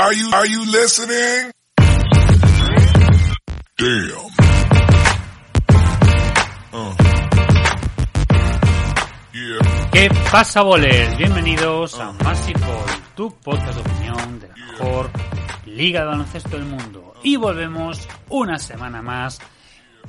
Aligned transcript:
Are 0.00 0.14
you, 0.14 0.30
are 0.32 0.46
you 0.46 0.64
listening? 0.64 1.52
Damn. 3.76 4.30
Uh. 6.72 6.94
Yeah. 9.34 9.90
¿Qué 9.92 10.08
pasa, 10.32 10.62
bolers? 10.62 11.18
Bienvenidos 11.18 12.00
a 12.00 12.12
Massive 12.12 12.58
Ball, 12.60 12.86
tu 13.14 13.30
podcast 13.44 13.74
de 13.74 13.90
opinión 13.90 14.40
de 14.40 14.48
la 14.48 14.54
mejor 14.54 15.10
liga 15.66 16.00
de 16.00 16.06
baloncesto 16.06 16.56
del 16.56 16.64
mundo. 16.64 17.12
Y 17.22 17.36
volvemos 17.36 18.08
una 18.30 18.58
semana 18.58 19.02
más. 19.02 19.38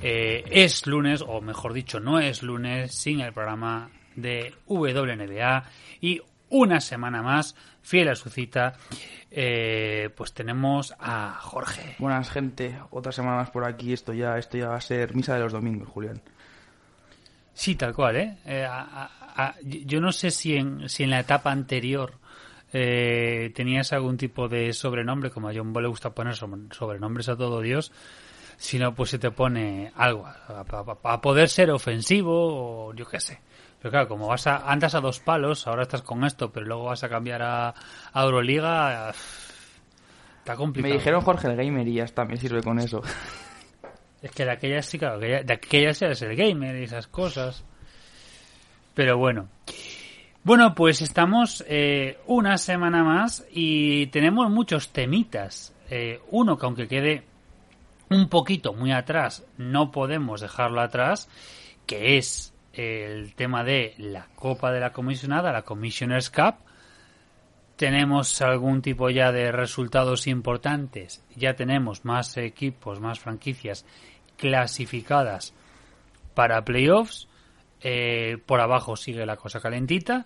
Eh, 0.02 0.46
es 0.52 0.88
lunes, 0.88 1.22
o 1.22 1.42
mejor 1.42 1.74
dicho, 1.74 2.00
no 2.00 2.18
es 2.18 2.44
lunes, 2.44 2.96
sin 2.96 3.20
el 3.20 3.34
programa 3.34 3.90
de 4.16 4.56
WNBA. 4.68 5.66
Y 6.00 6.22
una 6.52 6.80
semana 6.80 7.22
más, 7.24 7.56
fiel 7.82 8.10
a 8.10 8.16
su 8.16 8.30
cita, 8.30 8.74
eh, 9.32 10.10
pues 10.16 10.34
tenemos 10.34 10.94
a 11.00 11.38
Jorge. 11.42 11.96
Buenas 11.98 12.30
gente, 12.30 12.78
otra 12.92 13.12
semana 13.12 13.38
más 13.38 13.50
por 13.50 13.66
aquí. 13.66 13.92
Esto 13.94 14.14
ya, 14.14 14.38
esto 14.38 14.58
ya 14.58 14.68
va 14.70 14.76
a 14.76 14.82
ser 14.82 15.16
misa 15.16 15.34
de 15.34 15.40
los 15.42 15.54
domingos, 15.54 15.88
Julián. 15.90 16.22
Sí, 17.54 17.76
tal 17.76 17.94
cual, 17.94 18.16
¿eh? 18.18 18.38
Eh, 18.46 18.64
a- 18.64 18.82
a- 18.82 19.46
a- 19.48 19.56
yo 19.62 20.00
no 20.02 20.12
sé 20.12 20.32
si 20.32 20.56
en, 20.56 20.88
si 20.90 21.04
en 21.04 21.10
la 21.10 21.20
etapa 21.20 21.52
anterior 21.52 22.14
eh, 22.74 23.52
tenías 23.54 23.92
algún 23.92 24.16
tipo 24.18 24.48
de 24.48 24.72
sobrenombre, 24.72 25.30
como 25.30 25.50
a 25.50 25.54
John 25.54 25.74
Ball 25.74 25.84
le 25.84 25.90
gusta 25.90 26.12
poner 26.12 26.36
sobre- 26.36 26.74
sobrenombres 26.74 27.28
a 27.28 27.36
todo 27.36 27.60
Dios, 27.62 27.92
si 28.58 28.80
no, 28.80 28.94
pues 28.96 29.10
se 29.10 29.20
te 29.20 29.32
pone 29.32 29.92
algo, 29.96 30.26
a 30.26 31.22
poder 31.22 31.50
ser 31.50 31.70
ofensivo 31.72 32.88
o 32.90 32.94
yo 32.94 33.06
qué 33.08 33.20
sé. 33.20 33.40
Pero 33.82 33.92
claro, 33.92 34.08
como 34.08 34.28
vas 34.28 34.46
a, 34.48 34.58
andas 34.72 34.94
a 34.96 35.02
dos 35.02 35.20
palos, 35.20 35.66
ahora 35.68 35.84
estás 35.84 36.04
con 36.04 36.24
esto, 36.24 36.52
pero 36.52 36.66
luego 36.68 36.84
vas 36.86 37.04
a 37.04 37.10
cambiar 37.10 37.42
a, 37.42 37.70
a 38.14 38.24
Euroliga, 38.24 39.10
está 40.40 40.52
Me 40.54 40.58
complicado. 40.58 40.94
dijeron 40.94 41.22
Jorge 41.22 41.48
el 41.48 41.56
Gamer 41.56 41.88
y 41.88 41.94
ya 41.96 42.04
está, 42.04 42.26
me 42.26 42.38
sirve 42.38 42.62
con 42.62 42.80
eso. 42.80 43.02
Es 44.22 44.30
que 44.32 44.46
de 44.46 44.52
aquellas 44.52 44.86
sí, 44.86 45.00
claro, 45.00 45.18
aquella- 45.18 45.42
de 45.44 45.54
aquellas 45.54 46.00
eres 46.04 46.22
el 46.22 46.36
gamer 46.36 46.76
y 46.80 46.84
esas 46.84 47.08
cosas. 47.08 47.64
Pero 48.94 49.18
bueno. 49.18 49.48
Bueno, 50.44 50.76
pues 50.76 51.02
estamos 51.02 51.64
eh, 51.68 52.20
una 52.28 52.58
semana 52.60 53.04
más 53.04 53.46
y 53.52 54.08
tenemos 54.08 54.50
muchos 54.52 54.90
temitas. 54.90 55.74
Eh, 55.90 56.20
uno 56.30 56.58
que 56.58 56.66
aunque 56.68 56.88
quede 56.88 57.24
un 58.10 58.28
poquito 58.30 58.74
muy 58.74 58.92
atrás, 58.92 59.44
no 59.58 59.92
podemos 59.92 60.42
dejarlo 60.42 60.82
atrás, 60.82 61.30
que 61.88 62.18
es 62.18 62.51
el 62.74 63.34
tema 63.36 63.64
de 63.64 63.94
la 63.98 64.28
Copa 64.36 64.72
de 64.72 64.80
la 64.80 64.92
Comisionada, 64.92 65.52
la 65.52 65.64
Commissioners 65.64 66.30
Cup. 66.30 66.56
Tenemos 67.76 68.42
algún 68.42 68.82
tipo 68.82 69.10
ya 69.10 69.32
de 69.32 69.52
resultados 69.52 70.28
importantes, 70.28 71.24
ya 71.36 71.56
tenemos 71.56 72.06
más 72.06 72.38
equipos, 72.38 73.00
más 73.00 73.20
franquicias 73.20 73.86
clasificadas 74.38 75.54
para 76.34 76.64
playoffs. 76.64 77.28
Eh, 77.84 78.38
por 78.46 78.60
abajo 78.60 78.96
sigue 78.96 79.26
la 79.26 79.38
cosa 79.38 79.60
calentita. 79.60 80.26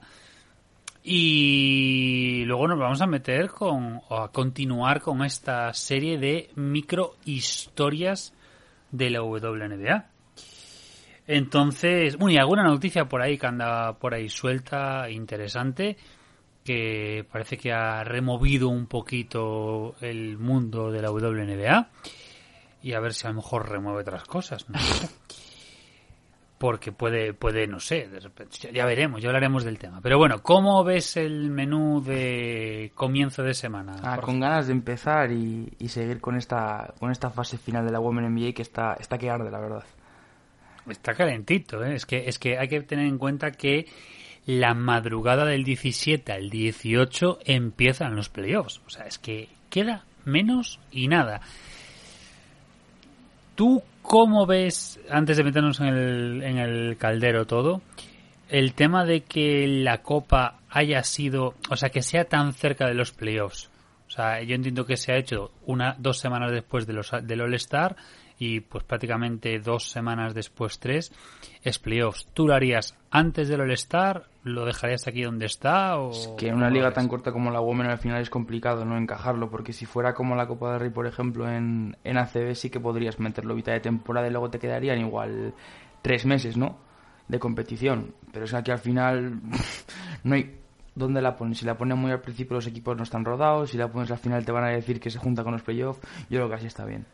Y 1.07 2.43
luego 2.45 2.67
nos 2.67 2.79
vamos 2.79 3.01
a 3.01 3.05
meter 3.07 3.49
con, 3.49 4.01
o 4.09 4.17
a 4.17 4.31
continuar 4.31 5.01
con 5.01 5.23
esta 5.23 5.71
serie 5.73 6.17
de 6.17 6.49
micro 6.55 7.15
historias 7.25 8.33
de 8.91 9.11
la 9.11 9.21
WNBA. 9.21 10.14
Entonces, 11.27 12.17
bueno, 12.17 12.33
y 12.35 12.37
alguna 12.37 12.63
noticia 12.63 13.05
por 13.05 13.21
ahí 13.21 13.37
que 13.37 13.47
anda 13.47 13.93
por 13.93 14.13
ahí 14.13 14.29
suelta, 14.29 15.09
interesante, 15.09 15.97
que 16.63 17.25
parece 17.31 17.57
que 17.57 17.71
ha 17.71 18.03
removido 18.03 18.69
un 18.69 18.87
poquito 18.87 19.95
el 20.01 20.37
mundo 20.37 20.91
de 20.91 21.01
la 21.01 21.11
WNBA. 21.11 21.89
Y 22.83 22.93
a 22.93 22.99
ver 22.99 23.13
si 23.13 23.25
a 23.25 23.31
lo 23.31 23.37
mejor 23.37 23.67
remueve 23.69 24.01
otras 24.01 24.23
cosas. 24.25 24.69
No 24.69 24.77
sé. 24.79 25.09
Porque 26.57 26.93
puede, 26.93 27.33
puede, 27.33 27.67
no 27.67 27.79
sé, 27.81 28.07
de 28.07 28.19
repente, 28.19 28.71
ya- 28.71 28.85
veremos, 28.85 29.21
ya 29.21 29.27
hablaremos 29.27 29.65
del 29.65 29.77
tema. 29.77 29.99
Pero 30.01 30.17
bueno, 30.17 30.41
¿cómo 30.41 30.83
ves 30.85 31.17
el 31.17 31.49
menú 31.51 32.01
de 32.01 32.91
comienzo 32.95 33.43
de 33.43 33.53
semana? 33.53 33.93
Ah, 34.01 34.19
con 34.21 34.39
ganas 34.39 34.67
de 34.67 34.73
empezar 34.73 35.31
y, 35.33 35.73
y 35.79 35.89
seguir 35.89 36.21
con 36.21 36.37
esta, 36.37 36.93
con 36.97 37.11
esta 37.11 37.29
fase 37.29 37.57
final 37.57 37.85
de 37.85 37.91
la 37.91 37.99
Women 37.99 38.33
NBA 38.33 38.53
que 38.53 38.61
está, 38.61 38.93
está 38.93 39.17
que 39.17 39.29
arde, 39.29 39.51
la 39.51 39.59
verdad. 39.59 39.83
Está 40.89 41.13
calentito, 41.13 41.83
¿eh? 41.83 41.95
Es 41.95 42.05
que, 42.05 42.27
es 42.27 42.39
que 42.39 42.57
hay 42.57 42.67
que 42.67 42.81
tener 42.81 43.07
en 43.07 43.17
cuenta 43.17 43.51
que 43.51 43.87
la 44.45 44.73
madrugada 44.73 45.45
del 45.45 45.63
17 45.63 46.31
al 46.31 46.49
18 46.49 47.39
empiezan 47.45 48.15
los 48.15 48.29
playoffs. 48.29 48.81
O 48.85 48.89
sea, 48.89 49.05
es 49.05 49.17
que 49.17 49.49
queda 49.69 50.05
menos 50.25 50.79
y 50.91 51.07
nada. 51.07 51.41
¿Tú 53.55 53.83
cómo 54.01 54.45
ves, 54.45 54.99
antes 55.09 55.37
de 55.37 55.43
meternos 55.43 55.79
en 55.79 55.87
el, 55.87 56.97
caldero 56.97 57.45
todo, 57.45 57.81
el 58.49 58.73
tema 58.73 59.05
de 59.05 59.21
que 59.21 59.65
la 59.67 60.01
Copa 60.03 60.59
haya 60.69 61.03
sido, 61.03 61.55
o 61.69 61.75
sea, 61.75 61.89
que 61.89 62.01
sea 62.01 62.25
tan 62.25 62.53
cerca 62.53 62.85
de 62.87 62.93
los 62.93 63.11
playoffs? 63.11 63.69
O 64.07 64.11
sea, 64.11 64.43
yo 64.43 64.55
entiendo 64.55 64.85
que 64.85 64.97
se 64.97 65.13
ha 65.13 65.17
hecho 65.17 65.51
una, 65.65 65.95
dos 65.97 66.19
semanas 66.19 66.51
después 66.51 66.85
de 66.85 66.93
los, 66.93 67.11
del 67.23 67.41
All-Star 67.41 67.95
y 68.37 68.59
pues 68.59 68.83
prácticamente 68.83 69.59
dos 69.59 69.89
semanas 69.89 70.33
después, 70.33 70.79
tres, 70.79 71.11
es 71.63 71.79
playoffs. 71.79 72.27
¿Tú 72.33 72.47
lo 72.47 72.53
harías 72.53 72.97
antes 73.09 73.47
del 73.47 73.61
All-Star? 73.61 74.25
¿Lo 74.43 74.65
dejarías 74.65 75.07
aquí 75.07 75.23
donde 75.23 75.45
está? 75.45 75.97
O 75.97 76.11
Es 76.11 76.27
que 76.37 76.49
en 76.49 76.55
una 76.55 76.69
liga 76.69 76.91
tan 76.91 77.07
corta 77.07 77.31
como 77.31 77.49
la 77.51 77.61
Women 77.61 77.87
al 77.87 77.97
final 77.97 78.21
es 78.21 78.29
complicado 78.29 78.83
no 78.83 78.97
encajarlo, 78.97 79.49
porque 79.49 79.73
si 79.73 79.85
fuera 79.85 80.13
como 80.13 80.35
la 80.35 80.47
Copa 80.47 80.71
del 80.71 80.81
Rey, 80.81 80.89
por 80.89 81.07
ejemplo, 81.07 81.49
en, 81.49 81.97
en 82.03 82.17
ACB 82.17 82.53
sí 82.55 82.69
que 82.69 82.79
podrías 82.79 83.19
meterlo 83.19 83.55
mitad 83.55 83.71
de 83.71 83.79
temporada 83.79 84.27
y 84.27 84.31
luego 84.31 84.49
te 84.49 84.59
quedarían 84.59 84.99
igual 84.99 85.53
tres 86.01 86.25
meses, 86.25 86.57
¿no? 86.57 86.77
De 87.27 87.39
competición. 87.39 88.13
Pero 88.31 88.45
es 88.45 88.51
que 88.51 88.57
aquí 88.57 88.71
al 88.71 88.79
final 88.79 89.41
no 90.23 90.35
hay... 90.35 90.59
¿Dónde 90.93 91.21
la 91.21 91.35
pones? 91.35 91.57
Si 91.57 91.65
la 91.65 91.77
pones 91.77 91.97
muy 91.97 92.11
al 92.11 92.21
principio 92.21 92.55
los 92.55 92.67
equipos 92.67 92.95
no 92.95 93.03
están 93.03 93.25
rodados, 93.25 93.71
si 93.71 93.77
la 93.77 93.91
pones 93.91 94.11
al 94.11 94.17
final 94.17 94.45
te 94.45 94.53
van 94.53 94.63
a 94.63 94.69
decir 94.69 95.01
que 95.01 95.09
se 95.09 95.19
junta 95.19 95.43
con 95.43 95.51
los 95.51 95.61
playoffs, 95.61 95.99
yo 96.29 96.37
creo 96.37 96.47
que 96.47 96.55
así 96.55 96.67
está 96.67 96.85
bien. 96.85 97.05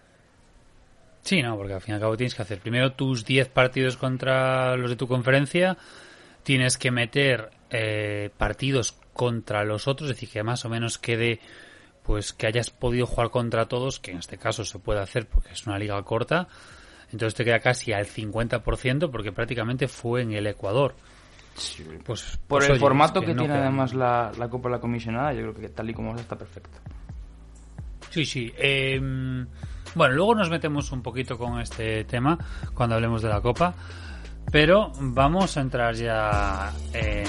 Sí, 1.24 1.42
no, 1.42 1.56
porque 1.56 1.74
al 1.74 1.82
fin 1.82 1.94
y 1.94 1.96
al 1.96 2.02
cabo 2.02 2.18
tienes 2.18 2.36
que 2.36 2.42
hacer 2.42 2.60
primero 2.60 2.94
tus 2.94 3.26
10 3.26 3.50
partidos 3.50 3.98
contra 3.98 4.76
los 4.76 4.90
de 4.90 4.96
tu 4.96 5.08
conferencia, 5.08 5.78
tienes 6.44 6.78
que 6.78 6.92
meter 6.92 7.52
eh, 7.70 8.32
partidos 8.38 8.98
contra 9.14 9.64
los 9.64 9.88
otros, 9.88 10.10
es 10.10 10.16
decir, 10.16 10.30
que 10.30 10.44
más 10.44 10.66
o 10.66 10.70
menos 10.70 10.98
quede, 10.98 11.40
pues 12.04 12.34
que 12.34 12.48
hayas 12.48 12.72
podido 12.72 13.06
jugar 13.06 13.30
contra 13.30 13.68
todos, 13.68 14.00
que 14.00 14.12
en 14.12 14.18
este 14.18 14.38
caso 14.38 14.66
se 14.66 14.80
puede 14.80 15.00
hacer 15.00 15.28
porque 15.28 15.52
es 15.52 15.68
una 15.68 15.78
liga 15.78 16.02
corta, 16.04 16.48
entonces 17.12 17.36
te 17.36 17.46
queda 17.46 17.60
casi 17.60 17.94
al 17.94 18.08
50% 18.08 19.12
porque 19.12 19.32
prácticamente 19.32 19.88
fue 19.88 20.24
en 20.24 20.32
el 20.34 20.48
Ecuador. 20.48 20.96
Pues, 22.06 22.40
Por 22.48 22.60
pues, 22.60 22.66
el 22.66 22.72
oye, 22.72 22.80
formato 22.80 23.20
es 23.20 23.26
que, 23.26 23.34
no 23.34 23.42
tiene 23.44 23.54
queda 23.54 23.68
además 23.68 23.94
la, 23.94 24.32
la 24.38 24.50
Copa 24.50 24.70
de 24.70 24.76
la 24.76 24.82
Comisionada, 24.82 25.34
yo 25.34 25.42
creo 25.42 25.54
que 25.54 25.70
tal 25.70 25.90
y 25.90 25.94
como 25.94 26.12
está, 26.12 26.22
está 26.22 26.38
perfecto. 26.38 26.80
Sí, 28.10 28.26
sí. 28.26 28.52
eh, 28.58 29.00
bueno, 29.96 30.16
luego 30.16 30.36
nos 30.36 30.50
metemos 30.50 30.92
un 30.92 31.02
poquito 31.02 31.38
con 31.38 31.60
este 31.60 32.04
tema 32.06 32.38
cuando 32.74 32.96
hablemos 32.96 33.22
de 33.22 33.30
la 33.30 33.42
Copa, 33.42 33.74
pero 34.52 34.92
vamos 35.00 35.58
a 35.58 35.62
entrar 35.62 35.96
ya 35.96 36.72
en, 36.94 37.26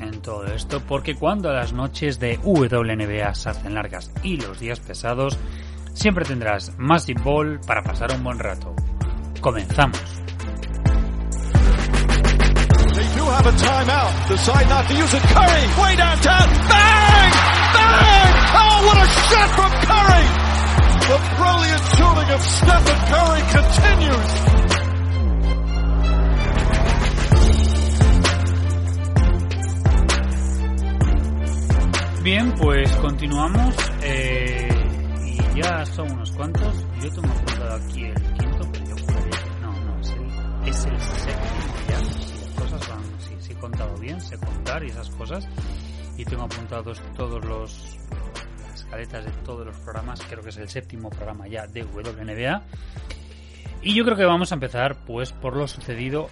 en 0.00 0.22
todo 0.22 0.46
esto, 0.46 0.80
porque 0.80 1.14
cuando 1.14 1.52
las 1.52 1.72
noches 1.72 2.18
de 2.18 2.38
WNBA 2.42 3.34
se 3.34 3.50
hacen 3.50 3.74
largas 3.74 4.12
y 4.22 4.36
los 4.36 4.58
días 4.58 4.80
pesados, 4.80 5.38
siempre 5.94 6.24
tendrás 6.24 6.72
Massive 6.78 7.22
Ball 7.22 7.60
para 7.66 7.82
pasar 7.82 8.12
un 8.12 8.24
buen 8.24 8.38
rato. 8.38 8.74
Comenzamos. 9.40 10.00
The 21.02 21.18
brilliant 21.36 21.84
shooting 21.94 22.30
of 22.30 22.42
Stephen 22.42 22.98
Curry 23.10 23.42
continues. 23.52 24.30
Bien, 32.22 32.54
pues 32.54 32.96
continuamos. 32.98 33.74
Eh, 34.02 34.68
y 35.26 35.60
ya 35.60 35.84
son 35.86 36.12
unos 36.12 36.30
cuantos. 36.32 36.86
Yo 37.02 37.10
tengo 37.10 37.32
apuntado 37.32 37.74
aquí 37.74 38.04
el 38.04 38.14
quinto, 38.38 38.68
pero 38.72 38.84
yo 38.86 38.94
juraría 39.04 39.60
no, 39.60 39.72
no, 39.72 40.00
es 40.00 40.10
el, 40.10 40.68
es 40.68 40.84
el 40.84 41.00
séptimo 41.00 41.74
ya. 41.88 41.98
Las 41.98 42.54
cosas 42.56 42.88
van, 42.88 43.02
si, 43.18 43.34
si 43.40 43.52
he 43.52 43.56
contado 43.56 43.96
bien, 43.98 44.20
sé 44.20 44.38
contar 44.38 44.84
y 44.84 44.90
esas 44.90 45.10
cosas. 45.10 45.48
Y 46.16 46.24
tengo 46.24 46.44
apuntados 46.44 47.02
todos 47.16 47.44
los 47.44 47.98
de 48.96 49.32
todos 49.44 49.66
los 49.66 49.76
programas. 49.78 50.20
Creo 50.28 50.42
que 50.42 50.50
es 50.50 50.56
el 50.58 50.68
séptimo 50.68 51.08
programa 51.08 51.48
ya 51.48 51.66
de 51.66 51.82
WNBA. 51.82 52.62
Y 53.82 53.94
yo 53.94 54.04
creo 54.04 54.16
que 54.16 54.24
vamos 54.24 54.52
a 54.52 54.54
empezar 54.54 54.96
pues 55.06 55.32
por 55.32 55.56
lo 55.56 55.66
sucedido 55.66 56.28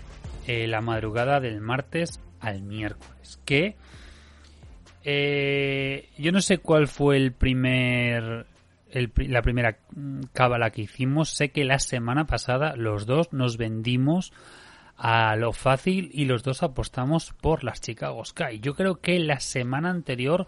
eh, 0.47 0.67
la 0.67 0.81
madrugada 0.81 1.41
del 1.41 1.61
martes 1.61 2.21
al 2.39 2.63
miércoles. 2.63 3.41
Que 3.45 3.77
eh, 5.05 6.11
yo 6.19 6.33
no 6.33 6.43
sé 6.43 6.59
cuál 6.59 6.87
fue 6.87 7.17
el 7.17 7.33
primer 7.33 8.47
el 8.91 9.11
la 9.17 9.43
primera 9.43 9.79
cábala 10.33 10.71
que 10.71 10.83
hicimos. 10.83 11.31
Sé 11.31 11.51
que 11.51 11.65
la 11.65 11.79
semana 11.79 12.27
pasada 12.27 12.77
los 12.77 13.07
dos 13.07 13.33
nos 13.33 13.57
vendimos 13.57 14.33
a 14.97 15.35
lo 15.35 15.53
fácil 15.53 16.11
y 16.13 16.27
los 16.27 16.43
dos 16.43 16.63
apostamos 16.63 17.33
por 17.41 17.65
las 17.65 17.81
Chicago 17.81 18.23
Sky. 18.23 18.61
Yo 18.61 18.75
creo 18.75 19.01
que 19.01 19.19
la 19.19 19.41
semana 19.41 19.89
anterior 19.89 20.47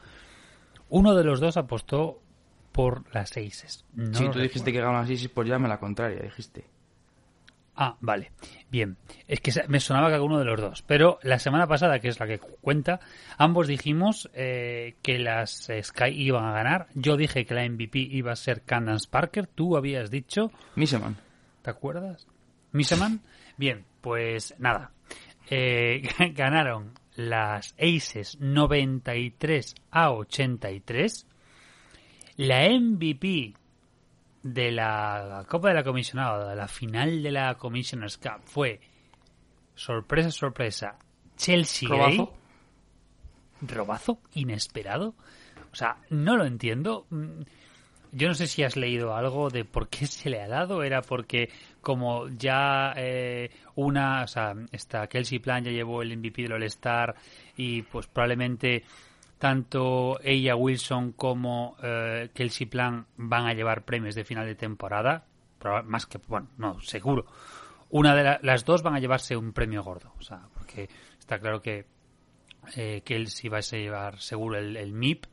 uno 0.93 1.15
de 1.15 1.25
los 1.25 1.41
dos 1.41 1.57
apostó 1.57 2.21
por 2.71 3.05
las 3.15 3.33
Aces. 3.33 3.85
No 3.95 4.11
tú 4.11 4.19
dijiste 4.39 4.71
recuerdo. 4.71 4.73
que 4.73 4.81
ganas 4.81 5.11
Isis, 5.11 5.29
pues 5.31 5.49
ya 5.49 5.59
me 5.59 5.67
la 5.69 5.79
contraria, 5.81 6.23
dijiste. 6.23 6.67
Ah, 7.75 7.97
vale. 8.01 8.33
Bien. 8.71 8.99
Es 9.27 9.41
que 9.41 9.53
me 9.69 9.81
sonaba 9.81 10.09
que 10.09 10.15
alguno 10.17 10.39
de 10.39 10.45
los 10.45 10.61
dos. 10.61 10.83
Pero 10.83 11.19
la 11.23 11.39
semana 11.39 11.67
pasada, 11.67 11.99
que 11.99 12.09
es 12.09 12.21
la 12.21 12.27
que 12.27 12.39
cuenta, 12.39 13.01
ambos 13.39 13.69
dijimos 13.69 14.31
eh, 14.35 14.97
que 15.01 15.19
las 15.19 15.71
Sky 15.83 16.11
iban 16.11 16.45
a 16.45 16.53
ganar. 16.53 16.89
Yo 16.95 17.17
dije 17.17 17.47
que 17.47 17.55
la 17.55 17.67
MVP 17.67 17.99
iba 17.99 18.33
a 18.33 18.37
ser 18.37 18.63
Candace 18.63 19.09
Parker. 19.09 19.47
Tú 19.47 19.79
habías 19.79 20.11
dicho, 20.11 20.53
Miseman. 20.77 21.17
¿te 21.63 21.71
acuerdas? 21.71 22.27
Miseman. 22.73 23.23
Bien, 23.57 23.87
pues 24.03 24.55
nada. 24.59 24.93
Eh, 25.49 26.03
ganaron 26.35 26.93
las 27.17 27.75
Aces 27.79 28.39
93 28.41 29.75
a 29.91 30.13
83. 30.13 31.27
La 32.37 32.69
MVP 32.69 33.55
de 34.43 34.73
la 34.73 35.45
Copa 35.49 35.69
de 35.69 35.75
la 35.75 35.85
Comisionada, 35.85 36.51
de 36.51 36.57
la 36.57 36.69
final 36.69 37.23
de 37.23 37.31
la 37.31 37.55
Commissioners 37.55 38.19
Cup, 38.19 38.43
fue 38.45 38.81
sorpresa, 39.75 40.31
sorpresa, 40.31 40.99
Chelsea 41.37 41.89
Gray. 41.89 42.17
Robazo. 42.17 42.35
Robazo 43.61 44.19
inesperado. 44.35 45.15
O 45.73 45.75
sea, 45.75 45.97
no 46.11 46.37
lo 46.37 46.45
entiendo. 46.45 47.07
Yo 48.15 48.29
no 48.29 48.35
sé 48.35 48.47
si 48.47 48.63
has 48.63 48.77
leído 48.77 49.15
algo 49.17 49.49
de 49.49 49.65
por 49.65 49.89
qué 49.89 50.07
se 50.07 50.29
le 50.31 50.41
ha 50.43 50.49
dado. 50.49 50.83
Era 50.83 51.01
porque 51.03 51.49
como 51.81 52.29
ya 52.29 52.93
eh, 52.97 53.51
una, 53.75 54.23
o 54.23 54.27
sea, 54.29 54.55
esta 54.71 55.07
Kelsey 55.07 55.39
Plan 55.39 55.65
ya 55.65 55.71
llevó 55.71 56.03
el 56.03 56.17
MVP 56.17 56.43
del 56.43 56.53
All-Star 56.53 57.15
y 57.57 57.83
pues 57.83 58.07
probablemente 58.07 58.85
tanto 59.39 60.21
ella 60.23 60.55
Wilson 60.57 61.13
como 61.13 61.77
eh, 61.83 62.29
Kelsey 62.35 62.67
Plan 62.67 63.07
van 63.17 63.47
a 63.47 63.55
llevar 63.55 63.85
premios 63.85 64.15
de 64.15 64.25
final 64.25 64.47
de 64.47 64.55
temporada. 64.55 65.25
Más 65.85 66.07
que, 66.07 66.19
bueno, 66.29 66.49
no, 66.59 66.81
seguro. 66.81 67.25
Una 67.91 68.15
de 68.15 68.25
la- 68.25 68.41
las 68.43 68.65
dos 68.65 68.83
van 68.83 68.95
a 68.95 69.01
llevarse 69.01 69.37
un 69.37 69.53
premio 69.53 69.83
gordo. 69.83 70.13
O 70.19 70.23
sea, 70.23 70.43
porque 70.55 70.89
está 71.19 71.39
claro 71.39 71.61
que 71.63 71.87
eh, 72.77 73.03
Kelsey 73.05 73.49
va 73.49 73.59
a 73.59 73.61
llevar 73.61 74.19
seguro 74.21 74.59
el, 74.59 74.77
el 74.77 74.93
MIP. 74.93 75.25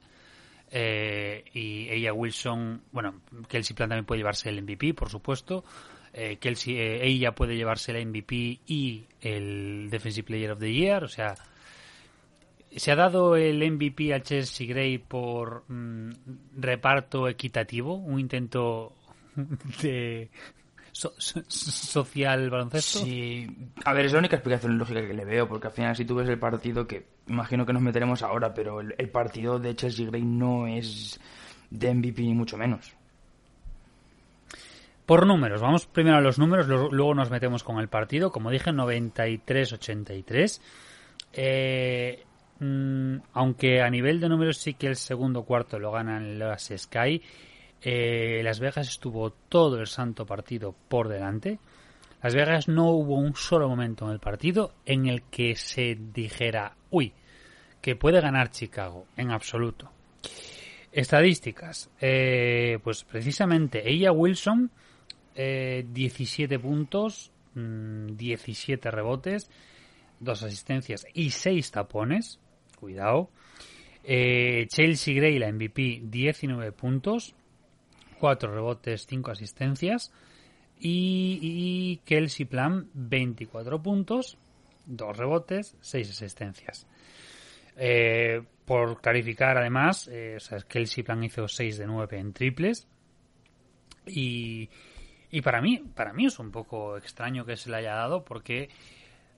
Eh, 0.72 1.44
y 1.54 1.90
ella 1.90 2.14
Wilson, 2.14 2.82
bueno, 2.92 3.22
Kelsey 3.48 3.76
Plan 3.76 3.90
también 3.90 4.06
puede 4.06 4.20
llevarse 4.20 4.50
el 4.50 4.62
MVP, 4.62 4.94
por 4.94 5.10
supuesto. 5.10 5.64
Eh, 6.14 6.38
Kelsey, 6.38 6.76
eh, 6.78 7.06
ella 7.06 7.34
puede 7.34 7.56
llevarse 7.56 7.92
el 7.92 8.06
MVP 8.08 8.60
y 8.68 9.06
el 9.22 9.90
Defensive 9.92 10.26
Player 10.26 10.52
of 10.52 10.60
the 10.60 10.74
Year. 10.74 11.04
O 11.04 11.08
sea, 11.08 11.36
se 12.76 12.92
ha 12.92 12.96
dado 12.96 13.36
el 13.36 13.70
MVP 13.72 14.14
a 14.14 14.22
Chelsea 14.22 14.68
Gray 14.68 14.98
por 15.00 15.64
mm, 15.68 16.12
reparto 16.58 17.28
equitativo, 17.28 17.96
un 17.96 18.20
intento 18.20 18.94
de 19.82 20.30
so- 20.92 21.14
so- 21.18 21.44
social 21.48 22.50
baloncesto. 22.50 23.00
Sí, 23.00 23.48
a 23.86 23.94
ver, 23.94 24.06
es 24.06 24.14
la 24.14 24.20
única 24.20 24.36
explicación 24.36 24.78
lógica 24.78 25.06
que 25.06 25.14
le 25.14 25.26
veo, 25.26 25.48
porque 25.48 25.68
al 25.68 25.74
final 25.74 25.96
si 25.96 26.06
tú 26.06 26.16
ves 26.16 26.30
el 26.30 26.40
partido, 26.40 26.86
que 26.88 27.06
imagino 27.30 27.66
que 27.66 27.74
nos 27.74 27.82
meteremos 27.82 28.22
ahora, 28.24 28.54
pero 28.54 28.82
el, 28.82 29.10
partido 29.10 29.60
de 29.60 29.76
Chelsea 29.76 30.06
Gray 30.06 30.24
no 30.24 30.68
es 30.68 31.20
de 31.70 31.94
MVP 31.94 32.22
ni 32.24 32.34
mucho 32.34 32.58
menos. 32.58 32.94
Por 35.06 35.26
números, 35.26 35.62
vamos 35.62 35.88
primero 35.88 36.18
a 36.18 36.22
los 36.22 36.38
números, 36.38 36.68
luego 36.68 37.16
nos 37.16 37.32
metemos 37.32 37.64
con 37.64 37.80
el 37.80 37.88
partido. 37.88 38.32
Como 38.32 38.52
dije, 38.52 38.72
93-83. 38.72 40.62
Eh, 41.34 42.24
mm, 42.60 43.16
aunque 43.34 43.82
a 43.82 43.90
nivel 43.90 44.20
de 44.20 44.30
números 44.30 44.58
sí 44.58 44.74
que 44.76 44.88
el 44.88 44.96
segundo 44.96 45.44
cuarto 45.44 45.80
lo 45.80 45.92
ganan 45.92 46.38
las 46.38 46.72
Sky, 46.76 47.22
eh, 47.82 48.42
Las 48.44 48.60
Vegas 48.60 48.90
estuvo 48.90 49.32
todo 49.32 49.80
el 49.80 49.88
santo 49.88 50.26
partido 50.26 50.76
por 50.90 51.08
delante. 51.08 51.60
Las 52.22 52.36
Vegas 52.36 52.68
no 52.68 52.92
hubo 52.92 53.16
un 53.16 53.36
solo 53.36 53.70
momento 53.70 54.06
en 54.06 54.12
el 54.12 54.20
partido 54.20 54.74
en 54.86 55.08
el 55.08 55.24
que 55.24 55.56
se 55.56 55.98
dijera, 56.14 56.76
uy, 56.90 57.14
que 57.82 57.96
puede 57.96 58.22
ganar 58.22 58.52
Chicago, 58.52 59.06
en 59.16 59.32
absoluto. 59.32 59.92
Estadísticas. 60.92 61.90
Eh, 62.02 62.80
pues 62.84 63.04
precisamente 63.04 63.90
ella 63.90 64.12
Wilson, 64.12 64.72
eh, 65.36 65.86
17 65.92 66.60
puntos, 66.60 67.32
mm, 67.56 68.16
17 68.18 68.92
rebotes, 68.92 69.50
dos 70.20 70.44
asistencias 70.44 71.06
y 71.14 71.30
6 71.32 71.72
tapones. 71.72 72.40
Cuidado. 72.80 73.30
Eh, 74.04 74.66
Chelsea 74.70 75.14
Gray, 75.14 75.38
la 75.38 75.50
MVP, 75.50 76.02
19 76.04 76.72
puntos, 76.72 77.36
4 78.20 78.54
rebotes, 78.54 79.06
5 79.08 79.32
asistencias. 79.32 80.12
Y, 80.80 81.40
y 81.42 81.98
Kelsey 82.06 82.46
Plum, 82.46 82.86
24 82.94 83.82
puntos, 83.84 84.38
2 84.86 85.18
rebotes, 85.18 85.76
6 85.82 86.10
asistencias. 86.10 86.88
Eh, 87.82 88.42
por 88.66 89.02
clarificar, 89.02 89.58
además, 89.58 90.10
eh, 90.12 90.36
o 90.36 90.40
sea, 90.40 90.60
Kelsey 90.60 91.06
hizo 91.24 91.48
6 91.48 91.78
de 91.78 91.88
9 91.88 92.20
en 92.20 92.34
triples. 92.34 92.88
Y, 94.06 94.70
y 95.32 95.42
para 95.42 95.62
mí, 95.62 95.82
para 95.96 96.12
mí 96.14 96.26
es 96.26 96.38
un 96.40 96.52
poco 96.52 96.98
extraño 96.98 97.46
que 97.46 97.56
se 97.56 97.70
le 97.70 97.78
haya 97.78 97.96
dado 97.96 98.26
porque 98.26 98.70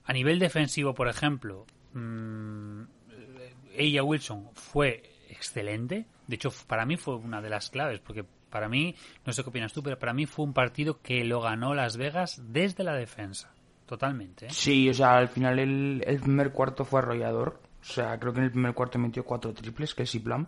a 0.04 0.12
nivel 0.12 0.40
defensivo, 0.40 0.92
por 0.92 1.08
ejemplo, 1.08 1.66
mm, 1.94 2.82
ella 3.74 4.02
Wilson 4.02 4.50
fue 4.54 5.02
excelente. 5.28 6.06
De 6.26 6.34
hecho, 6.34 6.52
para 6.66 6.84
mí 6.84 6.96
fue 6.96 7.14
una 7.14 7.40
de 7.40 7.48
las 7.48 7.70
claves 7.70 8.00
porque 8.00 8.24
para 8.50 8.68
mí, 8.68 8.94
no 9.24 9.32
sé 9.32 9.42
qué 9.44 9.50
opinas 9.50 9.72
tú, 9.72 9.82
pero 9.82 9.98
para 9.98 10.12
mí 10.12 10.26
fue 10.26 10.44
un 10.44 10.52
partido 10.52 11.00
que 11.00 11.24
lo 11.24 11.40
ganó 11.40 11.74
Las 11.74 11.96
Vegas 11.96 12.42
desde 12.48 12.84
la 12.84 12.94
defensa. 12.94 13.54
Totalmente. 13.86 14.46
¿eh? 14.46 14.50
Sí, 14.50 14.90
o 14.90 14.94
sea, 14.94 15.16
al 15.16 15.28
final 15.28 15.58
el 15.58 16.20
primer 16.20 16.50
cuarto 16.52 16.84
fue 16.84 17.00
arrollador. 17.00 17.71
O 17.82 17.84
sea, 17.84 18.18
creo 18.18 18.32
que 18.32 18.38
en 18.38 18.44
el 18.44 18.52
primer 18.52 18.74
cuarto 18.74 18.98
metió 18.98 19.24
cuatro 19.24 19.52
triples, 19.52 19.94
que 19.94 20.04
es 20.04 20.16
Plan. 20.18 20.46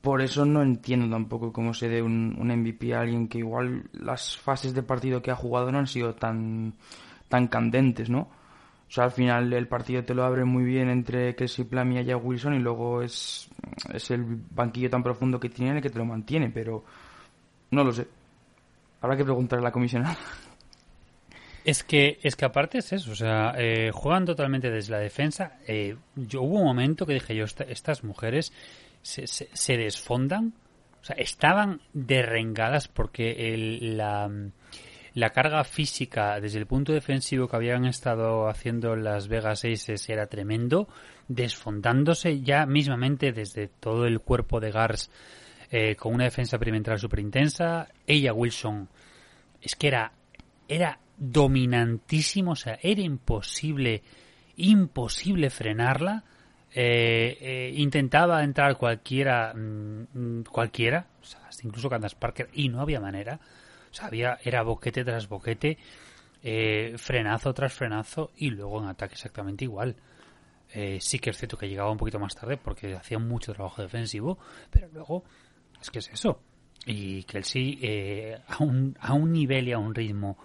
Por 0.00 0.20
eso 0.22 0.44
no 0.44 0.62
entiendo 0.62 1.08
tampoco 1.10 1.52
cómo 1.52 1.74
se 1.74 1.88
dé 1.88 2.02
un, 2.02 2.36
un 2.38 2.48
MVP 2.48 2.94
a 2.94 3.00
alguien 3.00 3.28
que 3.28 3.38
igual 3.38 3.90
las 3.92 4.36
fases 4.36 4.72
de 4.72 4.82
partido 4.82 5.20
que 5.22 5.30
ha 5.30 5.36
jugado 5.36 5.72
no 5.72 5.78
han 5.78 5.88
sido 5.88 6.14
tan, 6.14 6.74
tan 7.28 7.48
candentes, 7.48 8.08
¿no? 8.08 8.20
O 8.88 8.90
sea, 8.90 9.04
al 9.04 9.10
final 9.10 9.52
el 9.52 9.68
partido 9.68 10.04
te 10.04 10.14
lo 10.14 10.24
abre 10.24 10.44
muy 10.44 10.64
bien 10.64 10.88
entre 10.88 11.34
Kelsey 11.34 11.64
Plum 11.64 11.92
y 11.92 11.98
Aya 11.98 12.16
Wilson 12.16 12.54
y 12.54 12.58
luego 12.58 13.02
es, 13.02 13.48
es 13.92 14.10
el 14.10 14.24
banquillo 14.50 14.88
tan 14.88 15.02
profundo 15.02 15.38
que 15.38 15.50
tiene 15.50 15.76
el 15.76 15.82
que 15.82 15.90
te 15.90 15.98
lo 15.98 16.06
mantiene, 16.06 16.48
pero 16.48 16.84
no 17.70 17.84
lo 17.84 17.92
sé. 17.92 18.06
Habrá 19.00 19.16
que 19.16 19.24
preguntarle 19.24 19.64
a 19.64 19.68
la 19.68 19.72
comisionada. 19.72 20.16
Es 21.64 21.82
que, 21.84 22.18
es 22.22 22.34
que 22.36 22.44
aparte 22.46 22.78
es 22.78 22.92
eso, 22.92 23.10
o 23.12 23.14
sea, 23.14 23.52
eh, 23.58 23.90
juegan 23.92 24.24
totalmente 24.24 24.70
desde 24.70 24.92
la 24.92 24.98
defensa. 25.00 25.58
Eh, 25.66 25.96
yo 26.16 26.42
hubo 26.42 26.58
un 26.60 26.64
momento 26.64 27.04
que 27.04 27.14
dije 27.14 27.34
yo, 27.34 27.44
esta- 27.44 27.64
estas 27.64 28.04
mujeres 28.04 28.52
se, 29.02 29.26
se, 29.26 29.48
se 29.52 29.76
desfondan, 29.76 30.54
o 31.02 31.04
sea, 31.04 31.16
estaban 31.16 31.80
derrengadas 31.92 32.88
porque 32.88 33.52
el, 33.54 33.96
la, 33.98 34.30
la 35.14 35.30
carga 35.30 35.62
física 35.64 36.40
desde 36.40 36.58
el 36.58 36.66
punto 36.66 36.92
defensivo 36.92 37.48
que 37.48 37.56
habían 37.56 37.84
estado 37.84 38.48
haciendo 38.48 38.96
las 38.96 39.28
Vegas 39.28 39.64
Aces 39.64 40.08
era 40.08 40.26
tremendo, 40.26 40.88
desfondándose 41.28 42.40
ya 42.40 42.64
mismamente 42.66 43.32
desde 43.32 43.68
todo 43.68 44.06
el 44.06 44.20
cuerpo 44.20 44.58
de 44.60 44.70
Gars 44.70 45.10
eh, 45.70 45.96
con 45.96 46.14
una 46.14 46.24
defensa 46.24 46.58
perimetral 46.58 46.98
súper 46.98 47.18
intensa. 47.20 47.88
Ella 48.06 48.32
Wilson 48.32 48.88
es 49.60 49.76
que 49.76 49.88
era, 49.88 50.12
era 50.66 50.98
dominantísimo, 51.18 52.52
o 52.52 52.56
sea, 52.56 52.78
era 52.80 53.02
imposible, 53.02 54.02
imposible 54.56 55.50
frenarla. 55.50 56.24
eh, 56.70 57.38
eh, 57.40 57.72
intentaba 57.76 58.44
entrar 58.44 58.76
cualquiera, 58.76 59.54
mm, 59.54 60.06
mm, 60.12 60.44
cualquiera, 60.44 61.06
o 61.20 61.24
sea, 61.24 61.48
incluso 61.62 61.88
Candace 61.88 62.16
Parker, 62.16 62.50
y 62.52 62.68
no 62.68 62.80
había 62.82 63.00
manera. 63.00 63.40
O 63.90 63.94
sea, 63.94 64.06
había, 64.08 64.38
era 64.44 64.62
boquete 64.62 65.02
tras 65.02 65.28
boquete, 65.28 65.78
eh, 66.42 66.94
frenazo 66.98 67.54
tras 67.54 67.72
frenazo, 67.72 68.32
y 68.36 68.50
luego 68.50 68.82
en 68.82 68.88
ataque 68.88 69.14
exactamente 69.14 69.64
igual. 69.64 69.96
Sí 71.00 71.18
que 71.18 71.30
es 71.30 71.38
cierto 71.38 71.56
que 71.56 71.66
llegaba 71.68 71.90
un 71.90 71.96
poquito 71.96 72.18
más 72.20 72.34
tarde 72.34 72.58
porque 72.58 72.94
hacía 72.94 73.18
mucho 73.18 73.54
trabajo 73.54 73.80
defensivo, 73.80 74.38
pero 74.70 74.88
luego 74.92 75.24
es 75.80 75.90
que 75.90 76.00
es 76.00 76.10
eso. 76.10 76.42
Y 76.84 77.22
Kelsey 77.24 78.34
a, 78.46 78.62
un, 78.62 78.94
a 79.00 79.14
un 79.14 79.32
nivel 79.32 79.68
y 79.68 79.72
a 79.72 79.78
un 79.78 79.94
ritmo 79.94 80.36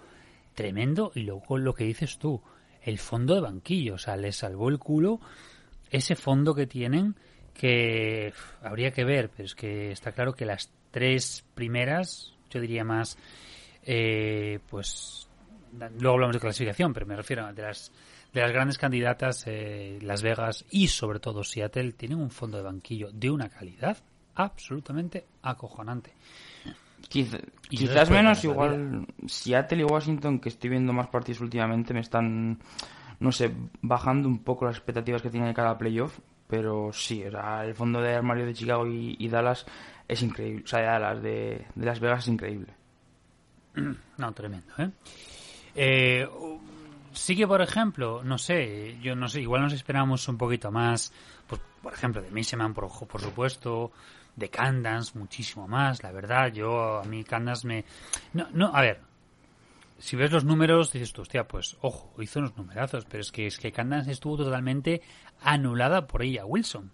tremendo, 0.54 1.12
y 1.14 1.20
luego 1.20 1.58
lo 1.58 1.74
que 1.74 1.84
dices 1.84 2.18
tú, 2.18 2.42
el 2.82 2.98
fondo 2.98 3.34
de 3.34 3.40
banquillo, 3.40 3.94
o 3.94 3.98
sea, 3.98 4.16
le 4.16 4.32
salvó 4.32 4.68
el 4.68 4.78
culo 4.78 5.20
ese 5.90 6.16
fondo 6.16 6.54
que 6.54 6.66
tienen 6.66 7.14
que 7.52 8.32
habría 8.62 8.90
que 8.90 9.04
ver, 9.04 9.30
pero 9.30 9.46
es 9.46 9.54
que 9.54 9.92
está 9.92 10.12
claro 10.12 10.34
que 10.34 10.44
las 10.44 10.70
tres 10.90 11.44
primeras, 11.54 12.34
yo 12.50 12.60
diría 12.60 12.84
más, 12.84 13.16
eh, 13.84 14.58
pues 14.68 15.28
luego 15.98 16.14
hablamos 16.14 16.34
de 16.34 16.40
clasificación, 16.40 16.92
pero 16.92 17.06
me 17.06 17.16
refiero 17.16 17.46
a 17.46 17.52
de 17.52 17.62
las 17.62 17.92
de 18.34 18.40
las 18.40 18.50
grandes 18.50 18.78
candidatas, 18.78 19.44
eh, 19.46 20.00
Las 20.02 20.22
Vegas 20.22 20.64
y 20.70 20.88
sobre 20.88 21.20
todo 21.20 21.44
Seattle 21.44 21.92
tienen 21.92 22.18
un 22.18 22.30
fondo 22.30 22.56
de 22.56 22.64
banquillo 22.64 23.10
de 23.12 23.30
una 23.30 23.48
calidad 23.48 23.96
absolutamente 24.34 25.24
acojonante. 25.42 26.12
Quizás 27.08 28.10
menos 28.10 28.44
igual 28.44 29.06
Seattle 29.26 29.82
y 29.82 29.84
Washington, 29.84 30.38
que 30.38 30.48
estoy 30.48 30.70
viendo 30.70 30.92
más 30.92 31.08
partidos 31.08 31.40
últimamente, 31.40 31.94
me 31.94 32.00
están, 32.00 32.58
no 33.20 33.32
sé, 33.32 33.52
bajando 33.82 34.28
un 34.28 34.38
poco 34.38 34.66
las 34.66 34.76
expectativas 34.76 35.22
que 35.22 35.30
tienen 35.30 35.48
de 35.48 35.54
cada 35.54 35.78
playoff. 35.78 36.18
Pero 36.46 36.92
sí, 36.92 37.24
o 37.24 37.30
sea, 37.30 37.64
el 37.64 37.74
fondo 37.74 38.00
de 38.00 38.14
armario 38.14 38.44
de 38.44 38.54
Chicago 38.54 38.86
y, 38.86 39.16
y 39.18 39.28
Dallas 39.28 39.64
es 40.06 40.22
increíble. 40.22 40.62
O 40.64 40.66
sea, 40.66 40.80
de 40.80 40.86
Dallas, 40.86 41.22
de, 41.22 41.66
de 41.74 41.86
Las 41.86 42.00
Vegas 42.00 42.20
es 42.20 42.28
increíble. 42.28 42.74
No, 44.18 44.32
tremendo, 44.32 44.72
¿eh? 44.78 44.90
Eh, 45.74 46.28
sí 47.12 47.34
que, 47.36 47.46
por 47.46 47.60
ejemplo, 47.60 48.22
no 48.22 48.38
sé, 48.38 48.98
yo 49.00 49.16
no 49.16 49.28
sé, 49.28 49.40
igual 49.40 49.62
nos 49.62 49.72
esperamos 49.72 50.28
un 50.28 50.38
poquito 50.38 50.70
más, 50.70 51.12
pues, 51.46 51.60
por 51.82 51.92
ejemplo, 51.92 52.22
de 52.22 52.30
Miseman, 52.30 52.74
por, 52.74 52.88
por 53.08 53.20
supuesto, 53.20 53.90
de 54.36 54.50
Candance, 54.50 55.18
muchísimo 55.18 55.68
más, 55.68 56.02
la 56.02 56.12
verdad, 56.12 56.52
yo, 56.52 56.98
a 56.98 57.04
mí 57.04 57.24
Candance 57.24 57.66
me... 57.66 57.84
No, 58.32 58.48
no, 58.52 58.74
a 58.74 58.80
ver, 58.80 59.00
si 59.98 60.16
ves 60.16 60.32
los 60.32 60.44
números, 60.44 60.92
dices 60.92 61.12
tú, 61.12 61.22
hostia, 61.22 61.46
pues, 61.46 61.76
ojo, 61.80 62.12
hizo 62.22 62.40
unos 62.40 62.56
numerazos, 62.56 63.04
pero 63.04 63.20
es 63.20 63.32
que, 63.32 63.46
es 63.46 63.58
que 63.58 63.72
Candance 63.72 64.10
estuvo 64.10 64.36
totalmente 64.36 65.02
anulada 65.40 66.06
por 66.06 66.22
ella, 66.22 66.44
Wilson. 66.44 66.92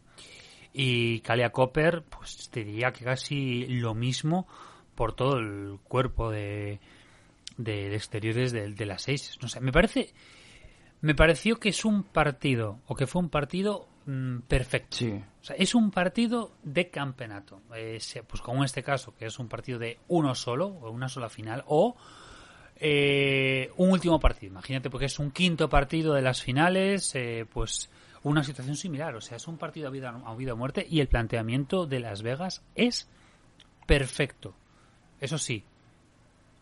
Y 0.73 1.21
Kalia 1.21 1.51
Copper, 1.51 2.05
pues 2.05 2.49
te 2.51 2.63
diría 2.63 2.93
que 2.93 3.05
casi 3.05 3.67
lo 3.67 3.95
mismo 3.95 4.47
por 4.95 5.15
todo 5.15 5.39
el 5.39 5.79
cuerpo 5.83 6.31
de, 6.31 6.79
de, 7.57 7.95
exteriores 7.95 8.53
de, 8.53 8.71
de 8.71 8.87
las 8.87 9.03
seis. 9.03 9.39
No 9.43 9.49
sé, 9.49 9.61
me 9.61 9.73
parece. 9.73 10.13
Me 11.01 11.15
pareció 11.15 11.59
que 11.59 11.71
es 11.71 11.85
un 11.85 12.05
partido, 12.05 12.79
o 12.87 12.95
que 12.95 13.07
fue 13.07 13.23
un 13.23 13.31
partido 13.31 13.89
perfecto. 14.47 14.97
Sí. 14.97 15.11
O 15.11 15.45
sea, 15.45 15.57
es 15.57 15.75
un 15.75 15.91
partido 15.91 16.53
de 16.63 16.91
campeonato. 16.91 17.61
Eh, 17.75 17.99
pues 18.27 18.43
como 18.43 18.59
en 18.59 18.65
este 18.65 18.83
caso, 18.83 19.15
que 19.15 19.27
es 19.27 19.39
un 19.39 19.49
partido 19.49 19.79
de 19.79 19.99
uno 20.09 20.35
solo, 20.35 20.67
o 20.67 20.91
una 20.91 21.09
sola 21.09 21.29
final, 21.29 21.65
o 21.67 21.97
eh, 22.77 23.71
un 23.77 23.91
último 23.91 24.19
partido. 24.19 24.53
Imagínate, 24.53 24.91
porque 24.91 25.07
es 25.07 25.19
un 25.19 25.31
quinto 25.31 25.69
partido 25.69 26.15
de 26.15 26.23
las 26.23 26.43
finales, 26.43 27.15
eh, 27.15 27.47
pues 27.53 27.91
una 28.23 28.43
situación 28.43 28.77
similar. 28.77 29.15
O 29.15 29.21
sea, 29.21 29.37
es 29.37 29.47
un 29.49 29.59
partido 29.59 29.89
a 29.89 29.91
vida, 29.91 30.09
a 30.25 30.35
vida 30.35 30.55
o 30.55 30.57
muerte 30.57 30.87
y 30.89 31.01
el 31.01 31.09
planteamiento 31.09 31.87
de 31.87 32.01
Las 32.01 32.23
Vegas 32.23 32.63
es 32.75 33.09
perfecto. 33.87 34.55
Eso 35.21 35.37
sí, 35.37 35.65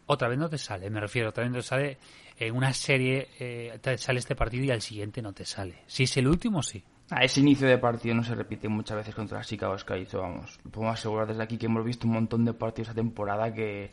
otra 0.07 0.28
vez 0.28 0.38
no 0.38 0.49
te 0.49 0.59
sale, 0.59 0.90
me 0.90 1.00
refiero, 1.00 1.28
otra 1.28 1.45
vez 1.45 1.52
no 1.52 1.59
te 1.59 1.62
sale 1.62 1.99
en 2.38 2.57
una 2.57 2.73
serie, 2.73 3.28
eh, 3.38 3.78
te 3.81 3.99
sale 3.99 4.19
este 4.19 4.35
partido 4.35 4.64
y 4.64 4.71
al 4.71 4.81
siguiente 4.81 5.23
no 5.23 5.33
te 5.33 5.45
sale. 5.45 5.83
Si 5.87 6.05
es 6.05 6.17
el 6.17 6.26
último, 6.26 6.62
sí. 6.62 6.83
A 7.10 7.24
ese 7.24 7.40
inicio 7.40 7.66
de 7.66 7.78
partido 7.78 8.14
no 8.14 8.22
se 8.22 8.34
repite 8.34 8.68
muchas 8.68 8.98
veces 8.98 9.14
contra 9.14 9.42
Chicago 9.42 9.78
Sky, 9.78 10.06
vamos. 10.12 10.58
Lo 10.64 10.70
podemos 10.70 10.98
asegurar 10.98 11.26
desde 11.26 11.42
aquí 11.42 11.56
que 11.56 11.66
hemos 11.66 11.84
visto 11.84 12.06
un 12.06 12.12
montón 12.14 12.44
de 12.44 12.52
partidos 12.52 12.88
esta 12.88 13.00
temporada 13.00 13.52
que 13.52 13.90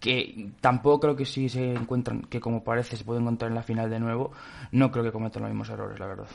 que 0.00 0.50
tampoco 0.60 1.00
creo 1.00 1.16
que 1.16 1.24
si 1.24 1.48
se 1.48 1.72
encuentran, 1.72 2.22
que 2.22 2.40
como 2.40 2.62
parece 2.62 2.96
se 2.96 3.04
puede 3.04 3.20
encontrar 3.20 3.50
en 3.50 3.56
la 3.56 3.62
final 3.62 3.90
de 3.90 3.98
nuevo, 3.98 4.32
no 4.70 4.90
creo 4.90 5.04
que 5.04 5.12
cometan 5.12 5.42
los 5.42 5.50
mismos 5.50 5.70
errores, 5.70 5.98
la 5.98 6.06
verdad. 6.06 6.28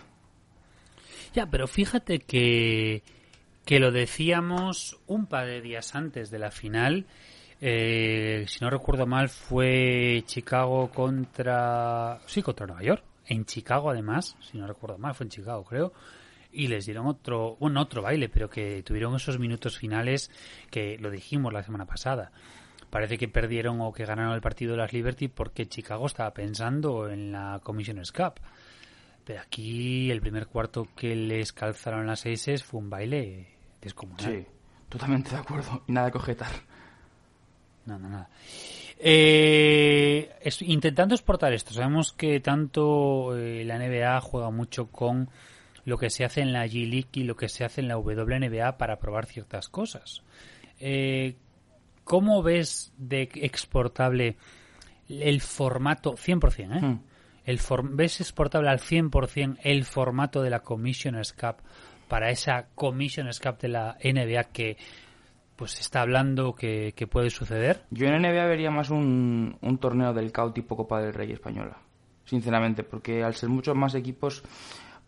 Ya, 1.33 1.45
pero 1.47 1.67
fíjate 1.67 2.19
que, 2.19 3.03
que 3.65 3.79
lo 3.79 3.91
decíamos 3.91 4.99
un 5.07 5.27
par 5.27 5.47
de 5.47 5.61
días 5.61 5.95
antes 5.95 6.29
de 6.29 6.39
la 6.39 6.51
final. 6.51 7.05
eh, 7.61 8.45
si 8.47 8.59
no 8.63 8.69
recuerdo 8.69 9.05
mal, 9.05 9.29
fue 9.29 10.23
Chicago 10.25 10.89
contra. 10.91 12.19
Sí, 12.25 12.41
contra 12.41 12.67
Nueva 12.67 12.83
York. 12.83 13.03
En 13.25 13.45
Chicago, 13.45 13.89
además, 13.89 14.35
si 14.41 14.57
no 14.57 14.67
recuerdo 14.67 14.97
mal, 14.97 15.15
fue 15.15 15.25
en 15.25 15.29
Chicago, 15.29 15.63
creo. 15.63 15.93
Y 16.51 16.67
les 16.67 16.85
dieron 16.85 17.07
otro, 17.07 17.55
bueno, 17.59 17.81
otro 17.81 18.01
baile, 18.01 18.29
pero 18.29 18.49
que 18.49 18.83
tuvieron 18.83 19.15
esos 19.15 19.39
minutos 19.39 19.77
finales 19.77 20.29
que 20.69 20.97
lo 20.99 21.09
dijimos 21.09 21.51
la 21.51 21.63
semana 21.63 21.85
pasada. 21.85 22.31
Parece 22.89 23.17
que 23.17 23.27
perdieron 23.27 23.81
o 23.81 23.91
que 23.91 24.05
ganaron 24.05 24.33
el 24.33 24.41
partido 24.41 24.73
de 24.73 24.77
las 24.77 24.93
Liberty 24.93 25.27
porque 25.27 25.65
Chicago 25.65 26.05
estaba 26.05 26.31
pensando 26.31 27.09
en 27.09 27.31
la 27.31 27.59
Commissioner's 27.63 28.11
Cup. 28.11 28.35
Pero 29.25 29.41
aquí 29.41 30.11
el 30.11 30.21
primer 30.21 30.45
cuarto 30.45 30.87
que 30.95 31.15
les 31.15 31.53
calzaron 31.53 32.05
las 32.05 32.19
seises 32.19 32.63
fue 32.63 32.81
un 32.81 32.89
baile 32.89 33.47
descomunal. 33.81 34.25
Sí, 34.25 34.45
totalmente 34.89 35.31
de 35.31 35.37
acuerdo. 35.37 35.83
Y 35.87 35.91
nada 35.91 36.11
que 36.11 36.17
objetar. 36.17 36.51
No, 37.85 37.97
no, 37.97 38.09
nada. 38.09 38.29
Eh, 39.05 40.31
es- 40.41 40.61
intentando 40.61 41.13
exportar 41.13 41.51
esto, 41.53 41.73
sabemos 41.73 42.13
que 42.13 42.39
tanto 42.39 43.37
eh, 43.37 43.65
la 43.65 43.75
NBA 43.77 44.21
juega 44.21 44.49
mucho 44.49 44.87
con 44.87 45.29
lo 45.83 45.97
que 45.97 46.09
se 46.09 46.23
hace 46.23 46.39
en 46.39 46.53
la 46.53 46.65
G 46.65 46.89
League 46.89 47.09
y 47.13 47.23
lo 47.23 47.35
que 47.35 47.49
se 47.49 47.65
hace 47.65 47.81
en 47.81 47.89
la 47.89 47.97
WNBA 47.97 48.77
para 48.77 48.99
probar 48.99 49.25
ciertas 49.25 49.67
cosas. 49.67 50.23
Eh, 50.79 51.35
¿Cómo 52.05 52.41
ves 52.43 52.93
de 52.97 53.29
exportable 53.35 54.37
el 55.09 55.41
formato 55.41 56.15
100%? 56.15 56.77
¿eh? 56.77 56.81
Hmm. 56.81 56.99
El 57.45 57.59
for- 57.59 57.89
¿Ves 57.93 58.21
exportable 58.21 58.69
al 58.69 58.79
100% 58.79 59.57
el 59.63 59.83
formato 59.83 60.41
de 60.41 60.49
la 60.49 60.61
Commissioner's 60.61 61.33
Cup 61.33 61.57
para 62.07 62.29
esa 62.29 62.67
Commissioner's 62.73 63.41
Cup 63.41 63.57
de 63.59 63.67
la 63.67 63.97
NBA 64.01 64.45
que 64.45 64.77
pues 65.55 65.71
se 65.71 65.81
está 65.81 66.01
hablando 66.01 66.55
que, 66.55 66.93
que 66.95 67.07
puede 67.07 67.29
suceder? 67.29 67.85
Yo 67.91 68.07
en 68.07 68.21
NBA 68.21 68.45
vería 68.45 68.71
más 68.71 68.89
un, 68.89 69.57
un 69.61 69.77
torneo 69.77 70.13
del 70.13 70.31
CAU 70.31 70.51
tipo 70.51 70.75
Copa 70.75 71.01
del 71.01 71.13
Rey 71.13 71.31
española. 71.31 71.77
Sinceramente, 72.25 72.83
porque 72.83 73.23
al 73.23 73.35
ser 73.35 73.49
muchos 73.49 73.75
más 73.75 73.95
equipos 73.95 74.43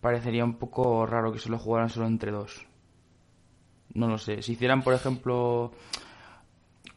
parecería 0.02 0.44
un 0.44 0.56
poco 0.56 1.06
raro 1.06 1.32
que 1.32 1.40
solo 1.40 1.58
jugaran 1.58 1.90
solo 1.90 2.08
entre 2.08 2.32
dos. 2.32 2.66
No 3.94 4.08
lo 4.08 4.18
sé. 4.18 4.42
Si 4.42 4.54
hicieran, 4.54 4.84
por 4.84 4.94
ejemplo, 4.94 5.72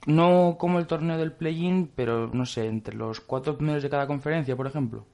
no 0.06 0.56
como 0.58 0.78
el 0.78 0.86
torneo 0.86 1.16
del 1.16 1.32
play-in, 1.32 1.90
pero 1.94 2.28
no 2.28 2.44
sé, 2.44 2.66
entre 2.66 2.96
los 2.96 3.20
cuatro 3.20 3.56
primeros 3.56 3.82
de 3.82 3.90
cada 3.90 4.06
conferencia, 4.06 4.56
por 4.56 4.66
ejemplo. 4.66 5.06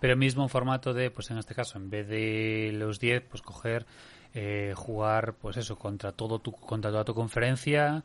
Pero 0.00 0.12
el 0.12 0.18
mismo 0.18 0.48
formato 0.48 0.92
de, 0.92 1.10
pues 1.10 1.30
en 1.30 1.38
este 1.38 1.54
caso, 1.54 1.78
en 1.78 1.88
vez 1.88 2.08
de 2.08 2.72
los 2.74 2.98
10, 2.98 3.22
pues 3.28 3.42
coger, 3.42 3.86
eh, 4.34 4.72
jugar, 4.76 5.34
pues 5.34 5.56
eso, 5.56 5.76
contra 5.76 6.12
todo 6.12 6.38
tu, 6.38 6.52
contra 6.52 6.90
toda 6.90 7.04
tu 7.04 7.14
conferencia, 7.14 8.02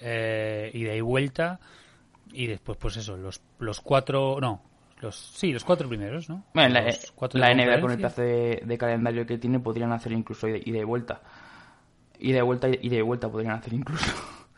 eh, 0.00 0.70
ida 0.74 0.94
y 0.94 1.00
vuelta, 1.00 1.60
y 2.32 2.46
después, 2.46 2.78
pues 2.78 2.96
eso, 2.96 3.16
los, 3.16 3.40
los 3.58 3.80
cuatro, 3.80 4.38
no, 4.40 4.62
los, 5.00 5.16
sí, 5.16 5.52
los 5.52 5.64
cuatro 5.64 5.88
primeros, 5.88 6.28
¿no? 6.28 6.44
Bueno, 6.54 6.74
la, 6.74 6.82
NBA 7.54 7.80
con 7.80 7.90
el 7.90 7.96
pedazo 7.96 8.22
de, 8.22 8.62
de 8.64 8.78
calendario 8.78 9.26
que 9.26 9.38
tiene 9.38 9.60
podrían 9.60 9.92
hacer 9.92 10.12
incluso 10.12 10.48
ida 10.48 10.58
ida 10.64 10.78
y 10.78 10.84
vuelta. 10.84 11.20
Ida 12.18 12.38
y 12.38 12.42
vuelta 12.42 12.68
y 12.68 12.88
de 12.88 13.02
vuelta 13.02 13.30
podrían 13.30 13.54
hacer 13.54 13.72
incluso. 13.74 14.04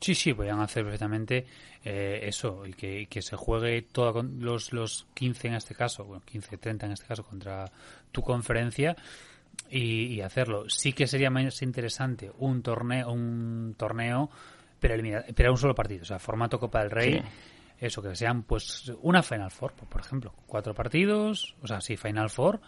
Sí, 0.00 0.14
sí, 0.14 0.32
podrían 0.32 0.60
hacer 0.60 0.84
perfectamente 0.84 1.44
eh, 1.84 2.20
eso, 2.22 2.64
y 2.64 2.72
que, 2.72 3.00
y 3.00 3.06
que 3.06 3.20
se 3.20 3.36
juegue 3.36 3.82
todo 3.82 4.12
con 4.12 4.38
los, 4.40 4.72
los 4.72 5.06
15 5.14 5.48
en 5.48 5.54
este 5.54 5.74
caso, 5.74 6.04
bueno, 6.04 6.22
15, 6.24 6.56
30 6.56 6.86
en 6.86 6.92
este 6.92 7.06
caso 7.06 7.24
contra 7.24 7.64
tu 8.12 8.22
conferencia 8.22 8.96
y, 9.70 10.14
y 10.14 10.20
hacerlo. 10.20 10.64
Sí 10.68 10.92
que 10.92 11.06
sería 11.06 11.30
más 11.30 11.62
interesante 11.62 12.30
un 12.38 12.62
torneo, 12.62 13.10
un 13.12 13.74
torneo, 13.76 14.30
pero, 14.80 14.94
elimina- 14.94 15.24
pero 15.34 15.50
un 15.52 15.58
solo 15.58 15.74
partido, 15.74 16.02
o 16.02 16.06
sea, 16.06 16.18
formato 16.18 16.58
Copa 16.58 16.80
del 16.80 16.90
Rey. 16.90 17.12
Sí. 17.14 17.22
Eso, 17.80 18.02
que 18.02 18.16
sean 18.16 18.42
pues 18.42 18.90
una 19.02 19.22
Final 19.22 19.52
Four, 19.52 19.72
por- 19.72 20.00
ejemplo, 20.00 20.34
cuatro 20.46 20.74
partidos, 20.74 21.54
o 21.62 21.66
sea, 21.68 21.80
sí, 21.80 21.96
Final 21.96 22.28
Four, 22.28 22.60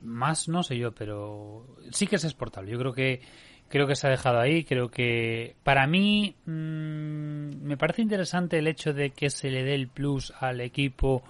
más 0.00 0.48
no 0.48 0.62
sé 0.62 0.76
yo, 0.78 0.92
pero 0.92 1.66
sí 1.90 2.06
que 2.06 2.16
es 2.16 2.24
exportable. 2.24 2.70
Yo 2.70 2.78
creo 2.78 2.92
que 2.92 3.20
creo 3.68 3.86
que 3.86 3.96
se 3.96 4.06
ha 4.06 4.10
dejado 4.10 4.38
ahí. 4.40 4.64
Creo 4.64 4.90
que 4.90 5.56
para 5.64 5.86
mí 5.86 6.34
mm, 6.46 6.50
me 7.62 7.76
parece 7.76 8.02
interesante 8.02 8.58
el 8.58 8.68
hecho 8.68 8.92
de 8.92 9.10
que 9.10 9.30
se 9.30 9.50
le 9.50 9.64
dé 9.64 9.74
el 9.74 9.88
plus 9.88 10.32
al 10.40 10.60
equipo 10.60 11.22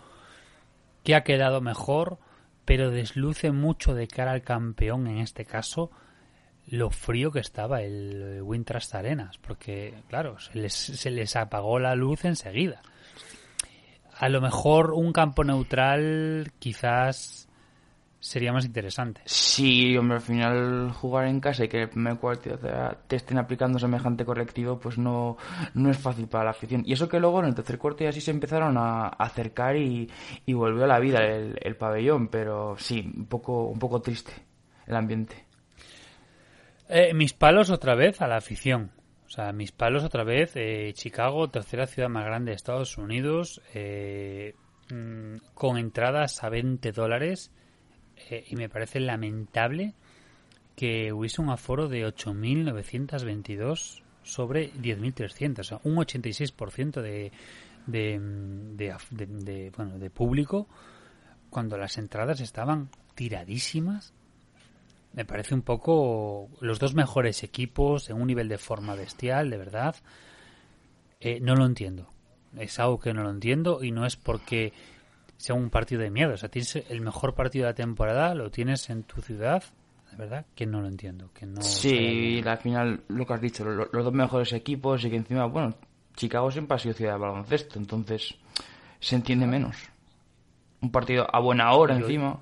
que 1.04 1.14
ha 1.14 1.22
quedado 1.22 1.60
mejor, 1.60 2.18
pero 2.64 2.90
desluce 2.90 3.50
mucho 3.52 3.94
de 3.94 4.08
cara 4.08 4.32
al 4.32 4.42
campeón 4.42 5.06
en 5.06 5.18
este 5.18 5.44
caso 5.44 5.90
lo 6.66 6.90
frío 6.90 7.30
que 7.30 7.40
estaba 7.40 7.82
el 7.82 8.40
Wintrust 8.42 8.94
Arenas, 8.94 9.38
porque 9.38 9.94
claro, 10.08 10.38
se 10.38 10.58
les, 10.58 10.72
se 10.72 11.10
les 11.10 11.36
apagó 11.36 11.78
la 11.78 11.94
luz 11.94 12.24
enseguida. 12.24 12.82
A 14.16 14.28
lo 14.28 14.40
mejor 14.40 14.92
un 14.92 15.12
campo 15.12 15.44
neutral 15.44 16.52
quizás 16.58 17.43
sería 18.24 18.54
más 18.54 18.64
interesante. 18.64 19.20
Sí, 19.26 19.94
hombre, 19.98 20.16
al 20.16 20.22
final 20.22 20.92
jugar 20.92 21.26
en 21.26 21.40
casa 21.40 21.64
y 21.64 21.68
que 21.68 21.82
el 21.82 21.90
primer 21.90 22.16
cuarto 22.16 22.58
te 23.06 23.16
estén 23.16 23.36
aplicando 23.36 23.78
semejante 23.78 24.24
correctivo, 24.24 24.80
pues 24.80 24.96
no, 24.96 25.36
no 25.74 25.90
es 25.90 25.98
fácil 25.98 26.26
para 26.26 26.44
la 26.44 26.50
afición. 26.52 26.82
Y 26.86 26.94
eso 26.94 27.06
que 27.06 27.20
luego 27.20 27.40
en 27.40 27.46
el 27.46 27.54
tercer 27.54 27.76
cuarto 27.76 28.02
ya 28.02 28.12
sí 28.12 28.22
se 28.22 28.30
empezaron 28.30 28.78
a 28.78 29.08
acercar 29.08 29.76
y, 29.76 30.10
y 30.46 30.52
volvió 30.54 30.84
a 30.84 30.86
la 30.86 30.98
vida 31.00 31.18
el, 31.22 31.58
el 31.60 31.76
pabellón, 31.76 32.28
pero 32.28 32.76
sí, 32.78 33.12
un 33.14 33.26
poco, 33.26 33.66
un 33.66 33.78
poco 33.78 34.00
triste 34.00 34.32
el 34.86 34.96
ambiente. 34.96 35.44
Eh, 36.88 37.12
mis 37.12 37.34
palos 37.34 37.68
otra 37.68 37.94
vez 37.94 38.22
a 38.22 38.26
la 38.26 38.36
afición. 38.36 38.90
O 39.26 39.28
sea, 39.28 39.52
mis 39.52 39.70
palos 39.70 40.02
otra 40.02 40.24
vez. 40.24 40.52
Eh, 40.54 40.92
Chicago, 40.94 41.50
tercera 41.50 41.86
ciudad 41.86 42.08
más 42.08 42.24
grande 42.24 42.52
de 42.52 42.56
Estados 42.56 42.96
Unidos, 42.96 43.60
eh, 43.74 44.54
mm, 44.90 45.36
con 45.52 45.76
entradas 45.76 46.42
a 46.42 46.48
20 46.48 46.90
dólares. 46.92 47.52
Eh, 48.30 48.44
y 48.48 48.56
me 48.56 48.68
parece 48.68 49.00
lamentable 49.00 49.94
que 50.76 51.12
hubiese 51.12 51.40
un 51.40 51.50
aforo 51.50 51.88
de 51.88 52.06
8.922 52.06 54.02
sobre 54.22 54.72
10.300. 54.74 55.58
O 55.60 55.64
sea, 55.64 55.80
un 55.84 55.96
86% 55.96 57.00
de, 57.02 57.30
de, 57.86 58.92
af- 58.92 59.08
de- 59.10 59.26
de, 59.26 59.70
bueno, 59.76 59.98
de 59.98 60.10
público 60.10 60.66
cuando 61.50 61.76
las 61.78 61.98
entradas 61.98 62.40
estaban 62.40 62.88
tiradísimas 63.14 64.12
me 65.12 65.24
parece 65.24 65.54
un 65.54 65.62
poco 65.62 66.48
los 66.60 66.80
dos 66.80 66.94
mejores 66.94 67.44
equipos 67.44 68.10
en 68.10 68.20
un 68.20 68.26
nivel 68.26 68.48
de 68.48 68.58
forma 68.58 68.96
bestial, 68.96 69.48
de 69.48 69.56
verdad. 69.58 69.94
Eh, 71.20 71.38
no 71.40 71.54
lo 71.54 71.64
entiendo. 71.66 72.08
Es 72.58 72.80
algo 72.80 72.98
que 72.98 73.14
no 73.14 73.22
lo 73.22 73.30
entiendo 73.30 73.84
y 73.84 73.92
no 73.92 74.06
es 74.06 74.16
porque 74.16 74.72
sea 75.36 75.54
un 75.54 75.70
partido 75.70 76.00
de 76.02 76.10
miedo. 76.10 76.34
O 76.34 76.36
sea, 76.36 76.48
tienes 76.48 76.76
el 76.76 77.00
mejor 77.00 77.34
partido 77.34 77.64
de 77.66 77.70
la 77.72 77.74
temporada, 77.74 78.34
lo 78.34 78.50
tienes 78.50 78.88
en 78.90 79.02
tu 79.04 79.20
ciudad. 79.20 79.62
De 80.10 80.16
verdad 80.16 80.46
que 80.54 80.64
no 80.66 80.80
lo 80.80 80.86
entiendo. 80.88 81.30
Que 81.34 81.44
no 81.46 81.60
Sí, 81.62 82.40
al 82.46 82.58
final 82.58 83.00
lo 83.08 83.26
que 83.26 83.32
has 83.34 83.40
dicho, 83.40 83.64
lo- 83.64 83.88
los 83.92 84.04
dos 84.04 84.12
mejores 84.12 84.52
equipos 84.52 85.04
y 85.04 85.10
que 85.10 85.16
encima, 85.16 85.46
bueno, 85.46 85.74
Chicago 86.14 86.50
siempre 86.50 86.76
ha 86.76 86.78
sido 86.78 86.94
ciudad 86.94 87.14
de 87.14 87.18
baloncesto, 87.18 87.78
entonces 87.78 88.34
se 89.00 89.16
entiende 89.16 89.46
menos. 89.46 89.76
Un 90.80 90.90
partido 90.92 91.26
a 91.34 91.40
buena 91.40 91.72
hora 91.72 91.94
Yo- 91.98 92.06
encima. 92.06 92.38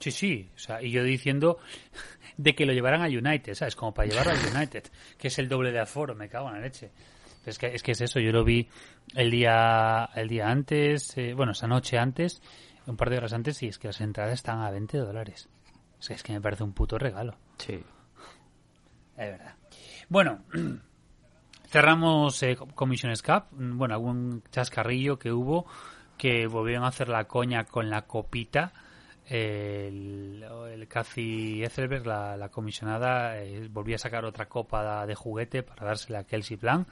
Sí, 0.00 0.10
sí. 0.10 0.50
O 0.54 0.58
sea, 0.58 0.82
y 0.82 0.90
yo 0.90 1.02
diciendo 1.04 1.58
de 2.36 2.54
que 2.54 2.66
lo 2.66 2.72
llevaran 2.72 3.02
a 3.02 3.06
United, 3.06 3.54
¿sabes? 3.54 3.76
Como 3.76 3.94
para 3.94 4.08
llevarlo 4.08 4.32
a 4.32 4.56
United, 4.58 4.84
que 5.16 5.28
es 5.28 5.38
el 5.38 5.48
doble 5.48 5.70
de 5.72 5.78
aforo, 5.80 6.14
me 6.14 6.28
cago 6.28 6.48
en 6.48 6.54
la 6.56 6.60
leche. 6.60 6.90
Es 7.44 7.58
que 7.58 7.74
es, 7.74 7.82
que 7.82 7.92
es 7.92 8.00
eso, 8.00 8.20
yo 8.20 8.30
lo 8.32 8.44
vi 8.44 8.68
el 9.14 9.30
día 9.30 10.10
el 10.14 10.28
día 10.28 10.48
antes, 10.48 11.16
eh, 11.18 11.34
bueno, 11.34 11.52
esa 11.52 11.66
noche 11.66 11.98
antes, 11.98 12.40
un 12.86 12.96
par 12.96 13.10
de 13.10 13.18
horas 13.18 13.32
antes, 13.32 13.62
y 13.62 13.68
es 13.68 13.78
que 13.78 13.88
las 13.88 14.00
entradas 14.00 14.34
están 14.34 14.60
a 14.60 14.70
20 14.70 14.98
dólares. 14.98 15.48
O 15.98 16.02
sea, 16.02 16.16
es 16.16 16.22
que 16.22 16.32
me 16.32 16.40
parece 16.40 16.64
un 16.64 16.72
puto 16.72 16.98
regalo. 16.98 17.36
Sí. 17.58 17.74
Es 19.16 19.30
verdad. 19.30 19.54
Bueno, 20.08 20.44
cerramos 21.68 22.42
eh, 22.42 22.56
Commissiones 22.74 23.22
Cup. 23.22 23.44
Bueno, 23.50 23.94
algún 23.94 24.42
chascarrillo 24.50 25.18
que 25.18 25.32
hubo 25.32 25.66
que 26.22 26.46
volvieron 26.46 26.84
a 26.84 26.88
hacer 26.88 27.08
la 27.08 27.24
coña 27.24 27.64
con 27.64 27.90
la 27.90 28.02
copita. 28.02 28.72
El, 29.26 30.44
el 30.70 30.88
Cathy 30.88 31.64
Ethelberg, 31.64 32.06
la, 32.06 32.36
la 32.36 32.48
comisionada, 32.48 33.38
eh, 33.38 33.68
volvió 33.70 33.96
a 33.96 33.98
sacar 33.98 34.24
otra 34.24 34.48
copa 34.48 35.06
de 35.06 35.14
juguete 35.14 35.62
para 35.62 35.86
dársela 35.86 36.20
a 36.20 36.24
Kelsey 36.24 36.56
Plan. 36.56 36.86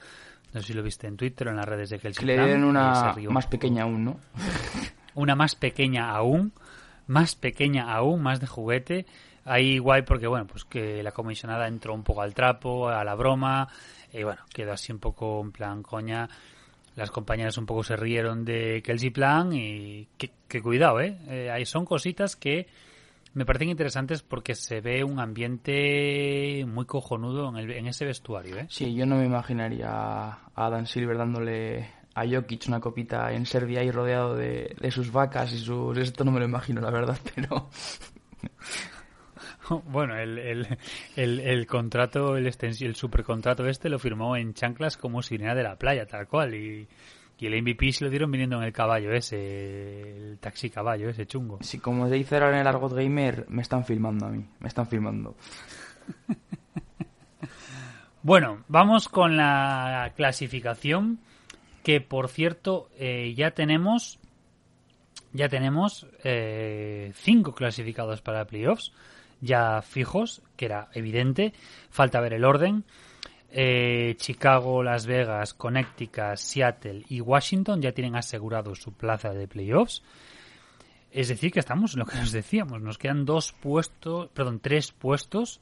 No 0.53 0.61
sé 0.61 0.69
si 0.69 0.73
lo 0.73 0.83
viste 0.83 1.07
en 1.07 1.17
Twitter 1.17 1.49
o 1.49 1.51
en 1.51 1.57
las 1.57 1.67
redes 1.67 1.91
de 1.91 1.99
Kelsey 1.99 2.21
Que 2.21 2.27
le 2.27 2.51
y 2.51 2.55
una 2.55 3.13
más 3.31 3.47
pequeña 3.47 3.85
aún, 3.85 4.05
¿no? 4.05 4.21
una 5.15 5.35
más 5.37 5.55
pequeña 5.55 6.11
aún, 6.11 6.53
más 7.07 7.35
pequeña 7.37 7.93
aún, 7.93 8.23
más 8.23 8.41
de 8.41 8.47
juguete. 8.47 9.07
Ahí 9.45 9.79
guay 9.79 10.03
porque, 10.03 10.27
bueno, 10.27 10.47
pues 10.47 10.65
que 10.65 11.03
la 11.03 11.13
comisionada 11.13 11.67
entró 11.67 11.95
un 11.95 12.03
poco 12.03 12.23
al 12.23 12.35
trapo, 12.35 12.89
a 12.89 13.05
la 13.05 13.15
broma, 13.15 13.69
y 14.13 14.23
bueno, 14.23 14.41
quedó 14.53 14.73
así 14.73 14.93
un 14.93 14.99
poco 14.99 15.41
en 15.41 15.53
plan 15.53 15.83
coña. 15.83 16.29
Las 16.97 17.11
compañeras 17.11 17.57
un 17.57 17.67
poco 17.67 17.85
se 17.85 17.97
rieron 17.97 18.45
de 18.45 18.83
Kelsey 18.85 19.11
Plan 19.11 19.53
y 19.53 20.09
que, 20.19 20.33
que 20.49 20.61
cuidado, 20.61 21.01
¿eh? 21.01 21.17
Eh, 21.29 21.51
Ahí 21.51 21.65
son 21.65 21.85
cositas 21.85 22.37
que 22.37 22.67
me 23.35 23.45
parecen 23.47 23.69
interesantes 23.71 24.23
porque 24.23 24.55
se 24.55 24.81
ve 24.81 25.05
un 25.05 25.21
ambiente 25.21 26.65
muy 26.67 26.85
cojonudo 26.87 27.49
en, 27.51 27.57
el- 27.57 27.71
en 27.73 27.87
ese 27.87 28.05
vestuario, 28.05 28.57
¿eh? 28.59 28.67
Sí, 28.69 28.95
yo 28.95 29.07
no 29.07 29.17
me 29.17 29.27
imaginaría 29.27 29.89
a 29.91 30.51
Adam 30.55 30.87
Silver 30.87 31.17
dándole 31.17 31.89
a 32.15 32.27
Jokic 32.27 32.65
una 32.69 32.81
copita 32.81 33.33
en 33.33 33.47
Serbia 33.47 33.83
y 33.85 33.91
rodeado 33.91 34.35
de, 34.35 34.75
de 34.81 34.91
sus 34.91 35.13
vacas 35.13 35.53
y 35.53 35.59
sus... 35.59 35.97
Esto 35.97 36.25
no 36.25 36.33
me 36.33 36.41
lo 36.41 36.47
imagino, 36.47 36.81
la 36.81 36.91
verdad, 36.91 37.19
pero... 37.35 37.69
Bueno, 39.87 40.17
el, 40.19 40.37
el, 40.39 40.79
el, 41.15 41.39
el 41.41 41.67
contrato, 41.67 42.37
el, 42.37 42.47
extensi- 42.49 42.87
el 42.87 42.97
supercontrato 42.97 43.67
este 43.69 43.89
lo 43.89 44.01
firmó 44.01 44.37
en 44.37 44.53
chanclas 44.53 44.97
como 44.97 45.23
si 45.23 45.35
viniera 45.37 45.55
de 45.55 45.63
la 45.63 45.77
playa, 45.77 46.07
tal 46.07 46.27
cual. 46.27 46.55
Y, 46.57 46.89
y 47.41 47.47
el 47.47 47.63
MVP 47.63 47.93
se 47.93 48.05
lo 48.05 48.11
dieron 48.11 48.31
viniendo 48.31 48.57
en 48.59 48.65
el 48.65 48.73
caballo 48.73 49.13
ese, 49.13 50.31
el 50.31 50.39
taxi 50.39 50.71
caballo 50.71 51.09
ese 51.09 51.27
chungo. 51.27 51.59
Si 51.63 51.79
como 51.79 52.09
se 52.09 52.15
dice 52.15 52.37
ahora 52.37 52.51
en 52.51 52.61
el 52.61 52.67
argot 52.67 52.93
gamer, 52.93 53.47
me 53.49 53.63
están 53.63 53.85
filmando 53.85 54.27
a 54.27 54.29
mí, 54.31 54.47
me 54.59 54.69
están 54.69 54.87
filmando. 54.87 55.37
Bueno, 58.23 58.65
vamos 58.69 59.09
con 59.09 59.39
la 59.39 60.13
clasificación 60.15 61.21
que 61.83 62.03
por 62.03 62.29
cierto 62.29 62.91
eh, 62.99 63.33
ya 63.35 63.53
tenemos 63.53 64.19
ya 65.33 65.49
tenemos 65.49 66.07
eh, 66.23 67.13
cinco 67.15 67.55
clasificados 67.55 68.21
para 68.21 68.45
playoffs 68.45 68.93
ya 69.41 69.81
fijos 69.81 70.43
que 70.57 70.67
era 70.67 70.91
evidente 70.93 71.55
falta 71.89 72.21
ver 72.21 72.35
el 72.35 72.45
orden 72.45 72.85
Eh, 73.53 74.15
Chicago, 74.17 74.83
Las 74.83 75.07
Vegas, 75.07 75.55
Connecticut, 75.55 76.37
Seattle 76.37 77.05
y 77.09 77.21
Washington 77.21 77.83
ya 77.83 77.93
tienen 77.93 78.15
asegurado 78.15 78.75
su 78.77 78.93
plaza 78.93 79.31
de 79.31 79.49
playoffs 79.49 80.03
es 81.11 81.27
decir 81.27 81.51
que 81.51 81.59
estamos 81.59 81.95
en 81.95 81.99
lo 81.99 82.07
que 82.07 82.17
nos 82.17 82.31
decíamos 82.31 82.81
nos 82.81 82.97
quedan 82.97 83.25
dos 83.25 83.53
puestos 83.53 84.29
perdón 84.29 84.61
tres 84.61 84.93
puestos 84.93 85.61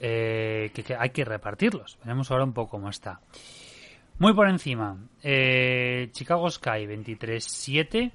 eh, 0.00 0.70
que, 0.72 0.94
hay 0.94 1.10
que 1.10 1.24
repartirlos. 1.24 1.98
Veremos 2.04 2.30
ahora 2.30 2.44
un 2.44 2.52
poco 2.52 2.72
cómo 2.72 2.88
está. 2.88 3.20
Muy 4.18 4.32
por 4.32 4.48
encima, 4.48 4.96
eh, 5.22 6.08
Chicago 6.12 6.50
Sky 6.50 6.86
23-7, 6.86 8.10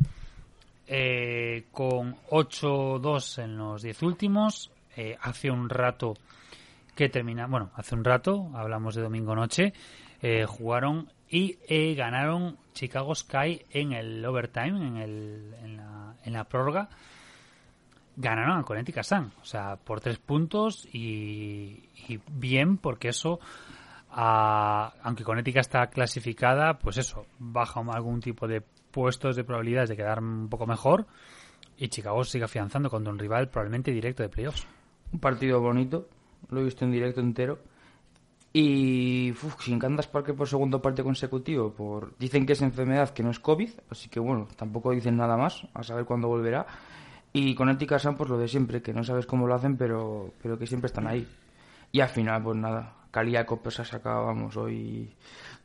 eh, 0.87 1.65
con 1.71 2.15
8-2 2.29 3.43
en 3.43 3.57
los 3.57 3.81
10 3.81 4.03
últimos. 4.03 4.69
Hace 5.21 5.49
un 5.49 5.69
rato 5.69 6.13
que 6.95 7.09
termina, 7.09 7.47
bueno, 7.47 7.71
hace 7.75 7.95
un 7.95 8.03
rato, 8.03 8.49
hablamos 8.53 8.95
de 8.95 9.01
domingo 9.01 9.35
noche, 9.35 9.73
eh, 10.21 10.45
jugaron 10.45 11.09
y 11.29 11.57
eh, 11.67 11.95
ganaron 11.95 12.57
Chicago 12.73 13.15
Sky 13.15 13.61
en 13.71 13.93
el 13.93 14.23
overtime, 14.25 14.87
en, 14.87 14.97
el, 14.97 15.53
en, 15.63 15.77
la, 15.77 16.15
en 16.23 16.33
la 16.33 16.43
prórroga 16.45 16.89
ganaron 18.15 18.59
a 18.59 18.63
Connecticut 18.63 19.03
Sun, 19.03 19.31
o 19.41 19.45
sea, 19.45 19.75
por 19.77 19.99
tres 19.99 20.19
puntos 20.19 20.85
y, 20.93 21.89
bien, 22.31 22.77
porque 22.77 23.09
eso, 23.09 23.39
a- 24.11 24.93
aunque 25.01 25.23
Connecticut 25.23 25.61
está 25.61 25.87
clasificada, 25.87 26.77
pues 26.77 26.97
eso, 26.97 27.25
baja 27.39 27.81
algún 27.91 28.19
tipo 28.21 28.47
de 28.47 28.61
puestos 28.91 29.35
de 29.35 29.43
probabilidades 29.43 29.89
de 29.89 29.97
quedar 29.97 30.19
un 30.19 30.47
poco 30.47 30.67
mejor 30.67 31.07
y 31.77 31.87
Chicago 31.87 32.23
sigue 32.23 32.45
afianzando 32.45 32.89
contra 32.91 33.11
un 33.11 33.17
rival 33.17 33.49
probablemente 33.49 33.91
directo 33.91 34.21
de 34.21 34.29
playoffs. 34.29 34.67
Un 35.11 35.19
partido 35.19 35.59
bonito, 35.59 36.07
lo 36.49 36.61
he 36.61 36.63
visto 36.63 36.85
en 36.85 36.91
directo 36.91 37.21
entero. 37.21 37.59
Y 38.51 39.31
uf, 39.31 39.63
si 39.63 39.73
encantas 39.73 40.07
por 40.07 40.47
segundo 40.47 40.81
partido 40.81 41.05
consecutivo, 41.05 41.73
por 41.73 42.15
dicen 42.19 42.45
que 42.45 42.53
es 42.53 42.61
enfermedad, 42.61 43.09
que 43.09 43.23
no 43.23 43.31
es 43.31 43.39
COVID, 43.39 43.69
así 43.89 44.09
que 44.09 44.19
bueno, 44.19 44.47
tampoco 44.55 44.91
dicen 44.91 45.17
nada 45.17 45.35
más, 45.35 45.67
a 45.73 45.81
saber 45.81 46.05
cuándo 46.05 46.27
volverá. 46.27 46.67
Y 47.33 47.55
con 47.55 47.69
Ética 47.69 47.97
San, 47.97 48.15
pues 48.15 48.29
lo 48.29 48.37
de 48.37 48.47
siempre, 48.47 48.83
que 48.83 48.93
no 48.93 49.03
sabes 49.03 49.25
cómo 49.25 49.47
lo 49.47 49.55
hacen, 49.55 49.75
pero, 49.75 50.33
pero 50.41 50.57
que 50.59 50.67
siempre 50.67 50.85
están 50.85 51.07
ahí. 51.07 51.27
Y 51.91 51.99
al 51.99 52.09
final, 52.09 52.43
pues 52.43 52.57
nada, 52.57 52.93
Caliaco 53.09 53.57
pues 53.57 53.79
ha 53.79 53.85
sacado, 53.85 54.27
vamos, 54.27 54.55
hoy 54.55 55.15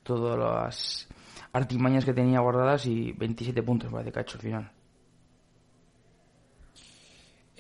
todas 0.02 0.38
las 0.38 1.08
artimañas 1.52 2.04
que 2.06 2.14
tenía 2.14 2.40
guardadas 2.40 2.86
y 2.86 3.12
27 3.12 3.62
puntos 3.62 3.92
parece 3.92 4.12
que 4.12 4.18
ha 4.18 4.22
hecho 4.22 4.38
al 4.38 4.42
final. 4.42 4.77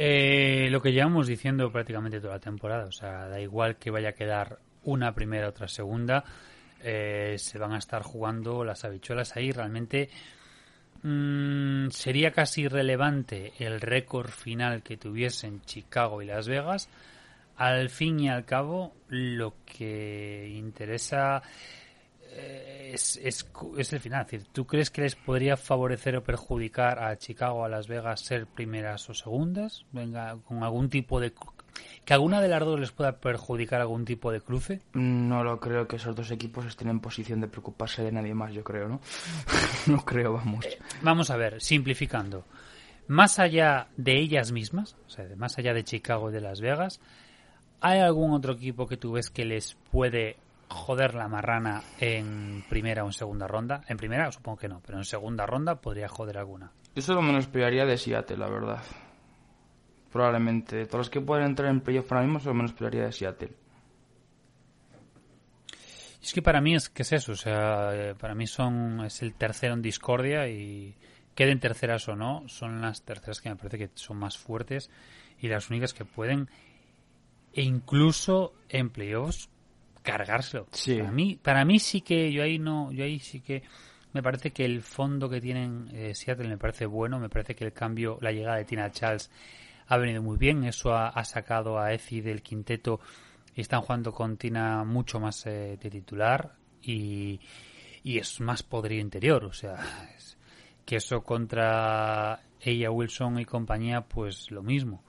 Eh, 0.00 0.68
lo 0.70 0.80
que 0.80 0.92
llevamos 0.92 1.26
diciendo 1.26 1.72
prácticamente 1.72 2.20
toda 2.20 2.34
la 2.34 2.40
temporada, 2.40 2.84
o 2.84 2.92
sea, 2.92 3.26
da 3.26 3.40
igual 3.40 3.78
que 3.78 3.90
vaya 3.90 4.10
a 4.10 4.12
quedar 4.12 4.60
una 4.84 5.12
primera, 5.12 5.48
otra 5.48 5.66
segunda, 5.66 6.22
eh, 6.80 7.34
se 7.36 7.58
van 7.58 7.72
a 7.72 7.78
estar 7.78 8.02
jugando 8.02 8.62
las 8.64 8.84
habichuelas 8.84 9.36
ahí. 9.36 9.50
Realmente 9.50 10.08
mm, 11.02 11.88
sería 11.88 12.30
casi 12.30 12.62
irrelevante 12.62 13.54
el 13.58 13.80
récord 13.80 14.30
final 14.30 14.84
que 14.84 14.96
tuviesen 14.96 15.62
Chicago 15.62 16.22
y 16.22 16.26
Las 16.26 16.46
Vegas. 16.46 16.88
Al 17.56 17.90
fin 17.90 18.20
y 18.20 18.28
al 18.28 18.44
cabo, 18.44 18.94
lo 19.08 19.54
que 19.66 20.48
interesa 20.54 21.42
es, 22.92 23.18
es, 23.22 23.46
es 23.76 23.92
el 23.92 24.00
final. 24.00 24.22
Es 24.22 24.30
decir, 24.30 24.46
¿tú 24.52 24.66
crees 24.66 24.90
que 24.90 25.02
les 25.02 25.16
podría 25.16 25.56
favorecer 25.56 26.16
o 26.16 26.24
perjudicar 26.24 26.98
a 27.02 27.16
Chicago 27.16 27.60
o 27.60 27.64
a 27.64 27.68
Las 27.68 27.88
Vegas 27.88 28.20
ser 28.20 28.46
primeras 28.46 29.08
o 29.10 29.14
segundas? 29.14 29.84
Venga, 29.92 30.36
con 30.44 30.62
algún 30.62 30.88
tipo 30.88 31.20
de 31.20 31.32
que 32.04 32.14
alguna 32.14 32.40
de 32.40 32.48
las 32.48 32.60
dos 32.60 32.80
les 32.80 32.90
pueda 32.90 33.20
perjudicar 33.20 33.80
algún 33.80 34.04
tipo 34.04 34.32
de 34.32 34.40
cruce. 34.40 34.80
No 34.94 35.44
lo 35.44 35.60
creo 35.60 35.86
que 35.86 35.96
esos 35.96 36.16
dos 36.16 36.30
equipos 36.30 36.64
estén 36.66 36.88
en 36.88 37.00
posición 37.00 37.40
de 37.40 37.48
preocuparse 37.48 38.02
de 38.02 38.12
nadie 38.12 38.34
más, 38.34 38.52
yo 38.52 38.64
creo, 38.64 38.88
¿no? 38.88 39.00
no 39.86 40.04
creo, 40.04 40.32
vamos. 40.32 40.66
Vamos 41.02 41.30
a 41.30 41.36
ver, 41.36 41.60
simplificando. 41.60 42.44
Más 43.08 43.38
allá 43.38 43.88
de 43.96 44.18
ellas 44.18 44.52
mismas, 44.52 44.96
o 45.06 45.10
sea, 45.10 45.26
más 45.36 45.58
allá 45.58 45.72
de 45.72 45.84
Chicago 45.84 46.30
y 46.30 46.32
de 46.32 46.40
Las 46.40 46.60
Vegas, 46.60 47.00
¿hay 47.80 48.00
algún 48.00 48.32
otro 48.32 48.54
equipo 48.54 48.86
que 48.86 48.96
tú 48.96 49.12
ves 49.12 49.30
que 49.30 49.44
les 49.44 49.76
puede 49.90 50.36
joder 50.68 51.14
la 51.14 51.28
marrana 51.28 51.82
en 51.98 52.64
primera 52.68 53.04
o 53.04 53.06
en 53.06 53.12
segunda 53.12 53.46
ronda? 53.46 53.82
En 53.88 53.96
primera 53.96 54.30
supongo 54.32 54.58
que 54.58 54.68
no, 54.68 54.80
pero 54.84 54.98
en 54.98 55.04
segunda 55.04 55.46
ronda 55.46 55.80
podría 55.80 56.08
joder 56.08 56.38
alguna. 56.38 56.72
Me 56.94 57.32
lo 57.32 57.38
esperaría 57.38 57.84
de 57.84 57.96
Seattle, 57.96 58.36
la 58.36 58.48
verdad. 58.48 58.82
Probablemente. 60.12 60.76
De 60.76 60.86
todos 60.86 60.98
los 60.98 61.10
que 61.10 61.20
pueden 61.20 61.46
entrar 61.46 61.70
en 61.70 61.80
playoff 61.80 62.10
ahora 62.12 62.26
mismo, 62.26 62.54
me 62.54 62.62
lo 62.62 62.68
esperaría 62.68 63.04
de 63.04 63.12
Seattle. 63.12 63.52
Es 66.22 66.32
que 66.32 66.42
para 66.42 66.60
mí 66.60 66.74
es 66.74 66.88
que 66.88 67.02
es 67.02 67.12
eso, 67.12 67.32
o 67.32 67.36
sea, 67.36 67.94
eh, 67.94 68.14
para 68.14 68.34
mí 68.34 68.46
son 68.46 69.04
es 69.04 69.22
el 69.22 69.34
tercero 69.34 69.74
en 69.74 69.82
discordia 69.82 70.48
y 70.48 70.96
queden 71.34 71.60
terceras 71.60 72.08
o 72.08 72.16
no, 72.16 72.42
son 72.48 72.80
las 72.80 73.02
terceras 73.02 73.40
que 73.40 73.48
me 73.48 73.56
parece 73.56 73.78
que 73.78 73.90
son 73.94 74.16
más 74.18 74.36
fuertes 74.36 74.90
y 75.40 75.48
las 75.48 75.70
únicas 75.70 75.94
que 75.94 76.04
pueden 76.04 76.50
e 77.54 77.62
incluso 77.62 78.52
en 78.68 78.90
playoffs 78.90 79.48
cargárselo. 80.12 80.66
Sí. 80.72 80.96
Para 80.98 81.10
mí, 81.12 81.36
para 81.42 81.64
mí 81.64 81.78
sí 81.78 82.00
que 82.00 82.32
yo 82.32 82.42
ahí 82.42 82.58
no, 82.58 82.90
yo 82.92 83.04
ahí 83.04 83.18
sí 83.18 83.40
que 83.40 83.62
me 84.12 84.22
parece 84.22 84.50
que 84.52 84.64
el 84.64 84.82
fondo 84.82 85.28
que 85.28 85.40
tienen 85.40 85.88
eh, 85.92 86.14
Seattle 86.14 86.48
me 86.48 86.56
parece 86.58 86.86
bueno, 86.86 87.18
me 87.18 87.28
parece 87.28 87.54
que 87.54 87.64
el 87.64 87.72
cambio, 87.72 88.18
la 88.20 88.32
llegada 88.32 88.56
de 88.56 88.64
Tina 88.64 88.90
Charles 88.90 89.30
ha 89.86 89.96
venido 89.96 90.22
muy 90.22 90.36
bien, 90.36 90.64
eso 90.64 90.92
ha, 90.94 91.08
ha 91.08 91.24
sacado 91.24 91.78
a 91.78 91.92
Ezi 91.92 92.20
del 92.20 92.42
quinteto 92.42 93.00
y 93.54 93.60
están 93.60 93.80
jugando 93.82 94.12
con 94.12 94.36
Tina 94.36 94.84
mucho 94.84 95.18
más 95.20 95.46
eh, 95.46 95.78
de 95.80 95.90
titular 95.90 96.54
y, 96.82 97.40
y 98.04 98.18
es 98.18 98.40
más 98.40 98.62
poderío 98.62 99.00
interior, 99.00 99.44
o 99.44 99.52
sea, 99.52 99.76
es- 100.16 100.36
que 100.84 100.96
eso 100.96 101.22
contra 101.22 102.40
ella 102.62 102.90
Wilson 102.90 103.38
y 103.40 103.44
compañía, 103.44 104.00
pues 104.00 104.50
lo 104.50 104.62
mismo. 104.62 105.04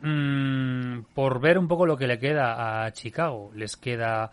Mm, 0.00 1.00
por 1.14 1.40
ver 1.40 1.58
un 1.58 1.66
poco 1.66 1.86
lo 1.86 1.96
que 1.96 2.06
le 2.06 2.18
queda 2.18 2.84
a 2.84 2.92
Chicago, 2.92 3.50
les 3.54 3.76
queda 3.76 4.30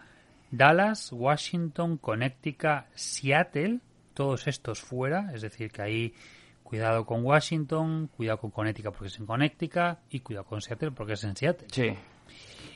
Dallas, 0.52 1.12
Washington, 1.12 1.98
Connecticut, 1.98 2.86
Seattle, 2.94 3.80
todos 4.14 4.48
estos 4.48 4.82
fuera, 4.82 5.32
es 5.34 5.42
decir, 5.42 5.72
que 5.72 5.82
ahí 5.82 6.14
cuidado 6.64 7.06
con 7.06 7.24
Washington, 7.24 8.10
cuidado 8.16 8.40
con 8.40 8.52
Connecticut 8.52 8.94
porque 8.94 9.08
es 9.08 9.20
en 9.20 9.26
Connecticut 9.26 10.00
y 10.10 10.20
cuidado 10.20 10.46
con 10.46 10.62
Seattle 10.62 10.92
porque 10.92 11.14
es 11.14 11.24
en 11.24 11.36
Seattle. 11.36 11.68
Sí. 11.72 11.94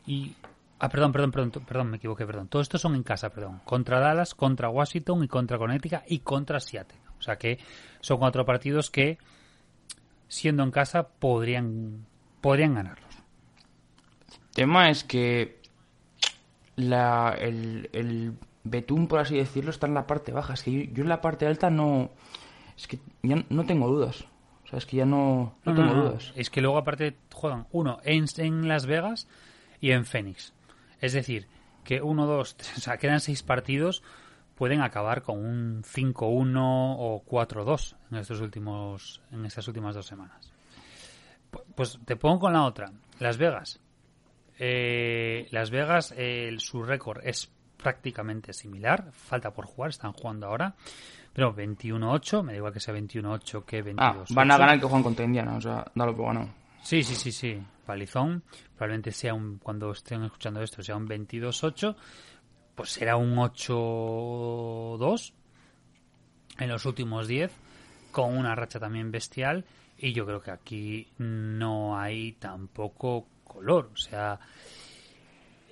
Y 0.07 0.35
ah, 0.79 0.89
perdón, 0.89 1.11
perdón, 1.11 1.31
perdón, 1.31 1.51
perdón, 1.65 1.89
me 1.91 1.97
equivoqué, 1.97 2.25
perdón. 2.25 2.47
Todos 2.47 2.65
estos 2.65 2.81
son 2.81 2.95
en 2.95 3.03
casa, 3.03 3.29
perdón. 3.29 3.61
Contra 3.65 3.99
Dallas, 3.99 4.33
contra 4.33 4.69
Washington 4.69 5.23
y 5.23 5.27
contra 5.27 5.57
Connecticut 5.57 6.01
y 6.07 6.19
contra 6.19 6.59
Seattle. 6.59 6.99
O 7.19 7.21
sea 7.21 7.37
que 7.37 7.59
son 7.99 8.17
cuatro 8.17 8.45
partidos 8.45 8.89
que 8.89 9.17
siendo 10.27 10.63
en 10.63 10.71
casa 10.71 11.07
podrían 11.07 12.05
podrían 12.41 12.75
ganarlos. 12.75 13.09
tema 14.53 14.89
es 14.89 15.03
que 15.03 15.59
la, 16.75 17.35
el, 17.39 17.89
el 17.93 18.33
betún, 18.63 19.07
por 19.07 19.19
así 19.19 19.35
decirlo, 19.35 19.71
está 19.71 19.87
en 19.87 19.93
la 19.93 20.07
parte 20.07 20.31
baja. 20.31 20.53
Es 20.53 20.63
que 20.63 20.71
yo, 20.71 20.93
yo 20.93 21.03
en 21.03 21.09
la 21.09 21.21
parte 21.21 21.45
alta 21.45 21.69
no... 21.69 22.11
Es 22.77 22.87
que 22.87 22.99
ya 23.23 23.43
no 23.49 23.65
tengo 23.65 23.87
dudas. 23.87 24.25
O 24.65 24.67
sea, 24.69 24.79
es 24.79 24.85
que 24.85 24.97
ya 24.97 25.05
no, 25.05 25.55
no, 25.65 25.73
tengo 25.75 25.93
dudas. 25.93 26.31
Es 26.35 26.49
que 26.49 26.61
luego 26.61 26.77
aparte 26.77 27.17
juegan 27.33 27.67
uno 27.71 27.99
en, 28.03 28.25
en 28.37 28.67
Las 28.67 28.85
Vegas 28.85 29.27
y 29.81 29.91
en 29.91 30.05
Phoenix. 30.05 30.53
Es 31.01 31.13
decir, 31.13 31.47
que 31.83 32.01
uno, 32.01 32.25
dos, 32.25 32.55
tres, 32.55 32.77
o 32.77 32.81
sea, 32.81 32.97
quedan 32.97 33.19
seis 33.19 33.41
partidos, 33.41 34.03
pueden 34.55 34.81
acabar 34.81 35.23
con 35.23 35.43
un 35.43 35.83
5-1 35.83 36.55
o 36.55 37.23
4-2 37.25 37.95
en 38.11 38.17
estos 38.17 38.41
últimos, 38.41 39.21
en 39.31 39.45
estas 39.45 39.67
últimas 39.67 39.95
dos 39.95 40.05
semanas. 40.05 40.53
Pu- 41.51 41.63
Pues 41.75 41.99
te 42.05 42.15
pongo 42.15 42.39
con 42.39 42.53
la 42.53 42.63
otra. 42.63 42.91
Las 43.19 43.37
Vegas. 43.37 43.79
Eh, 44.57 45.47
Las 45.51 45.69
Vegas, 45.71 46.13
eh, 46.17 46.53
su 46.59 46.83
récord 46.83 47.21
es 47.23 47.51
prácticamente 47.77 48.51
similar. 48.53 49.11
Falta 49.13 49.51
por 49.53 49.65
jugar, 49.65 49.91
están 49.91 50.11
jugando 50.13 50.47
ahora. 50.47 50.75
Pero 51.31 51.53
21-8, 51.55 52.43
me 52.43 52.51
da 52.53 52.57
igual 52.57 52.73
que 52.73 52.79
sea 52.79 52.93
21-8 52.93 53.63
que 53.63 53.83
22-8. 53.83 53.95
Ah, 53.99 54.25
van 54.31 54.51
a 54.51 54.57
ganar 54.57 54.77
que 54.79 54.85
juegan 54.85 55.03
contra 55.03 55.23
Indiana. 55.25 55.55
O 55.57 55.61
sea, 55.61 55.85
dalo 55.95 56.15
por 56.15 56.25
ganado. 56.27 56.49
Sí, 56.81 57.03
sí, 57.03 57.15
sí, 57.15 57.31
sí. 57.31 57.61
Palizón. 57.85 58.43
Probablemente 58.75 59.11
sea 59.11 59.33
un, 59.33 59.57
cuando 59.59 59.91
estén 59.91 60.23
escuchando 60.23 60.61
esto, 60.61 60.81
sea 60.83 60.95
un 60.97 61.07
22-8. 61.07 61.95
Pues 62.75 62.89
será 62.91 63.15
un 63.15 63.35
8-2 63.37 65.33
en 66.57 66.69
los 66.69 66.85
últimos 66.85 67.27
10. 67.27 67.51
Con 68.11 68.35
una 68.37 68.55
racha 68.55 68.79
también 68.79 69.11
bestial. 69.11 69.65
Y 70.01 70.13
yo 70.13 70.25
creo 70.25 70.41
que 70.41 70.51
aquí 70.51 71.07
no 71.17 71.99
hay 71.99 72.33
tampoco 72.33 73.27
color. 73.43 73.91
O 73.93 73.97
sea, 73.97 74.39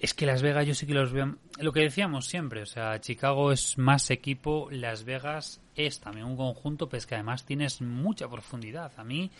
es 0.01 0.13
que 0.13 0.25
Las 0.25 0.41
Vegas 0.41 0.67
yo 0.67 0.75
sí 0.75 0.85
que 0.85 0.93
los 0.93 1.11
veo. 1.11 1.35
Lo 1.59 1.71
que 1.71 1.81
decíamos 1.81 2.27
siempre, 2.27 2.61
o 2.61 2.65
sea, 2.65 2.99
Chicago 2.99 3.51
es 3.51 3.77
más 3.77 4.11
equipo, 4.11 4.67
Las 4.69 5.05
Vegas 5.05 5.61
es 5.75 5.99
también 5.99 6.25
un 6.25 6.35
conjunto, 6.35 6.87
pero 6.87 6.99
es 6.99 7.07
que 7.07 7.15
además 7.15 7.45
tienes 7.45 7.81
mucha 7.81 8.27
profundidad. 8.27 8.91
A 8.97 9.03
mí, 9.03 9.31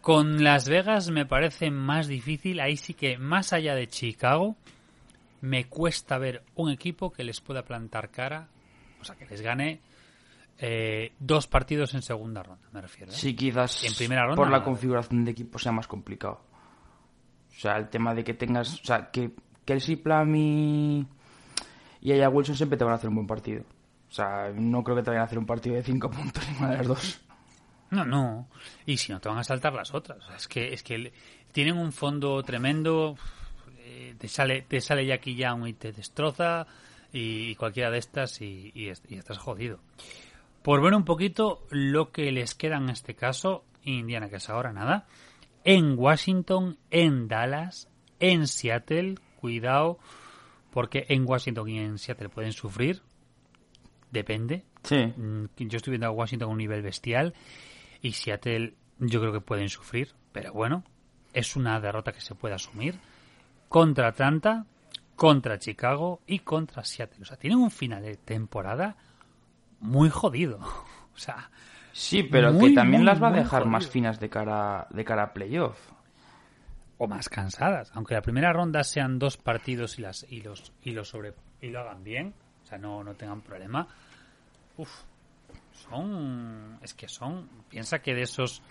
con 0.00 0.44
Las 0.44 0.68
Vegas 0.68 1.10
me 1.10 1.26
parece 1.26 1.70
más 1.70 2.06
difícil, 2.06 2.60
ahí 2.60 2.76
sí 2.76 2.94
que 2.94 3.18
más 3.18 3.52
allá 3.52 3.74
de 3.74 3.88
Chicago, 3.88 4.56
me 5.40 5.64
cuesta 5.64 6.18
ver 6.18 6.42
un 6.54 6.70
equipo 6.70 7.12
que 7.12 7.24
les 7.24 7.40
pueda 7.40 7.62
plantar 7.62 8.10
cara, 8.10 8.46
o 9.00 9.04
sea, 9.04 9.16
que 9.16 9.26
les 9.26 9.42
gane 9.42 9.80
eh, 10.64 11.12
dos 11.18 11.48
partidos 11.48 11.92
en 11.94 12.02
segunda 12.02 12.42
ronda, 12.42 12.68
me 12.72 12.80
refiero. 12.80 13.10
¿eh? 13.10 13.14
Sí, 13.14 13.34
quizás 13.34 13.82
En 13.84 13.94
primera 13.94 14.22
ronda, 14.22 14.36
por 14.36 14.48
la 14.50 14.62
configuración 14.62 15.24
de 15.24 15.32
equipo 15.32 15.58
sea 15.58 15.72
más 15.72 15.88
complicado. 15.88 16.40
O 17.50 17.58
sea, 17.60 17.76
el 17.76 17.88
tema 17.88 18.14
de 18.14 18.22
que 18.24 18.34
tengas... 18.34 18.80
O 18.80 18.84
sea, 18.84 19.10
que 19.10 19.32
Kelsey 19.64 19.96
Plum 19.96 20.34
y, 20.36 21.06
y 22.00 22.12
Aya 22.12 22.28
Wilson 22.28 22.56
siempre 22.56 22.78
te 22.78 22.84
van 22.84 22.92
a 22.92 22.96
hacer 22.96 23.08
un 23.08 23.16
buen 23.16 23.26
partido. 23.26 23.62
O 24.08 24.12
sea, 24.12 24.50
no 24.54 24.82
creo 24.84 24.96
que 24.96 25.02
te 25.02 25.10
vayan 25.10 25.22
a 25.22 25.26
hacer 25.26 25.38
un 25.38 25.46
partido 25.46 25.74
de 25.76 25.82
5 25.82 26.10
puntos 26.12 26.48
ninguna 26.48 26.70
de 26.70 26.76
las 26.78 26.86
dos. 26.86 27.20
No, 27.90 28.04
no. 28.04 28.48
Y 28.86 28.96
si 28.96 29.12
no, 29.12 29.20
te 29.20 29.28
van 29.28 29.38
a 29.38 29.44
saltar 29.44 29.72
las 29.74 29.92
otras. 29.92 30.18
O 30.24 30.26
sea, 30.28 30.36
es 30.36 30.48
que, 30.48 30.72
es 30.72 30.82
que 30.82 31.12
tienen 31.52 31.76
un 31.76 31.92
fondo 31.92 32.42
tremendo. 32.42 33.16
eh, 33.78 34.14
te 34.18 34.28
sale, 34.28 34.62
te 34.62 34.80
sale 34.80 35.04
Jackie 35.04 35.34
Young 35.34 35.66
y 35.66 35.72
te 35.74 35.92
destroza. 35.92 36.66
Y 37.12 37.54
cualquiera 37.56 37.90
de 37.90 37.98
estas 37.98 38.40
y, 38.40 38.72
y 38.74 38.88
es- 38.88 39.02
y 39.08 39.16
estás 39.16 39.36
jodido. 39.38 39.78
Por 40.62 40.82
ver 40.82 40.94
un 40.94 41.04
poquito 41.04 41.66
lo 41.70 42.12
que 42.12 42.30
les 42.32 42.54
queda 42.54 42.76
en 42.76 42.88
este 42.88 43.14
caso, 43.14 43.64
Indiana, 43.82 44.28
que 44.28 44.36
es 44.36 44.48
ahora 44.48 44.72
nada, 44.72 45.06
en 45.64 45.98
Washington, 45.98 46.78
en 46.90 47.28
Dallas, 47.28 47.88
en 48.20 48.46
Seattle, 48.46 49.16
cuidado, 49.40 49.98
porque 50.70 51.06
en 51.08 51.28
Washington 51.28 51.68
y 51.68 51.78
en 51.78 51.98
Seattle 51.98 52.28
pueden 52.28 52.52
sufrir, 52.52 53.02
depende, 54.10 54.64
Sí. 54.82 54.96
Mm, 54.96 55.46
Yo 55.58 55.76
estoy 55.76 55.92
viendo 55.92 56.06
a 56.06 56.10
Washington 56.10 56.48
a 56.48 56.52
un 56.52 56.58
nivel 56.58 56.82
bestial 56.82 57.34
y 58.00 58.12
Seattle 58.12 58.74
yo 58.98 59.20
creo 59.20 59.32
que 59.32 59.40
pueden 59.40 59.68
sufrir, 59.68 60.12
pero 60.32 60.52
bueno, 60.52 60.84
es 61.32 61.56
una 61.56 61.80
derrota 61.80 62.12
que 62.12 62.20
se 62.20 62.34
puede 62.34 62.54
asumir 62.54 62.98
contra 63.68 64.08
Atlanta, 64.08 64.66
contra 65.16 65.58
Chicago 65.58 66.20
y 66.26 66.40
contra 66.40 66.84
Seattle. 66.84 67.22
O 67.22 67.24
sea, 67.24 67.36
tienen 67.36 67.58
un 67.58 67.70
final 67.70 68.02
de 68.02 68.16
temporada 68.16 68.96
muy 69.82 70.08
jodido. 70.08 70.58
O 71.14 71.18
sea, 71.18 71.50
Sí, 71.92 72.22
pero 72.22 72.52
Muy, 72.52 72.70
que 72.70 72.74
también 72.74 73.02
muy, 73.02 73.06
las 73.06 73.22
va 73.22 73.28
a 73.28 73.32
dejar 73.32 73.66
más 73.66 73.86
finas 73.86 74.18
de 74.18 74.30
cara, 74.30 74.86
de 74.90 75.04
cara 75.04 75.24
a 75.24 75.32
playoff. 75.32 75.78
o 76.98 77.06
más 77.06 77.28
cansadas. 77.28 77.90
Aunque 77.94 78.14
la 78.14 78.22
primera 78.22 78.52
ronda 78.52 78.82
sean 78.82 79.18
dos 79.18 79.36
partidos 79.36 79.98
y 79.98 80.02
las 80.02 80.24
y 80.28 80.40
los 80.40 80.72
y 80.82 80.92
lo 80.92 81.04
sobre 81.04 81.34
y 81.60 81.68
lo 81.68 81.80
hagan 81.80 82.02
bien, 82.02 82.34
o 82.64 82.66
sea, 82.66 82.78
no 82.78 83.04
no 83.04 83.14
tengan 83.14 83.42
problema. 83.42 83.86
Uf, 84.78 84.90
son 85.72 86.78
es 86.80 86.94
que 86.94 87.08
son 87.08 87.48
piensa 87.68 87.98
que 88.00 88.14
de 88.14 88.22
esos 88.22 88.62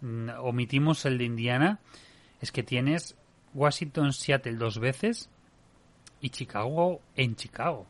mm, 0.00 0.30
omitimos 0.40 1.04
el 1.04 1.18
de 1.18 1.24
Indiana, 1.24 1.80
es 2.40 2.50
que 2.50 2.62
tienes 2.62 3.14
Washington 3.52 4.12
Seattle 4.12 4.54
dos 4.56 4.78
veces 4.78 5.28
y 6.20 6.30
Chicago 6.30 7.02
en 7.14 7.36
Chicago. 7.36 7.86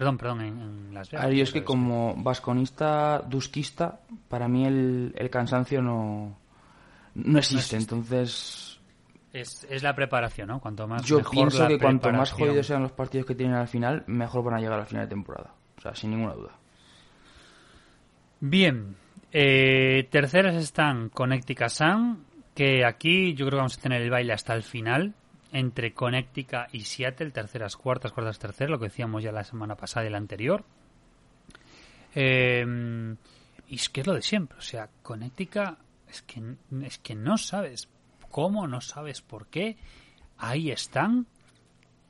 Perdón, 0.00 0.16
perdón, 0.16 0.40
en, 0.40 0.60
en 0.62 0.94
Las 0.94 1.10
Vegas. 1.10 1.26
A 1.26 1.28
ver, 1.28 1.36
yo 1.36 1.42
es 1.42 1.52
que 1.52 1.62
como 1.62 2.14
vasconista, 2.16 3.18
dusquista, 3.20 4.00
para 4.30 4.48
mí 4.48 4.64
el, 4.64 5.12
el 5.14 5.28
cansancio 5.28 5.82
no, 5.82 6.38
no 7.16 7.38
existe. 7.38 7.76
Entonces, 7.76 8.80
Es, 9.30 9.66
es 9.68 9.82
la 9.82 9.94
preparación, 9.94 10.48
¿no? 10.48 10.58
Cuanto 10.58 10.88
más 10.88 11.04
yo 11.04 11.18
mejor 11.18 11.30
pienso 11.30 11.62
la 11.64 11.68
que 11.68 11.78
cuanto 11.78 12.10
más 12.12 12.32
jodidos 12.32 12.66
sean 12.66 12.82
los 12.82 12.92
partidos 12.92 13.26
que 13.26 13.34
tienen 13.34 13.56
al 13.56 13.68
final, 13.68 14.02
mejor 14.06 14.42
van 14.42 14.54
a 14.54 14.58
llegar 14.58 14.80
al 14.80 14.86
final 14.86 15.04
de 15.04 15.10
temporada. 15.10 15.52
O 15.76 15.80
sea, 15.82 15.94
sin 15.94 16.12
ninguna 16.12 16.32
duda. 16.32 16.52
Bien, 18.40 18.96
eh, 19.32 20.08
terceras 20.10 20.54
están 20.56 21.10
Connecticut 21.10 21.68
Sun, 21.68 22.24
que 22.54 22.86
aquí 22.86 23.34
yo 23.34 23.44
creo 23.44 23.50
que 23.50 23.56
vamos 23.56 23.76
a 23.76 23.82
tener 23.82 24.00
el 24.00 24.08
baile 24.08 24.32
hasta 24.32 24.54
el 24.54 24.62
final, 24.62 25.14
entre 25.52 25.92
Connecticut 25.94 26.72
y 26.72 26.82
Seattle, 26.82 27.30
terceras, 27.30 27.76
cuartas, 27.76 28.12
cuartas, 28.12 28.38
terceras, 28.38 28.70
lo 28.70 28.78
que 28.78 28.86
decíamos 28.86 29.22
ya 29.22 29.32
la 29.32 29.44
semana 29.44 29.76
pasada 29.76 30.06
y 30.06 30.10
la 30.10 30.18
anterior. 30.18 30.64
Eh, 32.14 33.16
y 33.68 33.74
es 33.76 33.88
que 33.88 34.00
es 34.00 34.06
lo 34.06 34.14
de 34.14 34.22
siempre, 34.22 34.58
o 34.58 34.62
sea, 34.62 34.88
Connecticut 35.02 35.78
es 36.08 36.22
que, 36.22 36.42
es 36.82 36.98
que 36.98 37.14
no 37.14 37.38
sabes 37.38 37.88
cómo, 38.30 38.66
no 38.66 38.80
sabes 38.80 39.22
por 39.22 39.46
qué, 39.46 39.76
ahí 40.38 40.70
están 40.70 41.26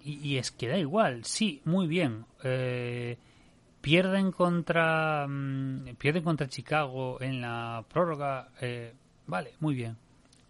y, 0.03 0.15
y 0.27 0.39
es 0.39 0.51
que 0.51 0.69
da 0.69 0.79
igual, 0.79 1.25
sí, 1.25 1.61
muy 1.65 1.87
bien. 1.87 2.25
Eh, 2.43 3.19
pierden 3.81 4.33
contra 4.33 5.27
mm, 5.29 5.97
pierden 5.99 6.23
contra 6.23 6.49
Chicago 6.49 7.21
en 7.21 7.41
la 7.41 7.85
prórroga, 7.89 8.49
eh, 8.61 8.95
vale, 9.27 9.55
muy 9.61 9.75
bien. 9.75 9.97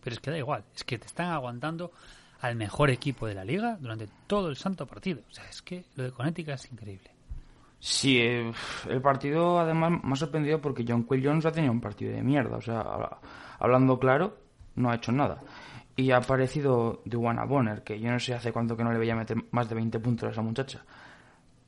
Pero 0.02 0.14
es 0.14 0.20
que 0.20 0.30
da 0.30 0.38
igual, 0.38 0.64
es 0.74 0.84
que 0.84 0.98
te 0.98 1.06
están 1.06 1.28
aguantando 1.28 1.92
al 2.40 2.56
mejor 2.56 2.90
equipo 2.90 3.26
de 3.26 3.34
la 3.34 3.44
liga 3.44 3.76
durante 3.80 4.08
todo 4.26 4.48
el 4.48 4.56
santo 4.56 4.86
partido. 4.86 5.20
O 5.30 5.32
sea, 5.32 5.44
es 5.48 5.60
que 5.62 5.84
lo 5.96 6.04
de 6.04 6.12
Connecticut 6.12 6.54
es 6.54 6.72
increíble. 6.72 7.10
Sí, 7.78 8.18
eh, 8.18 8.52
el 8.88 9.00
partido 9.00 9.58
además 9.58 9.92
me 10.02 10.12
ha 10.12 10.16
sorprendido 10.16 10.60
porque 10.60 10.84
John 10.86 11.04
Quill 11.04 11.24
Jones 11.26 11.46
ha 11.46 11.52
tenido 11.52 11.72
un 11.72 11.80
partido 11.80 12.12
de 12.12 12.22
mierda. 12.22 12.56
O 12.56 12.60
sea, 12.60 12.80
habla- 12.80 13.18
hablando 13.58 13.98
claro, 13.98 14.36
no 14.76 14.90
ha 14.90 14.96
hecho 14.96 15.12
nada. 15.12 15.38
Y 15.96 16.10
ha 16.12 16.18
aparecido 16.18 17.02
Duana 17.04 17.44
Bonner, 17.44 17.82
que 17.82 17.98
yo 18.00 18.10
no 18.10 18.18
sé 18.18 18.34
hace 18.34 18.52
cuánto 18.52 18.76
que 18.76 18.84
no 18.84 18.92
le 18.92 18.98
veía 18.98 19.14
meter 19.16 19.36
más 19.50 19.68
de 19.68 19.74
20 19.74 19.98
puntos 20.00 20.28
a 20.28 20.32
esa 20.32 20.42
muchacha. 20.42 20.82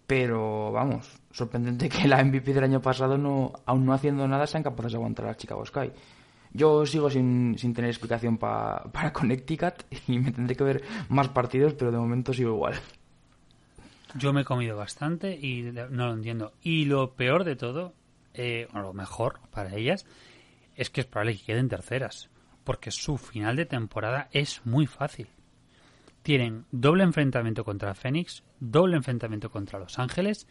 Pero 0.07 0.73
vamos, 0.73 1.11
sorprendente 1.31 1.89
que 1.91 2.09
la 2.09 2.23
MVP 2.23 2.53
del 2.53 2.65
año 2.65 2.81
pasado, 2.81 3.17
no, 3.17 3.53
aún 3.67 3.85
no 3.87 3.93
haciendo 3.93 4.27
nada, 4.29 4.47
sean 4.47 4.63
capaces 4.63 4.93
de 4.93 4.99
aguantar 4.99 5.27
a 5.27 5.37
Chicago 5.37 5.65
Sky. 5.65 5.91
Yo 6.55 6.85
sigo 6.85 7.09
sin, 7.11 7.57
sin 7.59 7.73
tener 7.73 7.91
explicación 7.91 8.37
pa- 8.39 8.85
para 8.93 9.13
Connecticut 9.13 9.85
y 10.09 10.19
me 10.19 10.33
tendré 10.33 10.55
que 10.57 10.65
ver 10.65 10.83
más 11.09 11.29
partidos, 11.29 11.75
pero 11.75 11.91
de 11.91 11.99
momento 11.99 12.33
sigo 12.33 12.51
igual. 12.55 12.75
Yo 14.15 14.33
me 14.33 14.43
he 14.43 14.45
comido 14.45 14.77
bastante 14.77 15.35
y 15.35 15.63
no 15.63 16.07
lo 16.09 16.13
entiendo. 16.13 16.53
Y 16.63 16.85
lo 16.85 17.15
peor 17.15 17.45
de 17.45 17.57
todo, 17.57 17.95
eh, 18.35 18.69
o 18.75 18.81
lo 18.81 18.93
mejor 18.93 19.41
para 19.51 19.75
ellas, 19.75 20.05
es 20.77 20.91
que 20.91 21.01
es 21.01 21.07
probable 21.07 21.37
que 21.39 21.45
queden 21.45 21.69
terceras. 21.69 22.29
Porque 22.65 22.91
su 22.91 23.17
final 23.17 23.57
de 23.57 23.65
temporada 23.67 24.29
es 24.33 24.61
muy 24.65 24.87
fácil. 24.87 25.29
Tienen 26.23 26.67
doble 26.71 27.03
enfrentamiento 27.05 27.65
contra 27.65 27.95
Phoenix, 27.95 28.45
doble 28.61 28.97
enfrentamiento 28.97 29.51
contra 29.51 29.79
Los 29.79 29.99
Ángeles, 29.99 30.47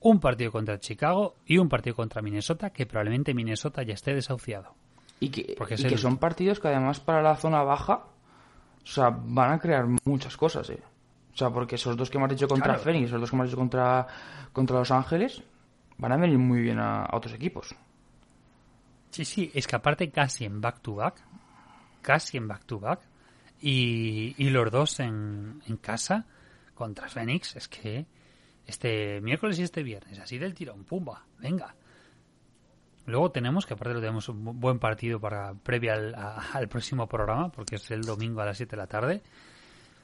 un 0.00 0.18
partido 0.18 0.50
contra 0.50 0.80
Chicago 0.80 1.36
y 1.46 1.58
un 1.58 1.68
partido 1.68 1.94
contra 1.94 2.22
Minnesota, 2.22 2.70
que 2.70 2.86
probablemente 2.86 3.34
Minnesota 3.34 3.82
ya 3.82 3.94
esté 3.94 4.14
desahuciado. 4.14 4.74
Y 5.20 5.30
que, 5.30 5.56
y 5.76 5.84
que 5.84 5.98
son 5.98 6.18
partidos 6.18 6.60
que 6.60 6.68
además 6.68 7.00
para 7.00 7.22
la 7.22 7.34
zona 7.36 7.62
baja, 7.62 8.04
o 8.82 8.86
sea, 8.86 9.10
van 9.10 9.52
a 9.52 9.58
crear 9.58 9.86
muchas 10.04 10.36
cosas, 10.36 10.70
eh. 10.70 10.82
O 11.32 11.36
sea, 11.36 11.50
porque 11.50 11.74
esos 11.74 11.96
dos 11.96 12.08
que 12.10 12.18
hemos 12.18 12.30
dicho 12.30 12.48
contra 12.48 12.74
Claro. 12.74 12.80
Phoenix, 12.82 13.06
esos 13.08 13.20
dos 13.20 13.30
que 13.30 13.36
hemos 13.36 13.46
dicho 13.48 13.56
contra, 13.58 14.06
contra 14.52 14.78
Los 14.78 14.90
Ángeles, 14.90 15.42
van 15.96 16.12
a 16.12 16.16
venir 16.16 16.38
muy 16.38 16.60
bien 16.60 16.78
a, 16.78 17.04
a 17.04 17.16
otros 17.16 17.34
equipos. 17.34 17.74
Sí, 19.10 19.24
sí, 19.24 19.50
es 19.54 19.66
que 19.66 19.76
aparte 19.76 20.10
casi 20.10 20.44
en 20.44 20.60
back-to-back, 20.60 21.14
casi 22.02 22.36
en 22.36 22.48
back-to-back, 22.48 23.00
y, 23.60 24.34
y 24.38 24.50
los 24.50 24.70
dos 24.70 25.00
en, 25.00 25.62
en 25.66 25.76
casa 25.78 26.26
contra 26.74 27.08
Phoenix, 27.08 27.56
es 27.56 27.66
que 27.68 28.06
este 28.66 29.20
miércoles 29.20 29.58
y 29.58 29.62
este 29.62 29.82
viernes, 29.82 30.18
así 30.18 30.38
del 30.38 30.54
tirón, 30.54 30.84
pumba, 30.84 31.24
venga. 31.38 31.74
Luego 33.08 33.30
tenemos, 33.30 33.66
que 33.66 33.74
aparte 33.74 33.94
lo 33.94 34.00
tenemos 34.00 34.28
un 34.28 34.44
bu- 34.44 34.54
buen 34.54 34.78
partido 34.78 35.18
para 35.18 35.54
previa 35.54 35.94
al, 35.94 36.14
al 36.14 36.68
próximo 36.68 37.06
programa, 37.08 37.50
porque 37.50 37.76
es 37.76 37.90
el 37.90 38.02
domingo 38.02 38.40
a 38.40 38.46
las 38.46 38.56
7 38.58 38.70
de 38.70 38.76
la 38.76 38.86
tarde. 38.86 39.22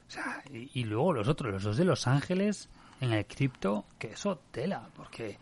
O 0.07 0.11
sea, 0.11 0.43
y, 0.51 0.83
luego 0.83 1.13
los 1.13 1.27
otros, 1.27 1.51
los 1.53 1.63
dos 1.63 1.77
de 1.77 1.85
Los 1.85 2.07
Ángeles 2.07 2.69
en 3.01 3.13
el 3.13 3.25
cripto, 3.25 3.85
que 3.97 4.07
eso 4.11 4.39
tela, 4.51 4.89
porque 4.95 5.37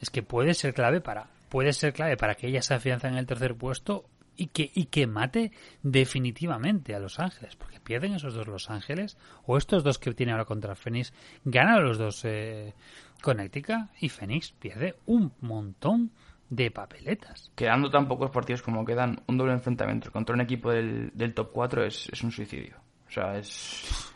es 0.00 0.10
que 0.10 0.22
puede 0.22 0.54
ser 0.54 0.74
clave 0.74 1.00
para 1.00 1.26
puede 1.48 1.72
ser 1.74 1.92
clave 1.92 2.16
para 2.16 2.34
que 2.34 2.46
ella 2.48 2.62
se 2.62 2.74
afianza 2.74 3.08
en 3.08 3.16
el 3.16 3.26
tercer 3.26 3.54
puesto 3.54 4.04
y 4.36 4.46
que 4.46 4.70
y 4.74 4.86
que 4.86 5.06
mate 5.06 5.52
definitivamente 5.82 6.94
a 6.94 6.98
Los 6.98 7.18
Ángeles, 7.20 7.56
porque 7.56 7.78
pierden 7.80 8.14
esos 8.14 8.34
dos 8.34 8.46
Los 8.46 8.70
Ángeles 8.70 9.16
o 9.46 9.56
estos 9.56 9.84
dos 9.84 9.98
que 9.98 10.12
tiene 10.14 10.32
ahora 10.32 10.44
contra 10.44 10.74
Phoenix, 10.74 11.12
ganan 11.44 11.84
los 11.84 11.98
dos 11.98 12.22
eh, 12.24 12.74
Connecticut 13.22 13.88
y 14.00 14.08
Phoenix 14.08 14.52
pierde 14.52 14.96
un 15.06 15.32
montón 15.40 16.10
de 16.52 16.70
papeletas. 16.70 17.50
Quedando 17.54 17.90
tan 17.90 18.06
pocos 18.06 18.30
partidos 18.30 18.60
como 18.60 18.84
quedan, 18.84 19.22
un 19.26 19.38
doble 19.38 19.54
enfrentamiento 19.54 20.12
contra 20.12 20.34
un 20.34 20.42
equipo 20.42 20.70
del, 20.70 21.10
del 21.14 21.32
top 21.32 21.50
4 21.50 21.84
es, 21.86 22.10
es 22.12 22.22
un 22.22 22.30
suicidio. 22.30 22.76
O 23.08 23.10
sea, 23.10 23.38
es... 23.38 24.12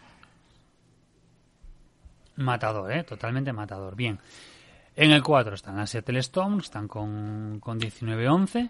Matador, 2.36 2.92
¿eh? 2.92 3.04
Totalmente 3.04 3.54
matador. 3.54 3.96
Bien. 3.96 4.18
En 4.94 5.12
el 5.12 5.22
4 5.22 5.54
están 5.54 5.78
las 5.78 5.88
Seattle 5.88 6.18
Storms, 6.18 6.64
están 6.64 6.88
con, 6.88 7.58
con 7.58 7.80
19-11. 7.80 8.68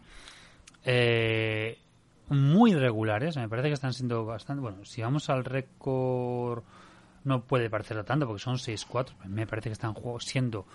Eh, 0.85 1.77
muy 2.29 2.73
regulares, 2.73 3.37
me 3.37 3.49
parece 3.49 3.67
que 3.67 3.75
están 3.75 3.93
siendo 3.93 4.25
bastante... 4.25 4.61
Bueno, 4.61 4.85
si 4.85 5.03
vamos 5.03 5.29
al 5.29 5.45
récord, 5.45 6.63
no 7.25 7.43
puede 7.43 7.69
parecerlo 7.69 8.05
tanto 8.05 8.29
porque 8.29 8.43
son 8.45 8.59
6-4. 8.59 9.25
Me 9.25 9.45
parece 9.45 9.71
que 9.71 9.73
están 9.73 9.95
siendo 10.21 10.67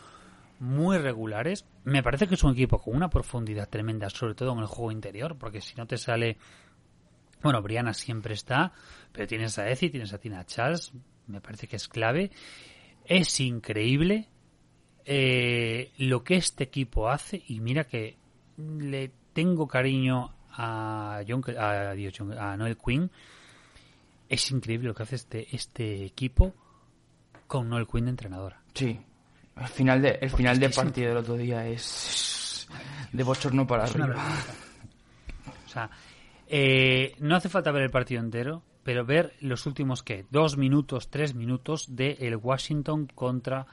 muy 0.61 0.99
regulares. 0.99 1.65
Me 1.83 2.03
parece 2.03 2.27
que 2.27 2.35
es 2.35 2.43
un 2.43 2.51
equipo 2.51 2.79
con 2.79 2.95
una 2.95 3.09
profundidad 3.09 3.67
tremenda, 3.67 4.09
sobre 4.11 4.35
todo 4.35 4.53
en 4.53 4.59
el 4.59 4.67
juego 4.67 4.91
interior, 4.91 5.35
porque 5.37 5.59
si 5.59 5.75
no 5.75 5.87
te 5.87 5.97
sale... 5.97 6.37
Bueno, 7.41 7.63
Brianna 7.63 7.93
siempre 7.93 8.35
está, 8.35 8.71
pero 9.11 9.25
tienes 9.25 9.57
a 9.57 9.67
Ezi, 9.67 9.89
tienes 9.89 10.13
a 10.13 10.19
Tina 10.19 10.45
Charles, 10.45 10.93
me 11.25 11.41
parece 11.41 11.67
que 11.67 11.77
es 11.77 11.87
clave. 11.87 12.29
Es 13.05 13.39
increíble 13.39 14.29
eh, 15.05 15.91
lo 15.97 16.23
que 16.23 16.35
este 16.35 16.65
equipo 16.65 17.09
hace 17.09 17.41
y 17.47 17.59
mira 17.59 17.85
que 17.85 18.17
le 18.57 19.11
tengo 19.33 19.67
cariño 19.67 20.35
a, 20.51 21.23
John, 21.27 21.43
a, 21.57 21.93
Dios, 21.93 22.13
a 22.37 22.55
Noel 22.55 22.77
Quinn. 22.77 23.09
Es 24.29 24.51
increíble 24.51 24.89
lo 24.89 24.93
que 24.93 25.01
hace 25.01 25.15
este, 25.15 25.55
este 25.55 26.05
equipo 26.05 26.53
con 27.47 27.67
Noel 27.67 27.87
Quinn 27.87 28.05
de 28.05 28.11
entrenadora. 28.11 28.61
Sí. 28.75 28.99
El 29.61 29.67
final 29.67 30.01
de, 30.01 30.17
el 30.21 30.29
final 30.29 30.53
es 30.53 30.59
de 30.59 30.65
es 30.67 30.75
partido 30.75 31.09
del 31.09 31.17
otro 31.17 31.35
día 31.37 31.67
es 31.67 32.67
de 33.11 33.23
bochorno 33.23 33.65
para 33.67 33.85
Es 33.85 33.95
arriba. 33.95 34.15
O 35.65 35.69
sea, 35.69 35.89
eh, 36.47 37.15
no 37.19 37.35
hace 37.35 37.49
falta 37.49 37.71
ver 37.71 37.83
el 37.83 37.91
partido 37.91 38.21
entero, 38.21 38.63
pero 38.83 39.05
ver 39.05 39.33
los 39.41 39.65
últimos, 39.65 40.03
¿qué? 40.03 40.25
Dos 40.29 40.57
minutos, 40.57 41.09
tres 41.09 41.33
minutos 41.35 41.95
de 41.95 42.17
el 42.19 42.35
Washington 42.37 43.07
contra... 43.13 43.65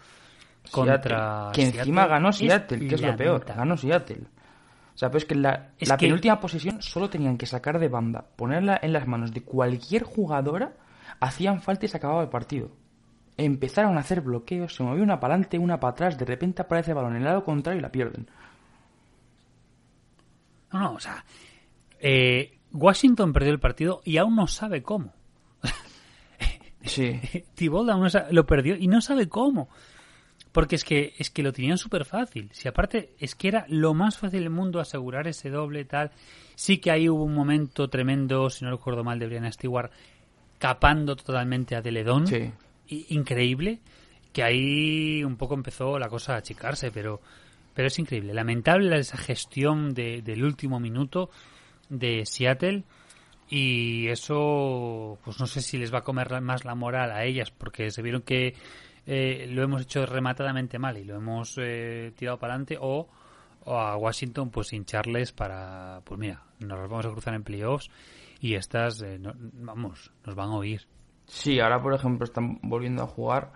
contra 0.70 1.50
Seattle, 1.50 1.52
que 1.54 1.62
encima 1.78 2.02
Seattle. 2.02 2.08
ganó 2.08 2.32
Seattle, 2.32 2.88
que 2.88 2.94
es 2.94 3.00
lo 3.00 3.16
peor. 3.16 3.32
lamentable. 3.32 3.58
Ganó 3.58 3.76
Seattle. 3.76 4.22
O 4.94 4.98
sea, 4.98 5.08
pero 5.10 5.18
es 5.18 5.24
que 5.24 5.34
la, 5.36 5.70
Es 5.78 5.88
la 5.88 5.96
que- 5.96 6.06
penúltima 6.06 6.38
posición 6.40 6.82
solo 6.82 7.08
tenían 7.08 7.38
que 7.38 7.46
sacar 7.46 7.78
de 7.78 7.88
banda, 7.88 8.24
ponerla 8.36 8.78
en 8.82 8.92
las 8.92 9.06
manos 9.06 9.32
de 9.32 9.42
cualquier 9.42 10.02
jugadora, 10.02 10.72
hacían 11.20 11.62
falta 11.62 11.86
y 11.86 11.88
se 11.88 11.96
acababa 11.96 12.22
el 12.22 12.28
partido. 12.28 12.70
Empezaron 13.38 13.96
a 13.96 14.00
hacer 14.00 14.20
bloqueos, 14.20 14.74
se 14.74 14.82
movió 14.82 15.02
una 15.02 15.18
para 15.20 15.34
adelante, 15.34 15.58
una 15.58 15.80
para 15.80 15.92
atrás, 15.92 16.18
de 16.18 16.24
repente 16.26 16.60
aparece 16.60 16.90
el 16.90 16.96
balón 16.96 17.12
en 17.12 17.18
el 17.18 17.24
lado 17.24 17.44
contrario 17.44 17.78
y 17.78 17.82
la 17.82 17.90
pierden. 17.92 18.28
No, 20.72 20.78
no, 20.80 20.92
o 20.94 21.00
sea, 21.00 21.24
eh, 22.00 22.58
Washington 22.72 23.32
perdió 23.32 23.52
el 23.52 23.60
partido 23.60 24.02
y 24.04 24.18
aún 24.18 24.36
no 24.36 24.46
sabe 24.46 24.82
cómo. 24.82 25.14
Sí. 26.84 27.20
Aún 27.68 27.86
no 27.86 28.08
sabe- 28.08 28.32
lo 28.32 28.46
perdió 28.46 28.74
y 28.76 28.86
no 28.86 29.00
sabe 29.00 29.28
cómo. 29.28 29.68
Porque 30.52 30.76
es 30.76 30.84
que, 30.84 31.12
es 31.18 31.28
que 31.30 31.42
lo 31.42 31.52
tenían 31.52 31.76
súper 31.76 32.04
fácil. 32.06 32.48
Si 32.52 32.66
aparte 32.66 33.14
es 33.18 33.34
que 33.34 33.48
era 33.48 33.66
lo 33.68 33.92
más 33.94 34.16
fácil 34.16 34.40
del 34.40 34.50
mundo 34.50 34.80
asegurar 34.80 35.26
ese 35.28 35.50
doble 35.50 35.84
tal. 35.84 36.12
Sí 36.54 36.78
que 36.78 36.90
ahí 36.90 37.08
hubo 37.08 37.24
un 37.24 37.34
momento 37.34 37.88
tremendo, 37.88 38.48
si 38.48 38.64
no 38.64 38.70
recuerdo 38.70 39.04
mal, 39.04 39.18
de 39.18 39.26
Brianna 39.26 39.52
Stewart 39.52 39.90
capando 40.58 41.14
totalmente 41.14 41.76
a 41.76 41.82
Deledón. 41.82 42.26
Sí. 42.26 42.50
Increíble. 42.88 43.80
Que 44.32 44.42
ahí 44.42 45.24
un 45.24 45.36
poco 45.36 45.54
empezó 45.54 45.98
la 45.98 46.08
cosa 46.08 46.34
a 46.34 46.38
achicarse, 46.38 46.90
pero, 46.90 47.20
pero 47.74 47.88
es 47.88 47.98
increíble. 47.98 48.34
Lamentable 48.34 48.98
esa 48.98 49.16
gestión 49.16 49.94
de- 49.94 50.22
del 50.22 50.44
último 50.44 50.78
minuto 50.80 51.30
de 51.88 52.24
Seattle. 52.26 52.84
y 53.50 54.08
eso, 54.08 55.18
pues 55.24 55.40
no 55.40 55.46
sé 55.46 55.62
si 55.62 55.78
les 55.78 55.90
va 55.92 56.00
a 56.00 56.04
comer 56.04 56.38
más 56.42 56.66
la 56.66 56.74
moral 56.74 57.10
a 57.10 57.24
ellas, 57.24 57.50
porque 57.50 57.90
se 57.90 58.02
vieron 58.02 58.20
que 58.20 58.54
eh, 59.06 59.46
lo 59.50 59.62
hemos 59.62 59.80
hecho 59.82 60.04
rematadamente 60.04 60.78
mal 60.78 60.98
y 60.98 61.04
lo 61.04 61.16
hemos 61.16 61.54
eh, 61.56 62.12
tirado 62.14 62.38
para 62.38 62.52
adelante, 62.52 62.76
o, 62.78 63.08
a 63.64 63.96
Washington, 63.96 64.50
pues 64.50 64.74
hincharles 64.74 65.32
para, 65.32 66.02
pues 66.04 66.20
mira, 66.20 66.42
nos 66.58 66.90
vamos 66.90 67.06
a 67.06 67.10
cruzar 67.10 67.32
en 67.34 67.42
playoffs 67.42 67.88
y 68.38 68.52
estas, 68.52 69.00
eh, 69.00 69.18
no- 69.18 69.32
vamos, 69.34 70.10
nos 70.26 70.34
van 70.34 70.50
a 70.50 70.56
oír. 70.56 70.86
Sí, 71.28 71.60
ahora 71.60 71.80
por 71.80 71.94
ejemplo 71.94 72.24
están 72.24 72.58
volviendo 72.62 73.02
a 73.02 73.06
jugar 73.06 73.52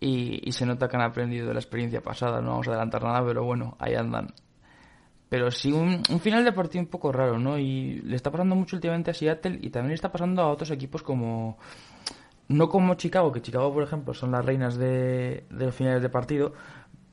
y, 0.00 0.52
se 0.52 0.66
nota 0.66 0.88
que 0.88 0.96
han 0.96 1.02
aprendido 1.02 1.48
de 1.48 1.54
la 1.54 1.60
experiencia 1.60 2.02
pasada. 2.02 2.40
No 2.40 2.50
vamos 2.50 2.68
a 2.68 2.72
adelantar 2.72 3.02
nada, 3.02 3.24
pero 3.26 3.44
bueno, 3.44 3.76
ahí 3.80 3.94
andan. 3.94 4.28
Pero 5.28 5.50
sí, 5.50 5.72
un, 5.72 6.02
un 6.08 6.20
final 6.20 6.44
de 6.44 6.52
partido 6.52 6.82
un 6.82 6.88
poco 6.88 7.12
raro, 7.12 7.38
¿no? 7.38 7.58
Y 7.58 8.00
le 8.02 8.16
está 8.16 8.30
pasando 8.30 8.54
mucho 8.54 8.76
últimamente 8.76 9.10
a 9.10 9.14
Seattle 9.14 9.58
y 9.60 9.70
también 9.70 9.90
le 9.90 9.94
está 9.94 10.12
pasando 10.12 10.42
a 10.42 10.48
otros 10.48 10.70
equipos 10.70 11.02
como... 11.02 11.58
No 12.48 12.68
como 12.70 12.94
Chicago, 12.94 13.30
que 13.30 13.42
Chicago, 13.42 13.74
por 13.74 13.82
ejemplo, 13.82 14.14
son 14.14 14.30
las 14.30 14.44
reinas 14.44 14.76
de, 14.78 15.44
de 15.50 15.66
los 15.66 15.74
finales 15.74 16.00
de 16.00 16.08
partido, 16.08 16.54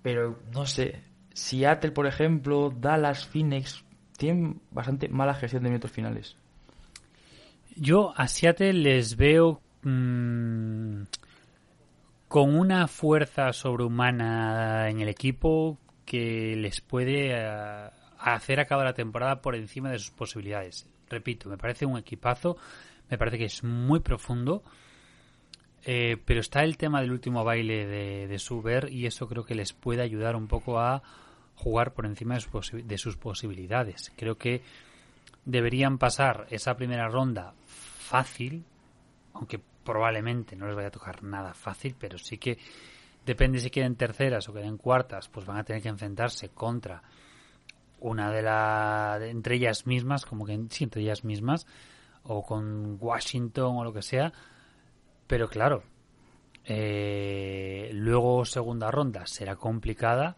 pero 0.01 0.39
no 0.53 0.65
sé, 0.65 1.03
Seattle, 1.33 1.91
por 1.91 2.07
ejemplo, 2.07 2.73
Dallas, 2.73 3.27
Phoenix, 3.27 3.83
tienen 4.17 4.61
bastante 4.71 5.09
mala 5.09 5.33
gestión 5.33 5.63
de 5.63 5.69
minutos 5.69 5.91
finales. 5.91 6.37
Yo 7.75 8.13
a 8.15 8.29
Seattle 8.29 8.71
les 8.71 9.17
veo 9.17 9.61
mm, 9.85 11.03
con 12.27 12.57
una 12.57 12.87
fuerza 12.87 13.53
sobrehumana 13.53 14.89
en 14.89 14.99
el 14.99 15.07
equipo 15.07 15.77
que 16.05 16.55
les 16.57 16.81
puede 16.81 17.31
eh, 17.31 17.89
hacer 18.19 18.59
acabar 18.59 18.85
la 18.85 18.93
temporada 18.93 19.41
por 19.41 19.55
encima 19.55 19.91
de 19.91 19.99
sus 19.99 20.11
posibilidades. 20.11 20.87
Repito, 21.09 21.49
me 21.49 21.57
parece 21.57 21.85
un 21.85 21.97
equipazo, 21.97 22.57
me 23.09 23.17
parece 23.17 23.37
que 23.37 23.45
es 23.45 23.63
muy 23.63 23.99
profundo, 23.99 24.63
eh, 25.83 26.17
pero 26.25 26.39
está 26.39 26.63
el 26.63 26.77
tema 26.77 27.01
del 27.01 27.11
último 27.11 27.43
baile 27.43 27.85
de, 27.85 28.27
de 28.27 28.39
Suber 28.39 28.91
y 28.91 29.05
eso 29.05 29.27
creo 29.27 29.45
que 29.45 29.55
les 29.55 29.73
puede 29.73 30.01
ayudar 30.01 30.35
un 30.35 30.47
poco 30.47 30.79
a 30.79 31.03
jugar 31.55 31.93
por 31.93 32.05
encima 32.05 32.37
de 32.37 32.83
de 32.83 32.97
sus 32.97 33.17
posibilidades. 33.17 34.11
Creo 34.17 34.37
que 34.37 34.61
deberían 35.45 35.97
pasar 35.97 36.47
esa 36.49 36.75
primera 36.75 37.07
ronda 37.07 37.53
fácil, 37.65 38.65
aunque 39.33 39.61
probablemente 39.85 40.57
no 40.57 40.67
les 40.67 40.75
vaya 40.75 40.89
a 40.89 40.91
tocar 40.91 41.23
nada 41.23 41.53
fácil, 41.53 41.95
pero 41.97 42.17
sí 42.17 42.37
que 42.37 42.57
depende 43.25 43.59
si 43.59 43.69
queden 43.69 43.95
terceras 43.95 44.49
o 44.49 44.53
queden 44.53 44.77
cuartas, 44.77 45.29
pues 45.29 45.45
van 45.45 45.57
a 45.57 45.63
tener 45.63 45.81
que 45.81 45.89
enfrentarse 45.89 46.49
contra 46.49 47.01
una 48.01 48.31
de 48.31 48.41
las 48.41 49.21
entre 49.21 49.55
ellas 49.55 49.87
mismas, 49.87 50.25
como 50.25 50.45
que 50.45 50.59
sí, 50.69 50.83
entre 50.83 51.01
ellas 51.01 51.23
mismas, 51.23 51.65
o 52.23 52.43
con 52.43 52.97
Washington 52.99 53.77
o 53.77 53.83
lo 53.83 53.93
que 53.93 54.01
sea, 54.01 54.33
pero 55.27 55.47
claro, 55.47 55.83
eh, 56.65 57.91
luego 57.93 58.45
segunda 58.45 58.91
ronda 58.91 59.25
será 59.27 59.55
complicada, 59.55 60.35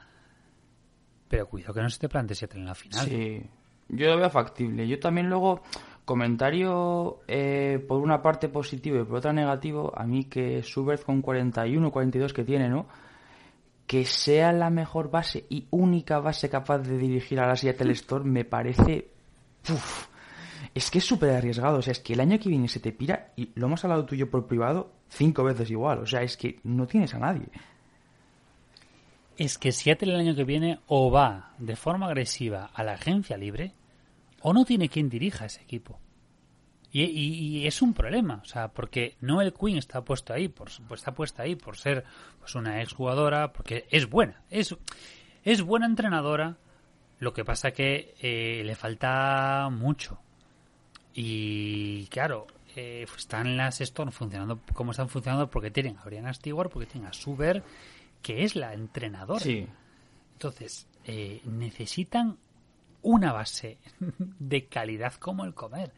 pero 1.27 1.47
cuidado 1.47 1.73
que 1.73 1.81
no 1.81 1.89
se 1.89 1.99
te 1.99 2.09
plante 2.09 2.35
Seattle 2.35 2.61
en 2.61 2.67
la 2.67 2.75
final. 2.75 3.05
Sí, 3.05 3.41
yo 3.89 4.07
lo 4.07 4.17
veo 4.17 4.29
factible. 4.29 4.87
Yo 4.87 4.99
también 4.99 5.29
luego, 5.29 5.61
comentario 6.07 7.19
eh, 7.27 7.83
por 7.85 7.99
una 7.99 8.21
parte 8.21 8.47
positivo 8.47 8.97
y 8.97 9.03
por 9.03 9.17
otra 9.17 9.33
negativo, 9.33 9.91
a 9.93 10.05
mí 10.05 10.23
que 10.23 10.63
Subert 10.63 11.03
con 11.03 11.21
41 11.21 11.91
42 11.91 12.31
que 12.31 12.45
tiene, 12.45 12.69
¿no? 12.69 12.87
Que 13.85 14.05
sea 14.05 14.53
la 14.53 14.69
mejor 14.69 15.11
base 15.11 15.45
y 15.49 15.67
única 15.69 16.19
base 16.19 16.49
capaz 16.49 16.79
de 16.79 16.97
dirigir 16.97 17.41
a 17.41 17.47
la 17.47 17.57
Seattle 17.57 17.91
Storm 17.91 18.29
me 18.29 18.45
parece... 18.45 19.09
uf, 19.69 20.07
es 20.73 20.89
que 20.89 20.99
es 20.99 21.03
súper 21.03 21.31
arriesgado. 21.31 21.79
O 21.79 21.81
sea, 21.81 21.91
es 21.91 21.99
que 21.99 22.13
el 22.13 22.21
año 22.21 22.39
que 22.39 22.47
viene 22.47 22.69
se 22.69 22.79
te 22.79 22.93
pira 22.93 23.33
y 23.35 23.51
lo 23.55 23.67
hemos 23.67 23.83
hablado 23.83 24.05
tuyo 24.05 24.31
por 24.31 24.47
privado 24.47 24.89
cinco 25.09 25.43
veces 25.43 25.69
igual. 25.71 25.99
O 25.99 26.05
sea, 26.05 26.21
es 26.21 26.37
que 26.37 26.61
no 26.63 26.87
tienes 26.87 27.13
a 27.15 27.19
nadie. 27.19 27.49
es 29.37 29.57
que 29.57 29.73
Seattle 29.73 30.13
el 30.13 30.21
año 30.21 30.35
que 30.35 30.45
viene 30.45 30.79
o 30.87 31.11
va 31.11 31.51
de 31.57 31.75
forma 31.75 32.05
agresiva 32.05 32.69
a 32.73 32.81
la 32.85 32.93
agencia 32.93 33.35
libre 33.35 33.73
o 34.41 34.53
no 34.53 34.65
tiene 34.65 34.89
quien 34.89 35.09
dirija 35.09 35.45
ese 35.45 35.61
equipo. 35.61 35.99
Y, 36.91 37.03
y- 37.03 37.57
y 37.59 37.67
es 37.67 37.81
un 37.81 37.93
problema, 37.93 38.39
o 38.41 38.45
sea, 38.45 38.69
porque 38.69 39.17
Noel 39.19 39.53
Quinn 39.53 39.77
está 39.77 40.03
puesto 40.03 40.33
ahí, 40.33 40.47
por, 40.47 40.69
está 40.93 41.13
puesta 41.13 41.43
ahí 41.43 41.55
por 41.55 41.75
ser 41.77 42.05
pues 42.39 42.55
una 42.55 42.81
exjugadora, 42.81 43.51
porque 43.51 43.85
es 43.91 44.09
buena, 44.09 44.41
es, 44.49 44.75
es 45.43 45.61
buena 45.61 45.85
entrenadora, 45.85 46.57
lo 47.19 47.33
que 47.33 47.43
pasa 47.43 47.71
que 47.71 48.15
eh, 48.21 48.63
le 48.63 48.75
falta 48.75 49.69
mucho. 49.71 50.19
Y 51.13 52.05
claro, 52.07 52.47
eh, 52.75 53.05
están 53.17 53.57
las 53.57 53.81
Storm 53.81 54.11
funcionando 54.11 54.61
como 54.73 54.91
están 54.91 55.09
funcionando 55.09 55.49
porque 55.49 55.71
tienen 55.71 55.97
a 55.97 56.03
Brianna 56.05 56.33
Stewart, 56.33 56.69
porque 56.71 56.85
tienen 56.87 57.09
a 57.09 57.13
Suber, 57.13 57.63
que 58.21 58.43
es 58.43 58.55
la 58.55 58.73
entrenadora. 58.73 59.39
Sí. 59.39 59.67
Entonces, 60.33 60.87
eh, 61.05 61.41
necesitan 61.45 62.37
una 63.07 63.31
base 63.33 63.77
de 64.39 64.65
calidad 64.67 65.13
como 65.15 65.45
el 65.45 65.53
comer. 65.53 65.91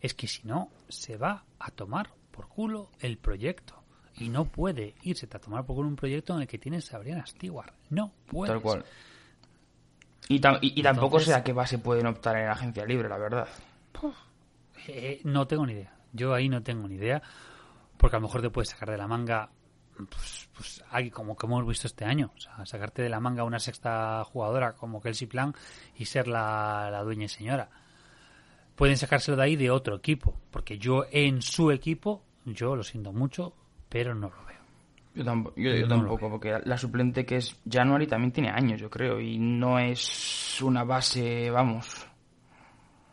Es 0.00 0.14
que 0.14 0.26
si 0.26 0.46
no, 0.46 0.70
se 0.88 1.16
va 1.16 1.44
a 1.58 1.70
tomar 1.70 2.10
por 2.30 2.48
culo 2.48 2.90
el 3.00 3.18
proyecto. 3.18 3.74
Y 4.16 4.28
no 4.28 4.44
puede 4.44 4.94
irse 5.02 5.26
a 5.32 5.38
tomar 5.38 5.64
por 5.64 5.76
culo 5.76 5.88
un 5.88 5.96
proyecto 5.96 6.34
en 6.34 6.42
el 6.42 6.46
que 6.46 6.58
tienes 6.58 6.92
a 6.92 6.98
Brianna 6.98 7.24
Stewart. 7.26 7.72
No 7.90 8.12
puede. 8.26 8.52
Tal 8.52 8.60
cual. 8.62 8.84
Y, 10.28 10.38
tam- 10.40 10.58
y- 10.60 10.78
y 10.78 10.82
tampoco 10.82 11.18
sé 11.20 11.34
a 11.34 11.42
qué 11.42 11.52
base 11.52 11.78
pueden 11.78 12.06
optar 12.06 12.36
en 12.36 12.48
agencia 12.48 12.84
libre, 12.84 13.08
la 13.08 13.18
verdad. 13.18 13.48
Eh, 14.88 15.20
no 15.24 15.46
tengo 15.46 15.66
ni 15.66 15.72
idea. 15.74 15.94
Yo 16.12 16.34
ahí 16.34 16.48
no 16.48 16.62
tengo 16.62 16.86
ni 16.88 16.96
idea. 16.96 17.22
Porque 17.96 18.16
a 18.16 18.18
lo 18.20 18.26
mejor 18.26 18.42
te 18.42 18.50
puedes 18.50 18.68
sacar 18.70 18.90
de 18.90 18.96
la 18.98 19.06
manga, 19.06 19.50
pues, 19.96 20.48
pues 20.56 20.84
ahí 20.90 21.10
como, 21.10 21.36
como 21.36 21.56
hemos 21.56 21.68
visto 21.68 21.86
este 21.86 22.04
año. 22.04 22.30
O 22.36 22.40
sea, 22.40 22.64
sacarte 22.66 23.02
de 23.02 23.08
la 23.08 23.20
manga 23.20 23.44
una 23.44 23.58
sexta 23.58 24.24
jugadora 24.24 24.74
como 24.74 25.00
Kelsey 25.00 25.26
Plan 25.26 25.54
y 25.96 26.04
ser 26.06 26.28
la, 26.28 26.88
la 26.90 27.02
dueña 27.02 27.24
y 27.24 27.28
señora. 27.28 27.70
Pueden 28.76 28.96
sacárselo 28.96 29.36
de 29.36 29.42
ahí 29.44 29.56
de 29.56 29.70
otro 29.70 29.96
equipo. 29.96 30.38
Porque 30.50 30.78
yo 30.78 31.04
en 31.10 31.42
su 31.42 31.70
equipo, 31.70 32.22
yo 32.44 32.74
lo 32.74 32.82
siento 32.82 33.12
mucho, 33.12 33.54
pero 33.88 34.14
no 34.14 34.28
lo 34.30 34.44
veo. 34.44 34.62
Yo 35.14 35.24
tampoco, 35.24 35.56
yo, 35.60 35.74
yo 35.74 35.86
No 35.86 35.96
lo 35.96 36.00
tampoco 36.02 36.30
porque 36.30 36.58
la 36.64 36.78
suplente 36.78 37.26
que 37.26 37.36
es 37.36 37.54
January 37.70 38.06
también 38.06 38.32
tiene 38.32 38.48
años, 38.50 38.80
yo 38.80 38.88
creo, 38.88 39.20
y 39.20 39.38
no 39.38 39.78
es 39.78 40.58
una 40.62 40.84
base, 40.84 41.50
vamos. 41.50 42.06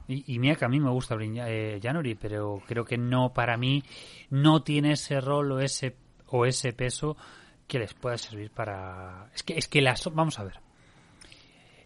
Y, 0.08 0.34
y 0.34 0.39
mira 0.39 0.56
que 0.56 0.63
a 0.65 0.70
mí 0.70 0.80
me 0.80 0.89
gusta 0.89 1.15
Brin- 1.15 1.44
eh, 1.46 1.78
January, 1.84 2.15
pero 2.15 2.62
creo 2.65 2.86
que 2.86 2.98
no, 2.98 3.34
para 3.34 3.58
mí, 3.58 3.84
no 4.30 4.63
tiene 4.63 4.94
ese 4.94 5.20
rol 5.20 5.52
o 5.52 5.60
ese, 5.60 5.98
o 6.32 6.46
ese 6.46 6.74
peso 6.74 7.18
que 7.68 7.80
les 7.80 7.94
pueda 7.94 8.18
servir 8.18 8.52
para... 8.52 9.30
Es 9.34 9.44
que, 9.44 9.58
es 9.58 9.68
que 9.68 9.82
las... 9.82 10.04
Vamos 10.13 10.39
a 10.39 10.44
ver. 10.44 10.60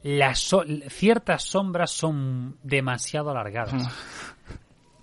Las 0.04 0.40
so- 0.40 0.66
ciertas 0.90 1.44
sombras 1.44 1.92
son 1.92 2.58
demasiado 2.64 3.32
alargadas. 3.32 3.88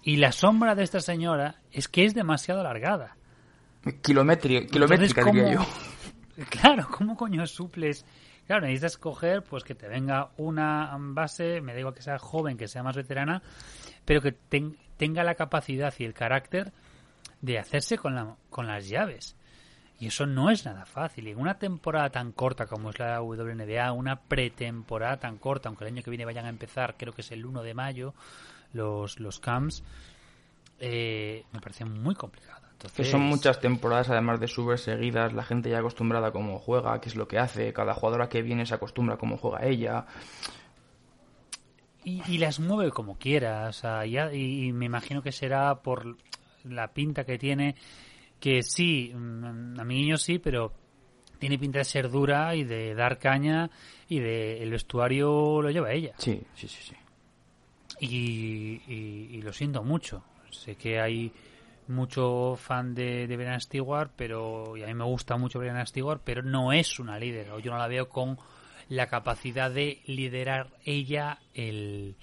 Y 0.02 0.16
la 0.16 0.32
sombra 0.32 0.74
de 0.74 0.82
esta 0.84 1.00
señora 1.00 1.60
es 1.72 1.88
que 1.88 2.04
es 2.04 2.14
demasiado 2.14 2.60
alargada. 2.60 3.16
Kilometri- 3.84 4.68
kilométrica, 4.70 5.24
diría 5.24 5.52
yo. 5.54 5.58
¿cómo- 5.58 5.90
Claro, 6.50 6.88
¿cómo 6.90 7.16
coño 7.16 7.46
suples? 7.46 8.06
Claro, 8.46 8.62
necesitas 8.62 8.96
coger 8.96 9.42
pues 9.44 9.62
que 9.62 9.74
te 9.74 9.88
venga 9.88 10.30
una 10.38 10.96
base, 10.98 11.60
me 11.60 11.72
da 11.74 11.80
igual 11.80 11.94
que 11.94 12.02
sea 12.02 12.18
joven, 12.18 12.56
que 12.56 12.66
sea 12.66 12.82
más 12.82 12.96
veterana, 12.96 13.42
pero 14.04 14.20
que 14.22 14.32
ten- 14.32 14.76
tenga 14.96 15.22
la 15.22 15.34
capacidad 15.34 15.92
y 15.98 16.04
el 16.04 16.14
carácter 16.14 16.72
de 17.40 17.58
hacerse 17.58 17.98
con, 17.98 18.14
la, 18.14 18.36
con 18.50 18.66
las 18.66 18.88
llaves. 18.88 19.36
Y 19.98 20.06
eso 20.06 20.24
no 20.26 20.50
es 20.50 20.64
nada 20.64 20.86
fácil. 20.86 21.28
Y 21.28 21.32
en 21.32 21.38
una 21.40 21.58
temporada 21.58 22.08
tan 22.10 22.32
corta 22.32 22.66
como 22.66 22.90
es 22.90 22.98
la 22.98 23.20
WNBA, 23.20 23.92
una 23.92 24.16
pretemporada 24.20 25.18
tan 25.18 25.36
corta, 25.36 25.68
aunque 25.68 25.84
el 25.84 25.92
año 25.92 26.02
que 26.02 26.10
viene 26.10 26.24
vayan 26.24 26.46
a 26.46 26.48
empezar, 26.48 26.96
creo 26.96 27.12
que 27.12 27.20
es 27.20 27.30
el 27.32 27.44
1 27.44 27.62
de 27.62 27.74
mayo, 27.74 28.14
los, 28.72 29.20
los 29.20 29.40
camps, 29.40 29.82
eh, 30.78 31.44
me 31.52 31.60
parece 31.60 31.84
muy 31.84 32.14
complicado. 32.14 32.60
Que 32.78 32.86
Entonces, 32.86 33.10
son 33.10 33.20
muchas 33.20 33.60
temporadas, 33.60 34.08
además 34.08 34.40
de 34.40 34.48
subir 34.48 34.78
seguidas, 34.78 35.34
la 35.34 35.42
gente 35.44 35.68
ya 35.68 35.80
acostumbrada 35.80 36.28
a 36.28 36.32
cómo 36.32 36.58
juega, 36.58 36.98
qué 36.98 37.10
es 37.10 37.14
lo 37.16 37.28
que 37.28 37.38
hace, 37.38 37.74
cada 37.74 37.92
jugadora 37.92 38.30
que 38.30 38.40
viene 38.40 38.64
se 38.64 38.74
acostumbra 38.74 39.16
a 39.16 39.18
cómo 39.18 39.36
juega 39.36 39.66
ella. 39.66 40.06
y, 42.04 42.22
y 42.26 42.38
las 42.38 42.58
mueve 42.58 42.90
como 42.90 43.18
quiera, 43.18 43.66
o 43.68 43.72
sea, 43.74 44.06
ya- 44.06 44.32
y, 44.32 44.68
y 44.68 44.72
me 44.72 44.86
imagino 44.86 45.22
que 45.22 45.32
será 45.32 45.74
por 45.82 46.16
la 46.64 46.92
pinta 46.92 47.24
que 47.24 47.38
tiene, 47.38 47.74
que 48.38 48.62
sí, 48.62 49.12
mm, 49.14 49.78
a 49.80 49.84
mi 49.84 49.94
niño 49.96 50.16
sí, 50.16 50.38
pero 50.38 50.72
tiene 51.38 51.58
pinta 51.58 51.78
de 51.78 51.84
ser 51.84 52.10
dura 52.10 52.54
y 52.54 52.64
de 52.64 52.94
dar 52.94 53.18
caña 53.18 53.70
y 54.08 54.18
de 54.18 54.62
el 54.62 54.70
vestuario 54.70 55.62
lo 55.62 55.70
lleva 55.70 55.92
ella. 55.92 56.12
Sí, 56.18 56.40
sí, 56.54 56.68
sí, 56.68 56.82
sí. 56.82 56.94
Y, 58.00 58.80
y- 58.88 59.28
y 59.36 59.42
lo 59.42 59.52
siento 59.52 59.82
mucho. 59.82 60.24
Sé 60.50 60.76
que 60.76 61.00
hay 61.00 61.32
mucho 61.88 62.56
fan 62.56 62.94
de, 62.94 63.26
de 63.26 63.36
Brianna 63.36 63.60
Stewart, 63.60 64.10
pero 64.16 64.76
y 64.76 64.82
a 64.82 64.86
mí 64.86 64.94
me 64.94 65.04
gusta 65.04 65.36
mucho 65.36 65.58
Brianna 65.58 65.84
Stewart, 65.86 66.20
pero 66.24 66.42
no 66.42 66.72
es 66.72 66.98
una 66.98 67.18
líder. 67.18 67.50
o 67.50 67.58
Yo 67.58 67.70
no 67.72 67.78
la 67.78 67.88
veo 67.88 68.08
con 68.08 68.38
la 68.88 69.06
capacidad 69.06 69.70
de 69.70 70.00
liderar 70.06 70.70
ella 70.84 71.38
el, 71.54 72.16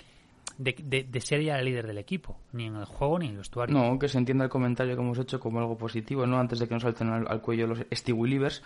de, 0.58 0.76
de- 0.84 1.04
de 1.04 1.22
ser 1.22 1.42
ya 1.42 1.58
el 1.60 1.66
líder 1.66 1.88
del 1.88 1.98
equipo, 1.98 2.38
ni 2.54 2.66
en 2.66 2.76
el 2.76 2.86
juego 2.86 3.20
ni 3.20 3.26
en 3.28 3.32
el 3.34 3.38
vestuario. 3.38 3.76
No, 3.78 3.98
que 4.00 4.08
se 4.08 4.18
entienda 4.18 4.44
el 4.46 4.50
comentario 4.50 4.96
que 4.96 5.02
hemos 5.02 5.18
hecho 5.20 5.40
como 5.40 5.60
algo 5.60 5.78
positivo, 5.78 6.26
¿no? 6.26 6.40
Antes 6.40 6.60
de 6.60 6.68
que 6.68 6.74
nos 6.74 6.84
salten 6.84 7.10
al, 7.10 7.28
al 7.28 7.42
cuello 7.42 7.68
los 7.68 7.80
Stewie 7.92 8.28
Livers, 8.30 8.64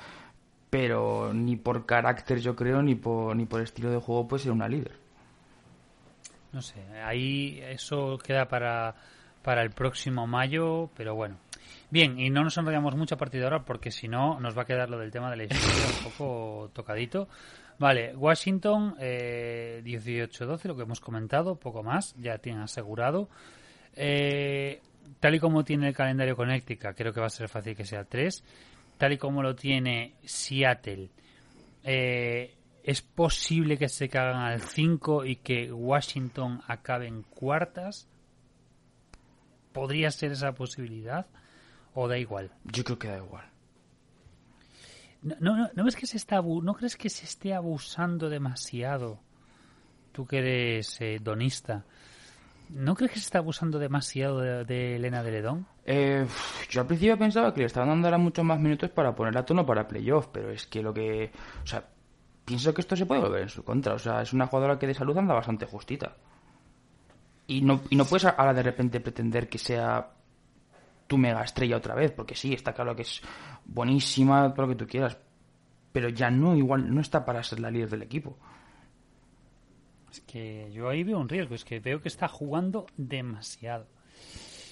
pero 0.69 1.33
ni 1.33 1.57
por 1.57 1.85
carácter, 1.85 2.39
yo 2.39 2.55
creo, 2.55 2.81
ni 2.81 2.95
por, 2.95 3.35
ni 3.35 3.45
por 3.45 3.61
estilo 3.61 3.91
de 3.91 3.97
juego 3.97 4.27
puede 4.27 4.43
ser 4.43 4.51
una 4.53 4.67
líder. 4.69 4.93
No 6.53 6.61
sé, 6.61 6.81
ahí 7.05 7.59
eso 7.63 8.17
queda 8.17 8.47
para, 8.47 8.95
para 9.41 9.61
el 9.63 9.71
próximo 9.71 10.27
mayo, 10.27 10.89
pero 10.97 11.15
bueno. 11.15 11.37
Bien, 11.89 12.19
y 12.19 12.29
no 12.29 12.43
nos 12.43 12.57
enrollamos 12.57 12.95
mucho 12.95 13.15
a 13.15 13.17
partir 13.17 13.39
de 13.41 13.45
ahora 13.47 13.63
porque 13.65 13.91
si 13.91 14.07
no 14.07 14.39
nos 14.39 14.57
va 14.57 14.61
a 14.63 14.65
quedar 14.65 14.89
lo 14.89 14.97
del 14.97 15.11
tema 15.11 15.29
de 15.29 15.37
la 15.37 15.43
historia 15.43 15.85
un 15.97 16.03
poco 16.11 16.69
tocadito. 16.73 17.27
Vale, 17.81 18.15
Washington 18.15 18.95
eh, 18.99 19.81
18-12, 19.83 20.65
lo 20.65 20.75
que 20.75 20.83
hemos 20.83 20.99
comentado, 20.99 21.55
poco 21.55 21.81
más, 21.81 22.13
ya 22.15 22.37
tienen 22.37 22.61
asegurado. 22.61 23.27
Eh, 23.95 24.79
tal 25.19 25.33
y 25.33 25.39
como 25.39 25.63
tiene 25.63 25.87
el 25.87 25.95
calendario 25.95 26.35
Connecticut, 26.35 26.95
creo 26.95 27.11
que 27.11 27.19
va 27.19 27.25
a 27.25 27.31
ser 27.31 27.49
fácil 27.49 27.75
que 27.75 27.83
sea 27.83 28.03
3. 28.03 28.43
Tal 28.99 29.13
y 29.13 29.17
como 29.17 29.41
lo 29.41 29.55
tiene 29.55 30.13
Seattle, 30.23 31.09
eh, 31.83 32.53
es 32.83 33.01
posible 33.01 33.79
que 33.79 33.89
se 33.89 34.09
cagan 34.09 34.43
al 34.43 34.61
5 34.61 35.25
y 35.25 35.37
que 35.37 35.73
Washington 35.73 36.61
acabe 36.67 37.07
en 37.07 37.23
cuartas. 37.23 38.07
¿Podría 39.73 40.11
ser 40.11 40.33
esa 40.33 40.51
posibilidad? 40.51 41.25
¿O 41.95 42.07
da 42.07 42.19
igual? 42.19 42.51
Yo 42.63 42.83
creo 42.83 42.99
que 42.99 43.07
da 43.07 43.17
igual. 43.17 43.50
¿No, 45.21 45.35
no, 45.39 45.55
no, 45.55 45.69
¿no 45.73 45.83
ves 45.83 45.95
que 45.95 46.07
se 46.07 46.17
está 46.17 46.41
¿No 46.41 46.73
crees 46.73 46.97
que 46.97 47.09
se 47.09 47.25
esté 47.25 47.53
abusando 47.53 48.29
demasiado? 48.29 49.19
Tú 50.11 50.25
que 50.25 50.39
eres 50.39 50.99
eh, 50.99 51.19
donista. 51.21 51.85
¿No 52.69 52.95
crees 52.95 53.11
que 53.11 53.19
se 53.19 53.25
está 53.25 53.39
abusando 53.39 53.79
demasiado 53.79 54.39
de, 54.39 54.95
Elena 54.95 55.23
de 55.23 55.31
Ledón? 55.31 55.67
Eh, 55.85 56.25
yo 56.69 56.81
al 56.81 56.87
principio 56.87 57.17
pensaba 57.17 57.53
que 57.53 57.59
le 57.59 57.65
estaban 57.65 57.89
dando 57.89 58.07
ahora 58.07 58.17
muchos 58.17 58.45
más 58.45 58.59
minutos 58.59 58.89
para 58.89 59.13
poner 59.13 59.37
a 59.37 59.45
tono 59.45 59.65
para 59.65 59.87
playoff, 59.87 60.27
pero 60.31 60.51
es 60.51 60.67
que 60.67 60.81
lo 60.81 60.93
que... 60.93 61.31
O 61.63 61.67
sea, 61.67 61.85
pienso 62.45 62.73
que 62.73 62.81
esto 62.81 62.95
se 62.95 63.05
puede 63.05 63.21
volver 63.21 63.43
en 63.43 63.49
su 63.49 63.63
contra. 63.63 63.93
O 63.93 63.99
sea, 63.99 64.21
es 64.21 64.31
una 64.31 64.47
jugadora 64.47 64.79
que 64.79 64.87
de 64.87 64.93
salud 64.93 65.17
anda 65.17 65.33
bastante 65.33 65.65
justita. 65.65 66.15
Y 67.47 67.61
no, 67.61 67.81
y 67.89 67.95
no 67.97 68.05
puedes 68.05 68.25
ahora 68.25 68.53
de 68.53 68.63
repente 68.63 69.01
pretender 69.01 69.49
que 69.49 69.57
sea 69.57 70.07
tu 71.11 71.17
mega 71.17 71.43
estrella 71.43 71.75
otra 71.75 71.93
vez, 71.93 72.13
porque 72.13 72.35
sí, 72.35 72.53
está 72.53 72.71
claro 72.71 72.95
que 72.95 73.01
es 73.01 73.21
buenísima, 73.65 74.53
todo 74.53 74.65
lo 74.65 74.69
que 74.69 74.77
tú 74.77 74.87
quieras, 74.87 75.17
pero 75.91 76.07
ya 76.07 76.31
no, 76.31 76.55
igual, 76.55 76.89
no 76.95 77.01
está 77.01 77.25
para 77.25 77.43
ser 77.43 77.59
la 77.59 77.69
líder 77.69 77.89
del 77.89 78.03
equipo. 78.03 78.37
Es 80.09 80.21
que 80.21 80.71
yo 80.71 80.87
ahí 80.87 81.03
veo 81.03 81.19
un 81.19 81.27
riesgo, 81.27 81.53
es 81.53 81.65
que 81.65 81.81
veo 81.81 81.99
que 81.99 82.07
está 82.07 82.29
jugando 82.29 82.85
demasiado. 82.95 83.87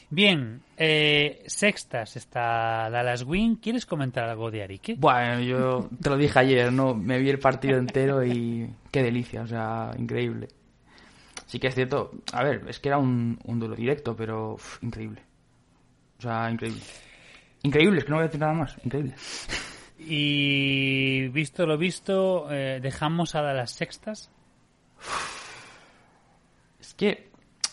Bien, 0.09 0.61
eh, 0.77 1.43
sextas 1.45 2.15
está 2.15 2.89
Dallas 2.89 3.23
Wing. 3.23 3.57
¿Quieres 3.57 3.85
comentar 3.85 4.29
algo 4.29 4.49
de 4.49 4.63
Arique? 4.63 4.95
Bueno, 4.97 5.41
yo 5.41 5.89
te 6.01 6.09
lo 6.09 6.15
dije 6.15 6.39
ayer, 6.39 6.71
¿no? 6.71 6.95
Me 6.95 7.19
vi 7.19 7.29
el 7.29 7.39
partido 7.39 7.77
entero 7.77 8.23
y 8.23 8.73
qué 8.91 9.03
delicia, 9.03 9.41
o 9.41 9.47
sea, 9.47 9.91
increíble. 9.97 10.47
Sí 11.47 11.59
que 11.59 11.67
es 11.67 11.75
cierto, 11.75 12.11
a 12.31 12.43
ver, 12.45 12.63
es 12.69 12.79
que 12.79 12.87
era 12.87 12.97
un, 12.97 13.37
un 13.43 13.59
duelo 13.59 13.75
directo, 13.75 14.15
pero 14.15 14.53
uf, 14.53 14.81
increíble. 14.81 15.28
O 16.19 16.21
sea, 16.21 16.51
increíble. 16.51 16.81
Increíble, 17.63 17.99
es 17.99 18.05
que 18.05 18.09
no 18.11 18.17
voy 18.17 18.23
a 18.23 18.27
decir 18.27 18.39
nada 18.39 18.53
más, 18.53 18.77
increíble. 18.83 19.15
Y 19.97 21.27
visto 21.29 21.65
lo 21.65 21.77
visto, 21.77 22.47
eh, 22.51 22.79
dejamos 22.81 23.35
a 23.35 23.41
las 23.53 23.71
sextas. 23.71 24.31
Es 26.79 26.93
que 26.93 27.29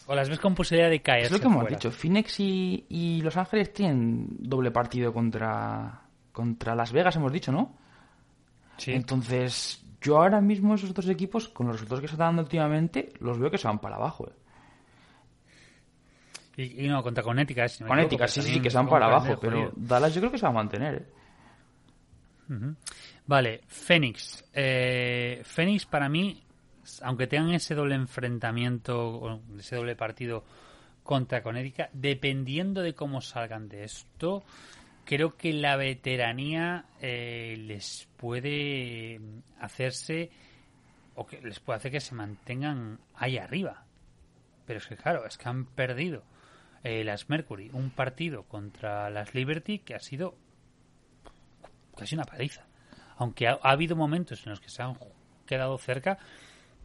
¿O 0.06 0.14
las 0.14 0.28
ves 0.28 0.38
con 0.38 0.54
posibilidad 0.54 0.88
de 0.88 1.02
caer? 1.02 1.24
es 1.24 1.32
lo 1.32 1.40
que 1.40 1.46
hemos 1.46 1.68
dicho, 1.68 1.90
Phoenix 1.90 2.38
y, 2.38 2.84
y 2.88 3.20
Los 3.22 3.36
Ángeles 3.36 3.72
tienen 3.72 4.28
doble 4.38 4.70
partido 4.70 5.12
contra, 5.12 6.02
contra 6.30 6.76
Las 6.76 6.92
Vegas, 6.92 7.16
hemos 7.16 7.32
dicho, 7.32 7.50
¿no? 7.50 7.74
Sí. 8.76 8.92
Entonces, 8.92 9.84
yo 10.00 10.18
ahora 10.18 10.40
mismo 10.40 10.74
esos 10.76 10.94
dos 10.94 11.08
equipos, 11.08 11.48
con 11.48 11.66
los 11.66 11.76
resultados 11.76 12.02
que 12.02 12.08
se 12.08 12.14
están 12.14 12.28
dando 12.28 12.42
últimamente, 12.42 13.12
los 13.18 13.38
veo 13.38 13.50
que 13.50 13.58
se 13.58 13.66
van 13.66 13.80
para 13.80 13.96
abajo. 13.96 14.28
¿eh? 14.28 14.32
Y, 16.56 16.86
y 16.86 16.88
no, 16.88 17.02
contra 17.02 17.22
Connecticut. 17.22 17.68
si 17.68 17.84
no 17.84 17.88
equivoco, 17.88 18.06
ética, 18.06 18.24
que 18.24 18.30
sí, 18.30 18.42
sí, 18.42 18.60
que 18.60 18.70
se 18.70 18.76
van 18.76 18.86
fue 18.88 18.96
un 18.96 19.00
para 19.00 19.14
abajo, 19.14 19.38
pero. 19.38 19.72
Dallas 19.76 20.14
yo 20.14 20.20
creo 20.20 20.32
que 20.32 20.38
se 20.38 20.44
va 20.44 20.50
a 20.50 20.54
mantener. 20.54 20.94
¿eh? 20.94 21.06
Vale, 23.26 23.60
Phoenix. 23.66 24.44
Eh, 24.54 25.42
Phoenix 25.44 25.84
para 25.84 26.08
mí, 26.08 26.42
aunque 27.02 27.26
tengan 27.26 27.52
ese 27.52 27.74
doble 27.74 27.94
enfrentamiento, 27.94 28.98
o 28.98 29.40
ese 29.58 29.76
doble 29.76 29.96
partido 29.96 30.44
contra 31.02 31.42
Connecticut, 31.42 31.88
dependiendo 31.92 32.80
de 32.82 32.94
cómo 32.94 33.20
salgan 33.20 33.68
de 33.68 33.84
esto, 33.84 34.42
creo 35.04 35.36
que 35.36 35.52
la 35.52 35.76
veteranía 35.76 36.86
eh, 37.00 37.56
les 37.58 38.08
puede 38.16 39.20
hacerse 39.60 40.30
o 41.14 41.26
que 41.26 41.40
les 41.40 41.60
puede 41.60 41.78
hacer 41.78 41.92
que 41.92 42.00
se 42.00 42.14
mantengan 42.14 42.98
ahí 43.14 43.36
arriba. 43.36 43.84
Pero 44.66 44.78
es 44.78 44.86
que 44.86 44.96
claro, 44.96 45.26
es 45.26 45.36
que 45.36 45.48
han 45.48 45.66
perdido 45.66 46.24
las 47.04 47.28
Mercury 47.28 47.70
un 47.72 47.90
partido 47.90 48.44
contra 48.44 49.10
las 49.10 49.34
Liberty 49.34 49.78
que 49.80 49.94
ha 49.94 50.00
sido 50.00 50.36
casi 51.96 52.14
una 52.14 52.24
paliza. 52.24 52.66
Aunque 53.16 53.48
ha, 53.48 53.58
ha 53.62 53.70
habido 53.70 53.96
momentos 53.96 54.44
en 54.44 54.50
los 54.50 54.60
que 54.60 54.68
se 54.68 54.82
han 54.82 54.96
quedado 55.46 55.78
cerca, 55.78 56.18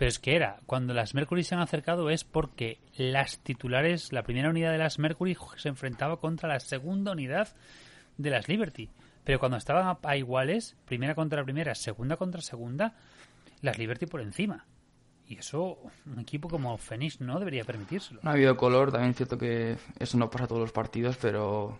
pero 0.01 0.09
es 0.09 0.17
que 0.17 0.35
era, 0.35 0.59
cuando 0.65 0.95
las 0.95 1.13
Mercury 1.13 1.43
se 1.43 1.53
han 1.53 1.61
acercado 1.61 2.09
es 2.09 2.23
porque 2.23 2.79
las 2.97 3.37
titulares, 3.39 4.11
la 4.11 4.23
primera 4.23 4.49
unidad 4.49 4.71
de 4.71 4.79
las 4.79 4.97
Mercury 4.97 5.37
se 5.57 5.69
enfrentaba 5.69 6.19
contra 6.19 6.49
la 6.49 6.59
segunda 6.59 7.11
unidad 7.11 7.49
de 8.17 8.31
las 8.31 8.47
Liberty. 8.47 8.89
Pero 9.23 9.37
cuando 9.37 9.57
estaban 9.57 9.97
a 10.01 10.17
iguales, 10.17 10.75
primera 10.85 11.13
contra 11.13 11.43
primera, 11.43 11.75
segunda 11.75 12.17
contra 12.17 12.41
segunda, 12.41 12.95
las 13.61 13.77
Liberty 13.77 14.07
por 14.07 14.21
encima. 14.21 14.65
Y 15.31 15.37
eso, 15.37 15.77
un 16.05 16.19
equipo 16.19 16.49
como 16.49 16.77
Phoenix 16.77 17.21
no 17.21 17.39
debería 17.39 17.63
permitírselo. 17.63 18.19
No 18.21 18.31
ha 18.31 18.33
habido 18.33 18.57
color, 18.57 18.91
también 18.91 19.11
es 19.11 19.15
cierto 19.15 19.37
que 19.37 19.77
eso 19.97 20.17
no 20.17 20.29
pasa 20.29 20.43
a 20.43 20.47
todos 20.47 20.59
los 20.61 20.73
partidos, 20.73 21.15
pero... 21.21 21.79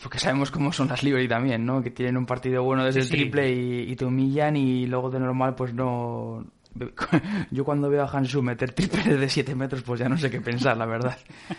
Porque 0.00 0.20
sabemos 0.20 0.52
cómo 0.52 0.72
son 0.72 0.86
las 0.86 1.02
Liberty 1.02 1.26
también, 1.26 1.66
¿no? 1.66 1.82
Que 1.82 1.90
tienen 1.90 2.16
un 2.16 2.26
partido 2.26 2.62
bueno 2.62 2.84
desde 2.84 3.00
Sí, 3.02 3.06
el 3.06 3.10
sí. 3.10 3.16
triple 3.24 3.50
y, 3.52 3.90
y 3.90 3.96
te 3.96 4.04
humillan 4.04 4.54
y 4.56 4.86
luego 4.86 5.10
de 5.10 5.18
normal 5.18 5.56
pues 5.56 5.74
no... 5.74 6.46
Yo 7.50 7.64
cuando 7.64 7.90
veo 7.90 8.04
a 8.04 8.08
Hansu 8.08 8.40
meter 8.40 8.72
triple 8.72 9.16
de 9.16 9.28
7 9.28 9.56
metros 9.56 9.82
pues 9.82 9.98
ya 9.98 10.08
no 10.08 10.16
sé 10.16 10.30
qué 10.30 10.40
pensar, 10.40 10.76
la 10.76 10.86
verdad. 10.86 11.18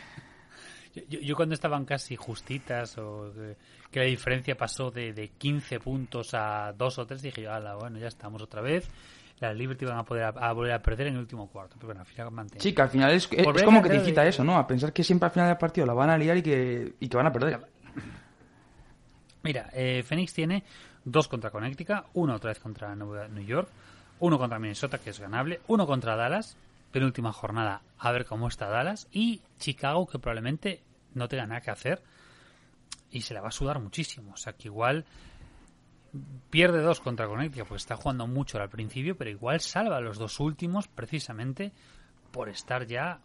Yo, 1.10 1.20
yo- 1.20 1.36
cuando 1.36 1.54
estaban 1.56 1.86
casi 1.86 2.16
justitas 2.16 2.98
o 2.98 3.32
que, 3.34 3.56
que 3.92 4.00
la 4.00 4.06
diferencia 4.06 4.56
pasó 4.56 4.90
de, 4.92 5.14
de 5.14 5.30
15 5.30 5.80
puntos 5.80 6.34
a 6.34 6.74
2 6.76 7.00
o 7.00 7.06
3, 7.06 7.22
dije 7.22 7.42
yo, 7.44 7.54
ala, 7.54 7.76
bueno, 7.76 8.00
ya 8.00 8.08
estamos 8.08 8.42
otra 8.42 8.62
vez. 8.62 8.90
Las 9.40 9.56
Liberty 9.56 9.86
van 9.86 9.98
a 9.98 10.04
poder 10.04 10.24
a, 10.24 10.28
a 10.30 10.52
volver 10.54 10.74
a 10.74 10.82
perder 10.82 11.08
en 11.08 11.14
el 11.14 11.20
último 11.22 11.48
cuarto. 11.48 11.76
Pero 11.78 11.88
bueno, 11.88 12.02
al 12.02 12.06
final 12.08 12.32
mantenido. 12.32 12.62
Sí, 12.62 12.74
que 12.74 12.82
al 12.82 12.90
final 12.90 13.12
es, 13.12 13.30
es 13.32 13.64
como 13.64 13.82
que 13.82 13.90
te 13.90 13.96
incita 13.96 14.24
de- 14.24 14.30
eso, 14.30 14.44
¿no? 14.44 14.58
A 14.58 14.68
pensar 14.68 14.92
que 14.92 15.04
siempre 15.04 15.28
al 15.28 15.32
final 15.32 15.48
del 15.48 15.58
partido 15.58 15.88
la 15.88 15.94
van 15.94 16.10
a 16.10 16.18
liar 16.18 16.38
y 16.38 16.42
que, 16.44 16.94
y 17.00 17.08
que 17.08 17.18
van 17.18 17.28
a 17.28 17.32
perder. 17.32 17.60
Mira, 19.44 19.70
eh, 19.74 20.04
Phoenix 20.06 20.34
tiene 20.34 20.64
dos 21.06 21.28
contra 21.28 21.50
Connecticut, 21.50 22.06
uno 22.14 22.36
otra 22.36 22.50
vez 22.50 22.60
contra 22.60 22.94
Nueva- 22.96 23.28
New 23.30 23.46
York, 23.46 23.70
uno 24.20 24.38
contra 24.38 24.60
Minnesota, 24.60 24.98
que 24.98 25.12
es 25.12 25.20
ganable, 25.20 25.62
uno 25.68 25.88
contra 25.88 26.16
Dallas, 26.18 26.58
penúltima 26.92 27.32
jornada, 27.32 27.82
a 27.98 28.12
ver 28.12 28.26
cómo 28.26 28.48
está 28.50 28.68
Dallas, 28.68 29.08
y 29.14 29.42
Chicago, 29.60 30.08
que 30.08 30.20
probablemente 30.20 30.82
no 31.14 31.30
tenga 31.30 31.46
nada 31.48 31.62
que 31.62 31.72
hacer 31.72 32.02
y 33.12 33.22
se 33.22 33.34
la 33.34 33.42
va 33.42 33.48
a 33.48 33.52
sudar 33.52 33.80
muchísimo. 33.80 34.34
O 34.34 34.38
sea, 34.38 34.54
que 34.54 34.68
igual 34.68 35.06
pierde 36.50 36.82
dos 36.82 37.00
contra 37.00 37.28
Connecticut 37.28 37.68
porque 37.68 37.82
está 37.82 37.96
jugando 37.96 38.28
mucho 38.28 38.60
al 38.60 38.70
principio, 38.70 39.18
pero 39.18 39.30
igual 39.30 39.60
salva 39.60 39.98
a 39.98 40.02
los 40.02 40.18
dos 40.18 40.40
últimos 40.40 40.88
precisamente 40.88 41.72
por 42.32 42.50
estar 42.50 42.86
ya 42.86 43.20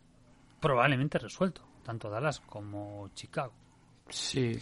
probablemente 0.61 1.19
resuelto, 1.19 1.67
tanto 1.83 2.11
Dallas 2.11 2.41
como 2.41 3.11
Chicago. 3.15 3.53
Sí. 4.09 4.59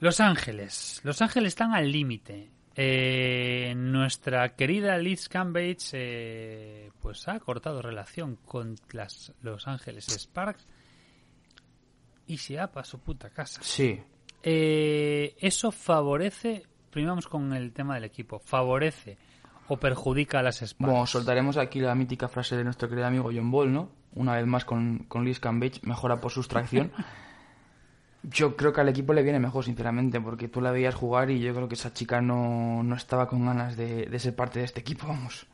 Los 0.00 0.20
Ángeles. 0.20 1.00
Los 1.04 1.22
Ángeles 1.22 1.48
están 1.48 1.74
al 1.74 1.90
límite. 1.90 2.50
Eh, 2.76 3.72
nuestra 3.76 4.56
querida 4.56 4.98
Liz 4.98 5.28
Cambage 5.28 5.90
eh, 5.92 6.90
pues 7.00 7.28
ha 7.28 7.38
cortado 7.38 7.80
relación 7.80 8.36
con 8.36 8.74
las 8.90 9.32
Los 9.42 9.68
Ángeles 9.68 10.06
Sparks 10.06 10.66
y 12.26 12.38
se 12.38 12.56
va 12.56 12.66
para 12.66 12.84
su 12.84 12.98
puta 12.98 13.30
casa. 13.30 13.60
Sí. 13.62 14.00
Eh, 14.46 15.36
eso 15.38 15.72
favorece, 15.72 16.66
primero 16.90 17.12
vamos 17.12 17.28
con 17.28 17.54
el 17.54 17.72
tema 17.72 17.94
del 17.94 18.04
equipo, 18.04 18.38
favorece 18.38 19.16
o 19.68 19.78
perjudica 19.78 20.40
a 20.40 20.42
las 20.42 20.56
Sparks. 20.56 20.76
Bueno, 20.78 21.06
soltaremos 21.06 21.56
aquí 21.56 21.80
la 21.80 21.94
mítica 21.94 22.28
frase 22.28 22.54
de 22.54 22.62
nuestro 22.62 22.86
querido 22.86 23.06
amigo 23.06 23.30
John 23.34 23.50
Ball, 23.50 23.72
¿no? 23.72 23.88
Una 24.12 24.34
vez 24.34 24.46
más 24.46 24.66
con, 24.66 25.06
con 25.08 25.24
Liz 25.24 25.40
Cambage, 25.40 25.80
mejora 25.82 26.20
por 26.20 26.30
sustracción. 26.30 26.92
Yo 28.22 28.54
creo 28.54 28.72
que 28.72 28.82
al 28.82 28.88
equipo 28.90 29.14
le 29.14 29.22
viene 29.22 29.40
mejor, 29.40 29.64
sinceramente, 29.64 30.20
porque 30.20 30.48
tú 30.48 30.60
la 30.60 30.70
veías 30.70 30.94
jugar 30.94 31.30
y 31.30 31.40
yo 31.40 31.54
creo 31.54 31.68
que 31.68 31.74
esa 31.74 31.92
chica 31.92 32.22
no, 32.22 32.82
no 32.82 32.96
estaba 32.96 33.28
con 33.28 33.44
ganas 33.44 33.76
de, 33.76 34.06
de 34.06 34.18
ser 34.18 34.34
parte 34.34 34.60
de 34.60 34.64
este 34.64 34.80
equipo, 34.80 35.06
vamos. 35.06 35.46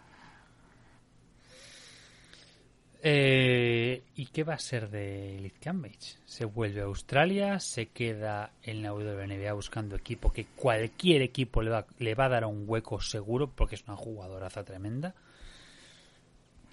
Eh, 3.02 4.02
¿Y 4.14 4.26
qué 4.26 4.44
va 4.44 4.54
a 4.54 4.58
ser 4.58 4.90
de 4.90 5.38
Liz 5.40 5.54
Cambridge? 5.58 6.18
¿Se 6.26 6.44
vuelve 6.44 6.82
a 6.82 6.84
Australia? 6.84 7.58
¿Se 7.58 7.86
queda 7.86 8.52
en 8.62 8.82
la 8.82 8.92
WNBA 8.92 9.52
buscando 9.54 9.96
equipo 9.96 10.30
que 10.30 10.44
cualquier 10.44 11.22
equipo 11.22 11.62
le 11.62 11.70
va, 11.70 11.86
le 11.98 12.14
va 12.14 12.26
a 12.26 12.28
dar 12.28 12.44
un 12.44 12.64
hueco 12.66 13.00
seguro 13.00 13.50
porque 13.50 13.76
es 13.76 13.84
una 13.86 13.96
jugadoraza 13.96 14.64
tremenda? 14.64 15.14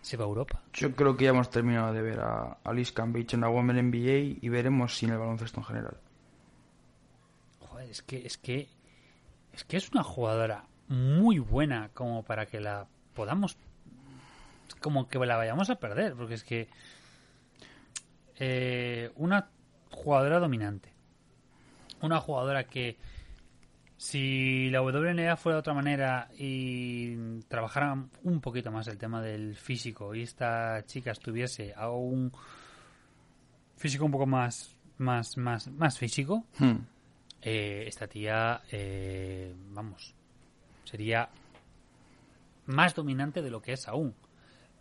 ¿Se 0.02 0.18
va 0.18 0.26
a 0.26 0.28
Europa? 0.28 0.62
Yo 0.74 0.94
creo 0.94 1.16
que 1.16 1.26
ya 1.26 1.30
hemos 1.32 1.50
terminado 1.50 1.94
de 1.94 2.02
ver 2.02 2.20
a, 2.20 2.58
a 2.64 2.74
Liz 2.74 2.92
Cambridge 2.92 3.34
en 3.34 3.42
la 3.42 3.50
Women 3.50 3.90
NBA 3.90 4.40
y 4.42 4.50
veremos 4.50 4.98
si 4.98 5.06
en 5.06 5.14
el 5.14 5.18
baloncesto 5.18 5.62
en 5.62 5.66
general. 5.66 5.98
Joder, 7.60 7.90
es 7.90 8.02
que, 8.02 8.26
es 8.26 8.38
que, 8.38 8.68
es 9.54 9.64
que 9.64 9.78
es 9.78 9.90
una 9.92 10.04
jugadora 10.04 10.66
muy 10.90 11.40
buena 11.40 11.90
como 11.94 12.24
para 12.24 12.46
que 12.46 12.60
la 12.60 12.88
podamos, 13.14 13.58
como 14.80 15.08
que 15.08 15.18
la 15.20 15.36
vayamos 15.38 15.70
a 15.70 15.76
perder, 15.76 16.16
porque 16.16 16.36
es 16.36 16.44
que 16.44 16.68
eh, 18.38 19.12
una 19.16 19.50
jugadora 19.92 20.40
dominante, 20.40 20.94
una 22.02 22.20
jugadora 22.20 22.66
que 22.66 22.98
si 23.98 24.70
la 24.70 24.82
WNBA 24.84 25.36
fuera 25.38 25.56
de 25.56 25.60
otra 25.60 25.74
manera 25.74 26.30
y 26.38 27.40
trabajara 27.48 27.98
un 28.24 28.42
poquito 28.42 28.72
más 28.72 28.88
el 28.88 28.98
tema 28.98 29.22
del 29.22 29.56
físico 29.56 30.14
y 30.14 30.22
esta 30.22 30.86
chica 30.86 31.12
estuviese 31.12 31.74
a 31.76 31.90
un 31.90 32.32
físico 33.76 34.06
un 34.06 34.12
poco 34.12 34.28
más 34.28 34.76
más 35.00 35.36
más 35.38 35.68
más 35.70 35.98
físico 35.98 36.46
Hmm. 36.60 36.78
eh, 37.42 37.86
esta 37.88 38.08
tía, 38.08 38.62
eh, 38.72 39.56
vamos, 39.72 40.14
sería 40.84 41.30
más 42.68 42.94
dominante 42.94 43.42
de 43.42 43.50
lo 43.50 43.62
que 43.62 43.74
es 43.74 43.88
aún. 43.88 44.14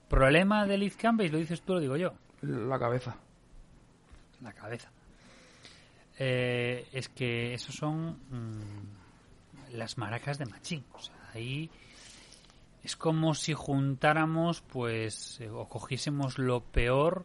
Problema 0.09 0.67
de 0.67 0.79
Liz 0.79 0.97
Campbell, 0.97 1.33
lo 1.33 1.39
dices 1.39 1.63
tú, 1.63 1.75
lo 1.75 1.81
digo 1.81 1.97
yo, 1.97 2.13
La 2.43 2.79
cabeza. 2.79 3.17
la 4.41 4.53
cabeza. 4.53 4.91
Eh, 6.19 6.89
es 6.93 7.09
que 7.09 7.53
esos 7.53 7.75
son 7.75 8.19
mm, 8.31 9.77
las 9.77 9.99
maracas 9.99 10.39
de 10.39 10.47
Machín. 10.47 10.85
O 10.93 11.01
sea, 11.01 11.17
ahí 11.35 11.71
es 12.83 12.97
como 12.97 13.35
si 13.35 13.53
juntáramos, 13.53 14.63
pues, 14.63 15.41
eh, 15.41 15.51
o 15.51 15.69
cogiésemos 15.69 16.39
lo 16.39 16.61
peor 16.61 17.25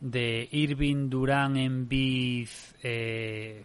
de 0.00 0.48
Irving, 0.50 1.08
Durán, 1.08 1.56
Embiid, 1.56 2.48
eh, 2.82 3.64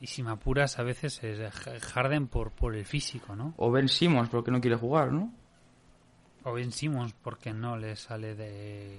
y 0.00 0.06
si 0.06 0.22
me 0.22 0.30
apuras 0.30 0.78
a 0.78 0.84
veces 0.84 1.24
es 1.24 1.52
Harden 1.82 2.28
por, 2.28 2.52
por 2.52 2.76
el 2.76 2.84
físico, 2.84 3.34
¿no? 3.34 3.54
O 3.56 3.70
Ben 3.72 3.88
Simmons, 3.88 4.28
porque 4.28 4.50
no 4.50 4.60
quiere 4.60 4.76
jugar, 4.76 5.12
¿no? 5.12 5.32
O 6.50 6.54
Ben 6.54 6.72
Simmons 6.72 7.12
porque 7.22 7.52
no 7.52 7.76
le 7.76 7.96
sale 7.96 8.34
de, 8.34 8.96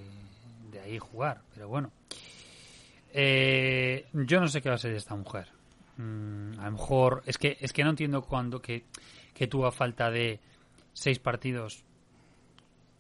de 0.72 0.80
ahí 0.80 1.00
jugar, 1.00 1.42
pero 1.54 1.68
bueno. 1.68 1.92
Eh, 3.12 4.06
yo 4.14 4.40
no 4.40 4.48
sé 4.48 4.62
qué 4.62 4.70
va 4.70 4.76
a 4.76 4.80
ser 4.80 4.94
esta 4.94 5.16
mujer. 5.16 5.48
Mm, 5.98 6.60
a 6.60 6.66
lo 6.66 6.72
mejor 6.72 7.24
es 7.26 7.38
que 7.38 7.58
es 7.60 7.74
que 7.74 7.84
no 7.84 7.90
entiendo 7.90 8.22
cuando 8.22 8.62
que, 8.62 8.86
que 9.34 9.48
tú 9.48 9.66
a 9.66 9.72
falta 9.72 10.10
de 10.12 10.40
seis 10.94 11.20
partidos 11.20 11.84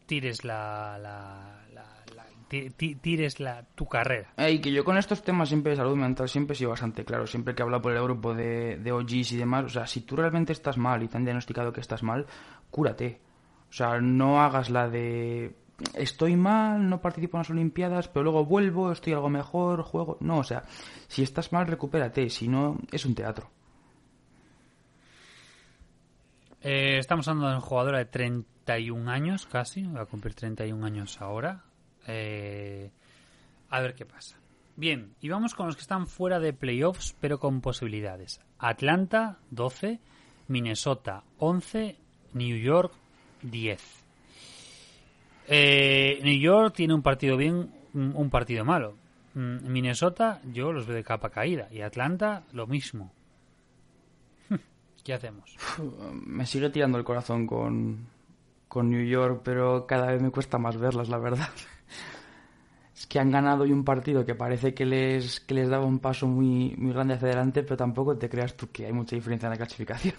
tires 0.05 0.43
la, 0.43 0.97
la, 0.99 1.61
la- 1.73 2.03
la- 2.15 2.25
ti- 2.47 2.71
ti- 2.71 2.95
tires 2.95 3.39
la 3.39 3.63
tu 3.75 3.85
carrera. 3.87 4.33
Y 4.49 4.59
que 4.59 4.71
yo 4.71 4.83
con 4.83 4.97
estos 4.97 5.21
temas 5.21 5.49
siempre 5.49 5.71
de 5.71 5.75
salud 5.77 5.95
mental 5.95 6.27
siempre 6.27 6.55
he 6.55 6.57
sido 6.57 6.71
bastante 6.71 7.05
claro. 7.05 7.27
Siempre 7.27 7.53
que 7.53 7.61
he 7.61 7.63
hablado 7.65 7.83
por 7.83 7.93
el 7.95 8.01
grupo 8.03 8.33
de, 8.33 8.77
de 8.77 8.91
OGs 8.91 9.33
y 9.33 9.37
demás, 9.37 9.65
o 9.65 9.69
sea, 9.69 9.85
si 9.85 10.01
tú 10.01 10.15
realmente 10.15 10.51
estás 10.53 10.77
mal 10.77 11.03
y 11.03 11.07
te 11.07 11.17
han 11.17 11.23
diagnosticado 11.25 11.71
que 11.71 11.81
estás 11.81 12.01
mal, 12.03 12.25
cúrate. 12.71 13.21
O 13.69 13.73
sea, 13.73 13.99
no 13.99 14.41
hagas 14.41 14.69
la 14.69 14.89
de 14.89 15.55
estoy 15.93 16.35
mal, 16.35 16.89
no 16.89 17.01
participo 17.01 17.37
en 17.37 17.39
las 17.39 17.49
Olimpiadas, 17.49 18.07
pero 18.07 18.23
luego 18.23 18.45
vuelvo, 18.45 18.91
estoy 18.91 19.13
algo 19.13 19.29
mejor, 19.29 19.83
juego. 19.83 20.17
No, 20.19 20.39
o 20.39 20.43
sea, 20.43 20.63
si 21.07 21.23
estás 21.23 21.51
mal, 21.51 21.67
recupérate. 21.67 22.29
Si 22.29 22.47
no, 22.47 22.77
es 22.91 23.05
un 23.05 23.15
teatro. 23.15 23.49
Eh, 26.61 26.97
estamos 26.97 27.27
hablando 27.27 27.47
de 27.47 27.53
una 27.55 27.61
jugadora 27.61 27.97
de 27.99 28.05
31 28.05 29.09
años 29.09 29.45
casi, 29.45 29.83
va 29.83 30.01
a 30.01 30.05
cumplir 30.05 30.33
31 30.33 30.85
años 30.85 31.21
ahora. 31.21 31.63
Eh, 32.07 32.91
a 33.69 33.79
ver 33.79 33.95
qué 33.95 34.05
pasa. 34.05 34.37
Bien, 34.75 35.13
y 35.19 35.29
vamos 35.29 35.55
con 35.55 35.67
los 35.67 35.75
que 35.75 35.81
están 35.81 36.07
fuera 36.07 36.39
de 36.39 36.53
playoffs, 36.53 37.15
pero 37.19 37.39
con 37.39 37.61
posibilidades. 37.61 38.41
Atlanta, 38.57 39.39
12, 39.51 39.99
Minnesota, 40.47 41.23
11, 41.37 41.97
New 42.33 42.57
York, 42.57 42.93
10. 43.41 43.81
Eh, 45.47 46.19
New 46.23 46.39
York 46.39 46.75
tiene 46.75 46.93
un 46.93 47.01
partido 47.01 47.37
bien, 47.37 47.71
un 47.93 48.29
partido 48.29 48.63
malo. 48.63 48.95
Mm, 49.33 49.71
Minnesota, 49.71 50.41
yo 50.51 50.71
los 50.71 50.85
veo 50.85 50.95
de 50.95 51.03
capa 51.03 51.29
caída. 51.29 51.67
Y 51.71 51.81
Atlanta, 51.81 52.43
lo 52.53 52.67
mismo. 52.67 53.11
¿Qué 55.03 55.13
hacemos? 55.13 55.55
Me 56.25 56.45
sigue 56.45 56.69
tirando 56.69 56.97
el 56.97 57.03
corazón 57.03 57.45
con, 57.45 58.07
con 58.67 58.89
New 58.89 59.05
York, 59.05 59.41
pero 59.43 59.85
cada 59.85 60.11
vez 60.11 60.21
me 60.21 60.31
cuesta 60.31 60.57
más 60.57 60.77
verlas, 60.77 61.09
la 61.09 61.17
verdad. 61.17 61.49
Es 62.95 63.07
que 63.07 63.17
han 63.17 63.31
ganado 63.31 63.63
hoy 63.63 63.71
un 63.71 63.85
partido 63.85 64.25
que 64.25 64.35
parece 64.35 64.73
que 64.73 64.85
les, 64.85 65.39
que 65.39 65.53
les 65.53 65.69
daba 65.69 65.85
un 65.85 65.99
paso 65.99 66.27
muy, 66.27 66.75
muy 66.77 66.91
grande 66.91 67.13
hacia 67.13 67.29
adelante, 67.29 67.63
pero 67.63 67.77
tampoco 67.77 68.17
te 68.17 68.27
creas 68.27 68.57
tú 68.57 68.69
que 68.73 68.87
hay 68.87 68.91
mucha 68.91 69.15
diferencia 69.15 69.47
en 69.47 69.51
la 69.51 69.55
clasificación. 69.55 70.15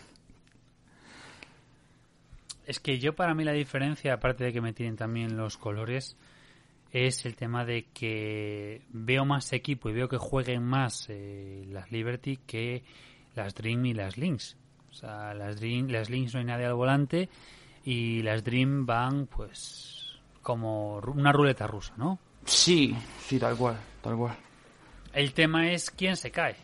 Es 2.66 2.80
que 2.80 2.98
yo 2.98 3.14
para 3.14 3.34
mí 3.34 3.44
la 3.44 3.52
diferencia, 3.52 4.14
aparte 4.14 4.44
de 4.44 4.52
que 4.52 4.60
me 4.60 4.72
tienen 4.72 4.96
también 4.96 5.36
los 5.36 5.56
colores, 5.56 6.16
es 6.92 7.24
el 7.24 7.36
tema 7.36 7.64
de 7.64 7.86
que 7.92 8.82
veo 8.90 9.24
más 9.24 9.52
equipo 9.52 9.88
y 9.88 9.92
veo 9.92 10.08
que 10.08 10.18
jueguen 10.18 10.64
más 10.64 11.06
eh, 11.08 11.64
las 11.68 11.90
Liberty 11.92 12.38
que 12.46 12.82
las 13.34 13.54
Dream 13.54 13.86
y 13.86 13.94
las 13.94 14.16
Lynx. 14.16 14.56
O 14.90 14.92
sea, 14.92 15.34
las, 15.34 15.60
Dream, 15.60 15.88
las 15.88 16.10
Lynx 16.10 16.34
no 16.34 16.40
hay 16.40 16.46
nadie 16.46 16.66
al 16.66 16.74
volante 16.74 17.28
y 17.84 18.22
las 18.22 18.42
Dream 18.42 18.86
van 18.86 19.26
pues 19.26 20.18
como 20.42 20.98
una 20.98 21.32
ruleta 21.32 21.66
rusa, 21.66 21.94
¿no? 21.96 22.18
Sí, 22.44 22.94
sí, 23.20 23.38
tal 23.38 23.56
cual, 23.56 23.78
tal 24.02 24.16
cual. 24.16 24.36
El 25.12 25.32
tema 25.32 25.70
es 25.70 25.90
quién 25.90 26.16
se 26.16 26.30
cae. 26.30 26.56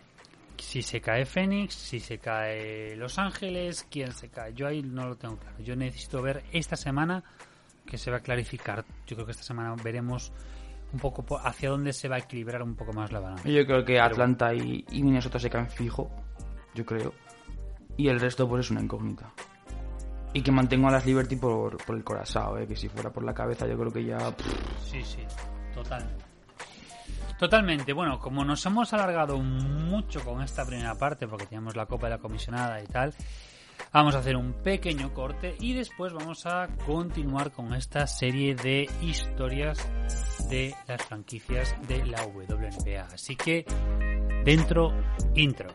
Si 0.58 0.82
se 0.82 1.00
cae 1.00 1.24
Phoenix, 1.26 1.74
si 1.74 2.00
se 2.00 2.18
cae 2.18 2.96
Los 2.96 3.18
Ángeles, 3.18 3.86
quién 3.90 4.12
se 4.12 4.28
cae. 4.28 4.52
Yo 4.54 4.66
ahí 4.66 4.82
no 4.82 5.06
lo 5.08 5.16
tengo 5.16 5.36
claro. 5.36 5.58
Yo 5.60 5.76
necesito 5.76 6.20
ver 6.22 6.44
esta 6.52 6.76
semana 6.76 7.22
que 7.86 7.98
se 7.98 8.10
va 8.10 8.18
a 8.18 8.20
clarificar. 8.20 8.84
Yo 9.06 9.16
creo 9.16 9.26
que 9.26 9.32
esta 9.32 9.44
semana 9.44 9.74
veremos 9.82 10.32
un 10.92 10.98
poco 11.00 11.24
po- 11.24 11.38
hacia 11.38 11.70
dónde 11.70 11.92
se 11.92 12.08
va 12.08 12.16
a 12.16 12.18
equilibrar 12.20 12.62
un 12.62 12.74
poco 12.74 12.92
más 12.92 13.12
la 13.12 13.20
balanza. 13.20 13.48
Yo 13.48 13.64
creo 13.66 13.84
que 13.84 13.98
Atlanta 14.00 14.54
y, 14.54 14.84
y 14.90 15.02
Minnesota 15.02 15.38
se 15.38 15.50
caen 15.50 15.68
fijo, 15.70 16.10
yo 16.74 16.84
creo. 16.84 17.12
Y 17.96 18.08
el 18.08 18.20
resto 18.20 18.48
pues 18.48 18.66
es 18.66 18.70
una 18.70 18.82
incógnita. 18.82 19.32
Y 20.32 20.42
que 20.42 20.52
mantengo 20.52 20.88
a 20.88 20.92
las 20.92 21.06
Liberty 21.06 21.36
por, 21.36 21.78
por 21.84 21.96
el 21.96 22.04
corazón, 22.04 22.60
¿eh? 22.62 22.66
que 22.66 22.76
si 22.76 22.88
fuera 22.88 23.10
por 23.10 23.24
la 23.24 23.32
cabeza 23.32 23.66
yo 23.66 23.78
creo 23.78 23.90
que 23.90 24.04
ya... 24.04 24.18
Sí, 24.84 25.02
sí, 25.02 25.22
totalmente. 25.72 26.25
Totalmente. 27.38 27.92
Bueno, 27.92 28.18
como 28.18 28.44
nos 28.44 28.64
hemos 28.64 28.92
alargado 28.92 29.38
mucho 29.38 30.24
con 30.24 30.42
esta 30.42 30.64
primera 30.64 30.94
parte, 30.94 31.28
porque 31.28 31.46
teníamos 31.46 31.76
la 31.76 31.86
Copa 31.86 32.06
de 32.06 32.12
la 32.12 32.18
Comisionada 32.18 32.82
y 32.82 32.86
tal, 32.86 33.14
vamos 33.92 34.14
a 34.14 34.18
hacer 34.18 34.36
un 34.36 34.54
pequeño 34.54 35.12
corte 35.12 35.54
y 35.60 35.74
después 35.74 36.14
vamos 36.14 36.46
a 36.46 36.68
continuar 36.86 37.52
con 37.52 37.74
esta 37.74 38.06
serie 38.06 38.54
de 38.54 38.88
historias 39.02 39.78
de 40.48 40.74
las 40.86 41.02
franquicias 41.02 41.74
de 41.86 42.06
la 42.06 42.24
WNBA. 42.24 43.08
Así 43.12 43.36
que, 43.36 43.66
dentro, 44.44 44.92
intro. 45.34 45.68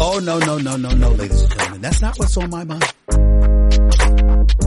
Oh, 0.00 0.20
no, 0.20 0.38
no, 0.38 0.60
no, 0.60 0.78
no, 0.78 0.90
no, 0.90 1.10
ladies 1.10 1.42
and 1.42 1.52
gentlemen. 1.52 1.80
That's 1.80 2.00
not 2.00 2.16
what's 2.20 2.36
on 2.36 2.50
my 2.50 2.64
mind. 2.64 2.97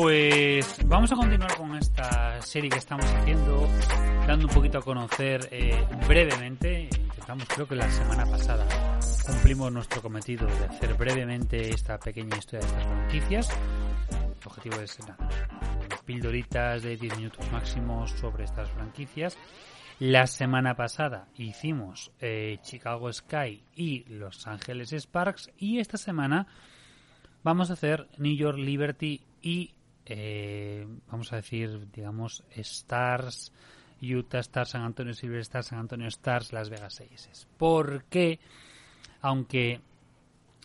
Pues 0.00 0.78
vamos 0.86 1.10
a 1.10 1.16
continuar 1.16 1.56
con 1.56 1.74
esta 1.74 2.40
serie 2.40 2.70
que 2.70 2.78
estamos 2.78 3.04
haciendo, 3.04 3.68
dando 4.28 4.46
un 4.46 4.54
poquito 4.54 4.78
a 4.78 4.82
conocer 4.82 5.48
eh, 5.50 5.84
brevemente. 6.06 6.82
Intentamos, 6.84 7.48
creo 7.48 7.66
que 7.66 7.74
la 7.74 7.90
semana 7.90 8.24
pasada 8.24 8.64
cumplimos 9.26 9.72
nuestro 9.72 10.00
cometido 10.00 10.46
de 10.46 10.66
hacer 10.66 10.94
brevemente 10.94 11.70
esta 11.70 11.98
pequeña 11.98 12.36
historia 12.38 12.60
de 12.60 12.66
estas 12.66 12.84
franquicias. 12.84 13.48
El 14.40 14.46
objetivo 14.46 14.76
es 14.76 15.00
nada, 15.00 15.28
pildoritas 16.04 16.84
de 16.84 16.96
10 16.96 17.16
minutos 17.16 17.50
máximos 17.50 18.12
sobre 18.12 18.44
estas 18.44 18.70
franquicias. 18.70 19.36
La 19.98 20.28
semana 20.28 20.76
pasada 20.76 21.26
hicimos 21.34 22.12
eh, 22.20 22.58
Chicago 22.62 23.12
Sky 23.12 23.64
y 23.74 24.04
Los 24.04 24.46
Ángeles 24.46 24.92
Sparks 24.92 25.50
y 25.58 25.80
esta 25.80 25.96
semana 25.96 26.46
vamos 27.42 27.70
a 27.70 27.72
hacer 27.72 28.06
New 28.16 28.36
York 28.36 28.58
Liberty 28.58 29.22
y 29.42 29.72
eh, 30.08 30.86
vamos 31.10 31.32
a 31.32 31.36
decir, 31.36 31.90
digamos, 31.92 32.42
Stars, 32.56 33.52
Utah 34.00 34.40
Stars, 34.40 34.70
San 34.70 34.82
Antonio 34.82 35.12
Silver 35.12 35.40
Stars, 35.40 35.66
San 35.66 35.78
Antonio 35.78 36.08
Stars, 36.08 36.52
Las 36.52 36.70
Vegas 36.70 37.00
Aces. 37.00 37.46
Porque, 37.58 38.40
aunque 39.20 39.80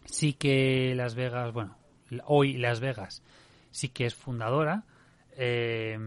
sí 0.05 0.33
que 0.33 0.93
Las 0.95 1.15
Vegas, 1.15 1.51
bueno, 1.51 1.77
hoy 2.25 2.57
Las 2.57 2.79
Vegas 2.79 3.21
sí 3.71 3.89
que 3.89 4.05
es 4.05 4.15
fundadora, 4.15 4.85
eh, 5.35 5.97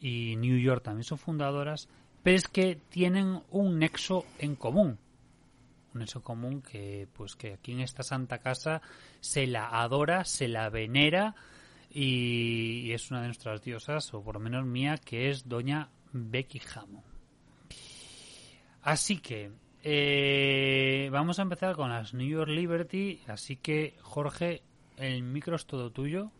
y 0.00 0.36
New 0.36 0.58
York 0.58 0.82
también 0.82 1.04
son 1.04 1.18
fundadoras, 1.18 1.88
pero 2.22 2.36
es 2.36 2.48
que 2.48 2.76
tienen 2.88 3.42
un 3.50 3.78
nexo 3.78 4.26
en 4.38 4.56
común. 4.56 4.98
Un 5.94 6.00
nexo 6.00 6.22
común 6.22 6.62
que, 6.62 7.08
pues, 7.12 7.36
que 7.36 7.54
aquí 7.54 7.72
en 7.72 7.80
esta 7.80 8.02
santa 8.02 8.38
casa 8.38 8.82
se 9.20 9.46
la 9.46 9.68
adora, 9.68 10.24
se 10.24 10.48
la 10.48 10.70
venera 10.70 11.34
y, 11.92 12.90
es 12.92 13.10
una 13.10 13.20
de 13.20 13.28
nuestras 13.28 13.62
diosas, 13.62 14.12
o 14.14 14.22
por 14.22 14.34
lo 14.34 14.40
menos 14.40 14.64
mía, 14.64 14.96
que 14.98 15.30
es 15.30 15.48
Doña 15.48 15.90
Becky 16.12 16.60
Hammond. 16.74 17.04
Así 18.82 19.18
que 19.18 19.50
eh, 19.84 21.08
vamos 21.12 21.38
a 21.38 21.42
empezar 21.42 21.76
con 21.76 21.90
las 21.90 22.14
New 22.14 22.28
York 22.28 22.50
Liberty. 22.50 23.20
Así 23.28 23.56
que, 23.56 23.96
Jorge, 24.02 24.62
el 24.96 25.22
micro 25.22 25.56
es 25.56 25.66
todo 25.66 25.90
tuyo. 25.90 26.30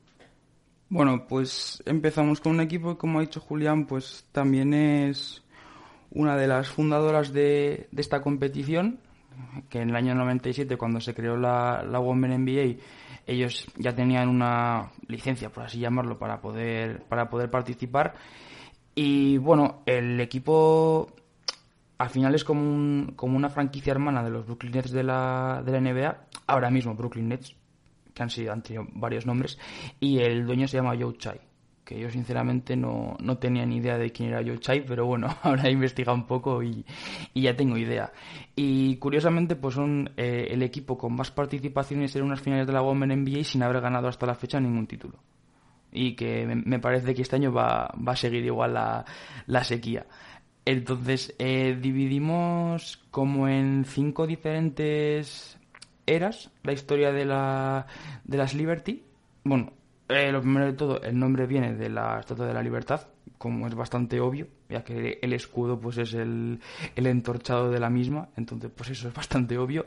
Bueno, 0.88 1.26
pues 1.26 1.82
empezamos 1.86 2.40
con 2.40 2.53
un 2.53 2.61
equipo 2.61 2.90
que, 2.90 2.98
como 2.98 3.18
ha 3.18 3.22
dicho 3.22 3.40
Julián, 3.40 3.86
pues 3.86 4.26
también 4.32 4.74
es 4.74 5.42
una 6.11 6.36
de 6.36 6.46
las 6.46 6.68
fundadoras 6.68 7.32
de, 7.32 7.88
esta 7.96 8.20
competición, 8.20 9.00
que 9.68 9.80
en 9.80 9.90
el 9.90 9.96
año 9.96 10.14
97, 10.14 10.76
cuando 10.76 11.00
se 11.00 11.14
creó 11.14 11.36
la, 11.36 11.82
la 11.82 12.00
Women 12.00 12.44
NBA, 12.44 12.82
ellos 13.26 13.66
ya 13.76 13.94
tenían 13.94 14.28
una 14.28 14.90
licencia, 15.06 15.50
por 15.50 15.64
así 15.64 15.78
llamarlo, 15.78 16.18
para 16.18 16.40
poder, 16.40 17.04
para 17.04 17.28
poder 17.28 17.50
participar. 17.50 18.14
Y 18.94 19.38
bueno, 19.38 19.82
el 19.86 20.20
equipo 20.20 21.08
al 21.98 22.10
final 22.10 22.34
es 22.34 22.44
como, 22.44 22.62
un, 22.62 23.12
como 23.14 23.36
una 23.36 23.48
franquicia 23.48 23.92
hermana 23.92 24.24
de 24.24 24.30
los 24.30 24.44
Brooklyn 24.44 24.72
Nets 24.72 24.90
de 24.90 25.04
la, 25.04 25.62
de 25.64 25.72
la 25.72 25.80
NBA, 25.80 26.16
ahora 26.48 26.70
mismo 26.70 26.94
Brooklyn 26.94 27.28
Nets, 27.28 27.54
que 28.12 28.22
han, 28.22 28.30
sido, 28.30 28.52
han 28.52 28.62
tenido 28.62 28.86
varios 28.92 29.24
nombres, 29.24 29.58
y 30.00 30.18
el 30.18 30.44
dueño 30.44 30.66
se 30.66 30.78
llama 30.78 30.96
Joe 30.98 31.16
Chai 31.16 31.51
que 31.84 31.98
yo 31.98 32.10
sinceramente 32.10 32.76
no, 32.76 33.16
no 33.20 33.38
tenía 33.38 33.66
ni 33.66 33.76
idea 33.76 33.98
de 33.98 34.12
quién 34.12 34.28
era 34.28 34.42
Joe 34.42 34.58
Chai, 34.58 34.84
pero 34.86 35.06
bueno, 35.06 35.28
ahora 35.42 35.68
he 35.68 35.72
investigado 35.72 36.16
un 36.16 36.26
poco 36.26 36.62
y, 36.62 36.84
ya 37.34 37.56
tengo 37.56 37.76
idea. 37.76 38.12
Y 38.54 38.96
curiosamente, 38.96 39.56
pues 39.56 39.74
son 39.74 40.10
eh, 40.16 40.48
el 40.50 40.62
equipo 40.62 40.96
con 40.96 41.14
más 41.14 41.30
participaciones 41.30 42.14
en 42.16 42.22
unas 42.22 42.40
finales 42.40 42.66
de 42.66 42.72
la 42.72 42.82
Women 42.82 43.24
NBA 43.24 43.44
sin 43.44 43.62
haber 43.62 43.80
ganado 43.80 44.08
hasta 44.08 44.26
la 44.26 44.34
fecha 44.34 44.60
ningún 44.60 44.86
título. 44.86 45.14
Y 45.90 46.14
que 46.14 46.46
me, 46.46 46.78
parece 46.78 47.14
que 47.14 47.22
este 47.22 47.36
año 47.36 47.52
va, 47.52 47.92
va 47.96 48.12
a 48.12 48.16
seguir 48.16 48.44
igual 48.44 48.74
la, 48.74 49.04
la 49.46 49.62
sequía. 49.62 50.06
Entonces, 50.64 51.34
eh, 51.38 51.76
dividimos 51.80 52.98
como 53.10 53.48
en 53.48 53.84
cinco 53.84 54.26
diferentes 54.26 55.58
eras 56.06 56.50
la 56.62 56.72
historia 56.72 57.12
de, 57.12 57.24
la, 57.24 57.86
de 58.24 58.36
las 58.38 58.54
Liberty. 58.54 59.02
Bueno, 59.44 59.72
eh, 60.14 60.32
lo 60.32 60.40
primero 60.40 60.66
de 60.66 60.72
todo, 60.72 61.02
el 61.02 61.18
nombre 61.18 61.46
viene 61.46 61.74
de 61.74 61.88
la 61.88 62.20
Estatua 62.20 62.46
de 62.46 62.54
la 62.54 62.62
Libertad, 62.62 63.08
como 63.38 63.66
es 63.66 63.74
bastante 63.74 64.20
obvio, 64.20 64.46
ya 64.68 64.84
que 64.84 65.18
el 65.20 65.32
escudo 65.32 65.78
pues 65.78 65.98
es 65.98 66.14
el, 66.14 66.60
el 66.94 67.06
entorchado 67.06 67.70
de 67.70 67.80
la 67.80 67.90
misma, 67.90 68.28
entonces 68.36 68.70
pues 68.74 68.90
eso 68.90 69.08
es 69.08 69.14
bastante 69.14 69.58
obvio. 69.58 69.86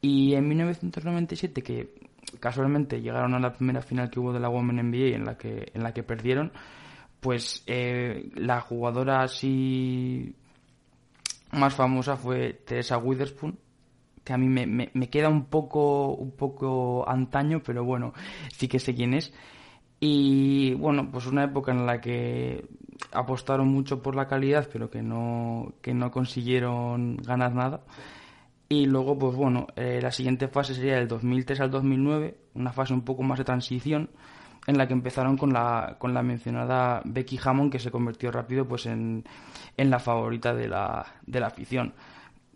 Y 0.00 0.34
en 0.34 0.48
1997, 0.48 1.62
que 1.62 1.94
casualmente 2.40 3.00
llegaron 3.00 3.34
a 3.34 3.40
la 3.40 3.52
primera 3.52 3.82
final 3.82 4.10
que 4.10 4.20
hubo 4.20 4.32
de 4.32 4.40
la 4.40 4.48
Women 4.48 4.90
NBA 4.90 5.16
en 5.16 5.24
la 5.24 5.36
que, 5.36 5.70
en 5.74 5.82
la 5.82 5.92
que 5.92 6.02
perdieron, 6.02 6.52
pues 7.20 7.64
eh, 7.66 8.30
la 8.34 8.60
jugadora 8.60 9.22
así 9.22 10.34
más 11.52 11.74
famosa 11.74 12.16
fue 12.16 12.52
Teresa 12.52 12.98
Witherspoon, 12.98 13.58
que 14.26 14.32
a 14.32 14.38
mí 14.38 14.48
me, 14.48 14.66
me, 14.66 15.08
queda 15.08 15.28
un 15.28 15.44
poco, 15.44 16.08
un 16.14 16.32
poco 16.32 17.08
antaño, 17.08 17.62
pero 17.64 17.84
bueno, 17.84 18.12
sí 18.52 18.66
que 18.66 18.80
sé 18.80 18.92
quién 18.92 19.14
es. 19.14 19.32
Y 20.00 20.74
bueno, 20.74 21.08
pues 21.12 21.26
una 21.26 21.44
época 21.44 21.70
en 21.70 21.86
la 21.86 22.00
que 22.00 22.66
apostaron 23.12 23.68
mucho 23.68 24.02
por 24.02 24.16
la 24.16 24.26
calidad, 24.26 24.68
pero 24.72 24.90
que 24.90 25.00
no, 25.00 25.74
que 25.80 25.94
no 25.94 26.10
consiguieron 26.10 27.18
ganar 27.18 27.54
nada. 27.54 27.82
Y 28.68 28.86
luego, 28.86 29.16
pues 29.16 29.36
bueno, 29.36 29.68
eh, 29.76 30.00
la 30.02 30.10
siguiente 30.10 30.48
fase 30.48 30.74
sería 30.74 30.96
del 30.96 31.06
2003 31.06 31.60
al 31.60 31.70
2009, 31.70 32.36
una 32.54 32.72
fase 32.72 32.94
un 32.94 33.02
poco 33.02 33.22
más 33.22 33.38
de 33.38 33.44
transición, 33.44 34.10
en 34.66 34.76
la 34.76 34.88
que 34.88 34.94
empezaron 34.94 35.36
con 35.36 35.52
la, 35.52 35.98
con 36.00 36.14
la 36.14 36.24
mencionada 36.24 37.00
Becky 37.04 37.38
Hammond, 37.44 37.70
que 37.70 37.78
se 37.78 37.92
convirtió 37.92 38.32
rápido 38.32 38.66
pues 38.66 38.86
en, 38.86 39.24
en 39.76 39.88
la 39.88 40.00
favorita 40.00 40.52
de 40.52 40.66
la, 40.66 41.06
de 41.24 41.38
la 41.38 41.46
afición 41.46 41.94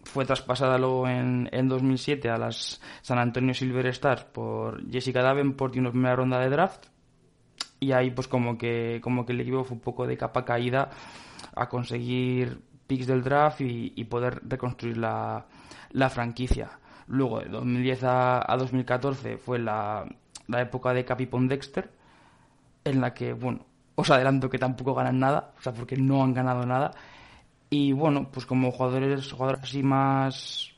fue 0.04 0.24
traspasada 0.24 0.78
luego 0.78 1.08
en, 1.08 1.48
en 1.52 1.68
2007 1.68 2.30
a 2.30 2.38
las 2.38 2.80
San 3.02 3.18
Antonio 3.18 3.54
Silver 3.54 3.86
Stars 3.86 4.24
por 4.24 4.90
Jessica 4.90 5.22
Davenport 5.22 5.76
y 5.76 5.78
una 5.78 5.90
primera 5.90 6.16
ronda 6.16 6.38
de 6.38 6.48
draft. 6.48 6.86
Y 7.78 7.92
ahí 7.92 8.10
pues 8.10 8.28
como 8.28 8.58
que 8.58 9.00
como 9.02 9.24
que 9.24 9.32
el 9.32 9.40
equipo 9.40 9.64
fue 9.64 9.76
un 9.76 9.80
poco 9.80 10.06
de 10.06 10.16
capa 10.16 10.44
caída 10.44 10.90
a 11.54 11.68
conseguir 11.68 12.60
picks 12.86 13.06
del 13.06 13.22
draft 13.22 13.60
y, 13.60 14.04
poder 14.04 14.42
reconstruir 14.46 14.98
la, 14.98 15.46
la, 15.92 16.10
franquicia. 16.10 16.70
Luego 17.06 17.40
de 17.40 17.48
2010 17.48 18.00
a, 18.02 18.56
2014 18.58 19.38
fue 19.38 19.60
la, 19.60 20.04
la 20.48 20.60
época 20.60 20.92
de 20.92 21.04
Capipon 21.04 21.46
Dexter 21.46 21.90
en 22.84 23.00
la 23.00 23.14
que 23.14 23.32
bueno 23.32 23.64
os 23.94 24.10
adelanto 24.10 24.50
que 24.50 24.58
tampoco 24.58 24.94
ganan 24.94 25.20
nada 25.20 25.52
o 25.58 25.62
sea 25.62 25.72
porque 25.72 25.96
no 25.96 26.24
han 26.24 26.32
ganado 26.34 26.64
nada 26.66 26.92
y 27.70 27.92
bueno, 27.92 28.28
pues 28.32 28.46
como 28.46 28.72
jugadores, 28.72 29.30
jugadores 29.32 29.62
así 29.62 29.82
más, 29.84 30.72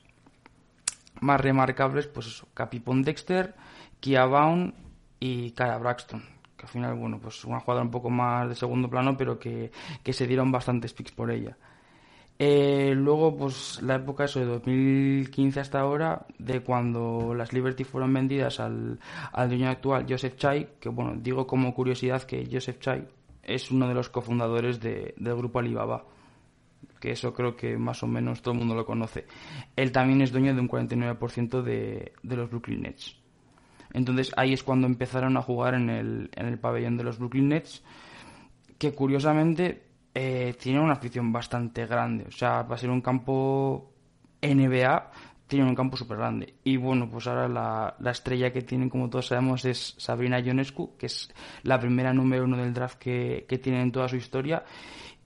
más 1.21 1.41
remarcables, 1.41 2.07
pues 2.07 2.27
eso, 2.27 2.47
Capipon 2.53 3.03
Dexter, 3.03 3.55
Kia 3.99 4.27
Baum 4.27 4.73
y 5.19 5.53
Cara 5.53 5.79
Braxton. 5.79 6.23
Que 6.55 6.67
al 6.67 6.69
final, 6.69 6.95
bueno, 6.95 7.19
pues 7.19 7.45
una 7.47 7.61
jugadora 7.61 7.87
un 7.87 7.91
poco 7.91 8.11
más 8.11 8.47
de 8.51 8.55
segundo 8.55 8.91
plano, 8.91 9.17
pero 9.17 9.39
que, 9.39 9.73
se 10.05 10.27
dieron 10.27 10.53
bastantes 10.53 10.93
picks 10.93 11.13
por 11.13 11.31
ella. 11.31 11.57
Eh, 12.39 12.93
luego, 12.95 13.37
pues 13.37 13.81
la 13.83 13.95
época 13.97 14.25
eso 14.25 14.41
de 14.41 14.47
2015 14.47 15.61
hasta 15.61 15.81
ahora, 15.81 16.27
de 16.39 16.61
cuando 16.61 17.35
las 17.35 17.55
Liberty 17.55 17.85
fueron 17.85 18.13
vendidas 18.13 18.61
al, 18.61 18.99
al 19.33 19.49
dueño 19.49 19.71
actual, 19.71 20.05
Joseph 20.07 20.37
Chai, 20.37 20.69
que 20.79 20.91
bueno, 20.91 21.15
digo 21.17 21.47
como 21.47 21.73
curiosidad 21.73 22.23
que 22.25 22.47
Joseph 22.51 22.81
Chai 22.81 23.09
es 23.43 23.71
uno 23.71 23.89
de 23.89 23.95
los 23.95 24.11
cofundadores 24.11 24.81
de, 24.81 25.15
del 25.17 25.37
grupo 25.37 25.59
Alibaba 25.59 26.05
que 27.03 27.11
eso 27.11 27.35
creo 27.35 27.57
que 27.57 27.77
más 27.77 28.01
o 28.05 28.07
menos 28.07 28.43
todo 28.43 28.55
el 28.55 28.61
mundo 28.61 28.77
lo 28.77 28.87
conoce. 28.87 29.27
Él 29.75 29.91
también 29.91 30.23
es 30.23 30.31
dueño 30.31 30.55
de 30.55 30.61
un 30.61 30.69
49% 30.69 31.61
de, 31.61 32.13
de 32.23 32.37
los 32.37 32.49
Brooklyn 32.49 32.83
Nets. 32.83 33.17
Entonces 33.93 34.33
ahí 34.37 34.53
es 34.53 34.63
cuando 34.63 34.87
empezaron 34.87 35.37
a 35.37 35.43
jugar 35.43 35.75
en 35.75 35.91
el, 35.91 36.31
en 36.33 36.47
el 36.47 36.61
pabellón 36.61 36.97
de 36.97 37.03
los 37.03 37.19
Brooklyn 37.19 37.49
Nets, 37.49 37.83
que 38.79 38.93
curiosamente 38.95 39.83
eh, 40.15 40.55
tiene 40.61 40.79
una 40.79 40.93
afición 40.93 41.33
bastante 41.33 41.87
grande. 41.87 42.27
O 42.29 42.31
sea, 42.31 42.63
va 42.63 42.77
a 42.77 42.79
ser 42.79 42.91
un 42.91 43.01
campo 43.01 43.91
NBA, 44.41 45.11
tiene 45.49 45.69
un 45.69 45.75
campo 45.75 45.97
súper 45.97 46.19
grande. 46.19 46.55
Y 46.63 46.77
bueno, 46.77 47.11
pues 47.11 47.27
ahora 47.27 47.49
la, 47.49 47.97
la, 47.99 48.11
estrella 48.13 48.53
que 48.53 48.63
tienen, 48.63 48.89
como 48.89 49.11
todos 49.11 49.27
sabemos, 49.27 49.65
es 49.65 49.97
Sabrina 49.99 50.39
Ionescu, 50.39 50.97
que 50.97 51.07
es 51.07 51.35
la 51.65 51.81
primera 51.81 52.13
número 52.13 52.45
uno 52.45 52.59
del 52.59 52.73
draft 52.73 52.99
que, 53.01 53.45
que 53.49 53.59
tiene 53.59 53.83
en 53.83 53.91
toda 53.91 54.09
su 54.09 54.15
historia 54.15 54.63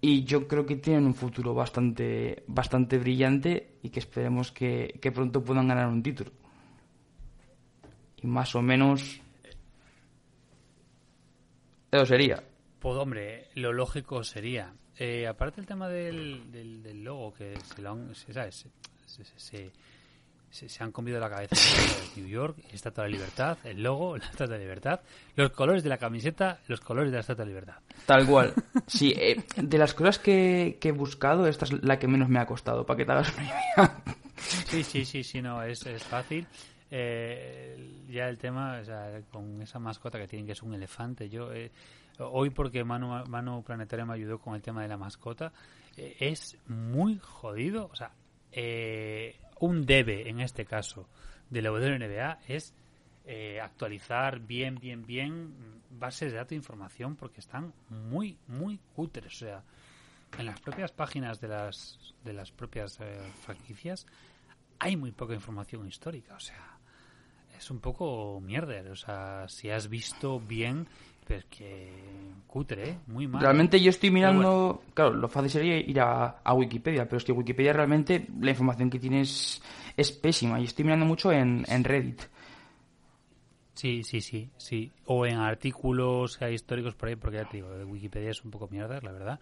y 0.08 0.22
yo 0.22 0.46
creo 0.46 0.64
que 0.64 0.76
tienen 0.76 1.04
un 1.04 1.16
futuro 1.16 1.52
bastante, 1.52 2.44
bastante 2.46 2.96
brillante 2.96 3.78
y 3.82 3.90
que 3.90 3.98
esperemos 3.98 4.52
que, 4.52 5.00
pronto 5.12 5.42
puedan 5.42 5.66
ganar 5.66 5.88
un 5.88 6.00
título. 6.00 6.30
Y 8.22 8.28
más 8.28 8.54
o 8.54 8.62
menos 8.62 9.20
eso 11.90 12.06
sería. 12.06 12.40
Pues 12.78 12.96
hombre, 12.96 13.48
lo 13.54 13.72
lógico 13.72 14.22
sería. 14.22 14.72
Eh, 14.96 15.26
aparte 15.26 15.60
el 15.60 15.66
tema 15.66 15.88
del, 15.88 16.52
del, 16.52 17.02
logo, 17.02 17.34
que 17.34 17.58
se 17.58 17.82
lo 17.82 17.90
han, 17.90 18.14
se, 18.14 18.32
se 19.24 19.72
han 20.80 20.92
comido 20.92 21.20
la 21.20 21.28
cabeza 21.28 21.54
de 21.54 22.20
New 22.20 22.28
York, 22.28 22.56
Estatua 22.72 23.04
de 23.04 23.10
la 23.10 23.16
Libertad, 23.16 23.58
el 23.64 23.82
logo, 23.82 24.16
la 24.16 24.24
Estatua 24.24 24.46
de 24.46 24.52
la 24.54 24.60
Libertad, 24.60 25.00
los 25.34 25.50
colores 25.50 25.82
de 25.82 25.88
la 25.88 25.98
camiseta, 25.98 26.60
los 26.68 26.80
colores 26.80 27.10
de 27.10 27.16
la 27.16 27.20
Estatua 27.20 27.44
de 27.44 27.52
la 27.52 27.60
Libertad. 27.60 27.82
Tal 28.06 28.26
cual. 28.26 28.54
Sí, 28.86 29.12
eh, 29.16 29.44
de 29.56 29.78
las 29.78 29.94
cosas 29.94 30.18
que, 30.18 30.78
que 30.80 30.88
he 30.88 30.92
buscado, 30.92 31.46
esta 31.46 31.66
es 31.66 31.82
la 31.82 31.98
que 31.98 32.08
menos 32.08 32.28
me 32.28 32.38
ha 32.38 32.46
costado, 32.46 32.86
para 32.86 32.96
que 32.96 33.04
te 33.04 33.12
hagas 33.12 33.34
una 33.34 33.44
idea. 33.44 34.02
Sí, 34.36 34.82
sí, 34.82 35.04
sí, 35.04 35.24
sí, 35.24 35.42
no, 35.42 35.62
es, 35.62 35.84
es 35.86 36.04
fácil. 36.04 36.46
Eh, 36.90 38.04
ya 38.08 38.28
el 38.28 38.38
tema, 38.38 38.78
o 38.80 38.84
sea, 38.84 39.20
con 39.32 39.60
esa 39.60 39.78
mascota 39.78 40.18
que 40.18 40.28
tienen, 40.28 40.46
que 40.46 40.52
es 40.52 40.62
un 40.62 40.72
elefante, 40.74 41.28
yo 41.28 41.52
eh, 41.52 41.72
hoy 42.18 42.50
porque 42.50 42.84
Manu, 42.84 43.24
Manu 43.26 43.62
Planetario 43.64 44.06
me 44.06 44.14
ayudó 44.14 44.38
con 44.38 44.54
el 44.54 44.62
tema 44.62 44.82
de 44.82 44.88
la 44.88 44.96
mascota, 44.96 45.52
eh, 45.96 46.16
es 46.20 46.56
muy 46.68 47.18
jodido, 47.18 47.88
o 47.92 47.96
sea, 47.96 48.12
eh, 48.52 49.36
un 49.60 49.86
debe 49.86 50.28
en 50.28 50.40
este 50.40 50.64
caso 50.64 51.08
de 51.50 51.62
la 51.62 51.70
es 52.48 52.74
eh, 53.24 53.60
actualizar 53.60 54.40
bien, 54.40 54.76
bien, 54.76 55.04
bien 55.04 55.82
bases 55.90 56.32
de 56.32 56.38
datos 56.38 56.52
e 56.52 56.56
información 56.56 57.16
porque 57.16 57.40
están 57.40 57.72
muy, 57.88 58.38
muy 58.46 58.78
cutres, 58.94 59.26
o 59.26 59.46
sea, 59.46 59.62
en 60.38 60.46
las 60.46 60.60
propias 60.60 60.92
páginas 60.92 61.40
de 61.40 61.48
las 61.48 62.14
de 62.24 62.32
las 62.32 62.50
propias 62.50 63.00
eh, 63.00 63.18
franquicias 63.42 64.06
hay 64.78 64.96
muy 64.96 65.12
poca 65.12 65.34
información 65.34 65.86
histórica, 65.88 66.34
o 66.34 66.40
sea, 66.40 66.78
es 67.56 67.70
un 67.70 67.80
poco 67.80 68.40
mierder, 68.40 68.90
o 68.90 68.96
sea, 68.96 69.48
si 69.48 69.70
has 69.70 69.88
visto 69.88 70.38
bien, 70.40 70.86
pero 71.26 71.40
es 71.40 71.46
que 71.46 71.90
cutre, 72.46 72.90
¿eh? 72.90 72.98
muy 73.08 73.26
mal. 73.26 73.42
Realmente 73.42 73.80
yo 73.80 73.90
estoy 73.90 74.10
mirando, 74.10 74.82
claro, 74.94 75.14
lo 75.14 75.28
fácil 75.28 75.50
sería 75.50 75.78
ir 75.78 76.00
a, 76.00 76.38
a 76.42 76.54
Wikipedia, 76.54 77.04
pero 77.04 77.18
es 77.18 77.24
que 77.24 77.32
Wikipedia 77.32 77.72
realmente 77.72 78.28
la 78.40 78.50
información 78.50 78.88
que 78.88 78.98
tiene 78.98 79.22
es, 79.22 79.60
es 79.96 80.12
pésima 80.12 80.60
y 80.60 80.64
estoy 80.64 80.84
mirando 80.84 81.04
mucho 81.04 81.32
en, 81.32 81.64
en 81.68 81.84
Reddit. 81.84 82.22
Sí, 83.74 84.02
sí, 84.04 84.22
sí, 84.22 84.48
sí. 84.56 84.90
O 85.04 85.26
en 85.26 85.36
artículos 85.36 86.40
eh, 86.40 86.52
históricos 86.52 86.94
por 86.94 87.10
ahí, 87.10 87.16
porque 87.16 87.36
ya 87.36 87.44
te 87.44 87.58
digo, 87.58 87.68
Wikipedia 87.84 88.30
es 88.30 88.42
un 88.42 88.50
poco 88.50 88.68
mierda, 88.68 89.00
la 89.02 89.12
verdad. 89.12 89.40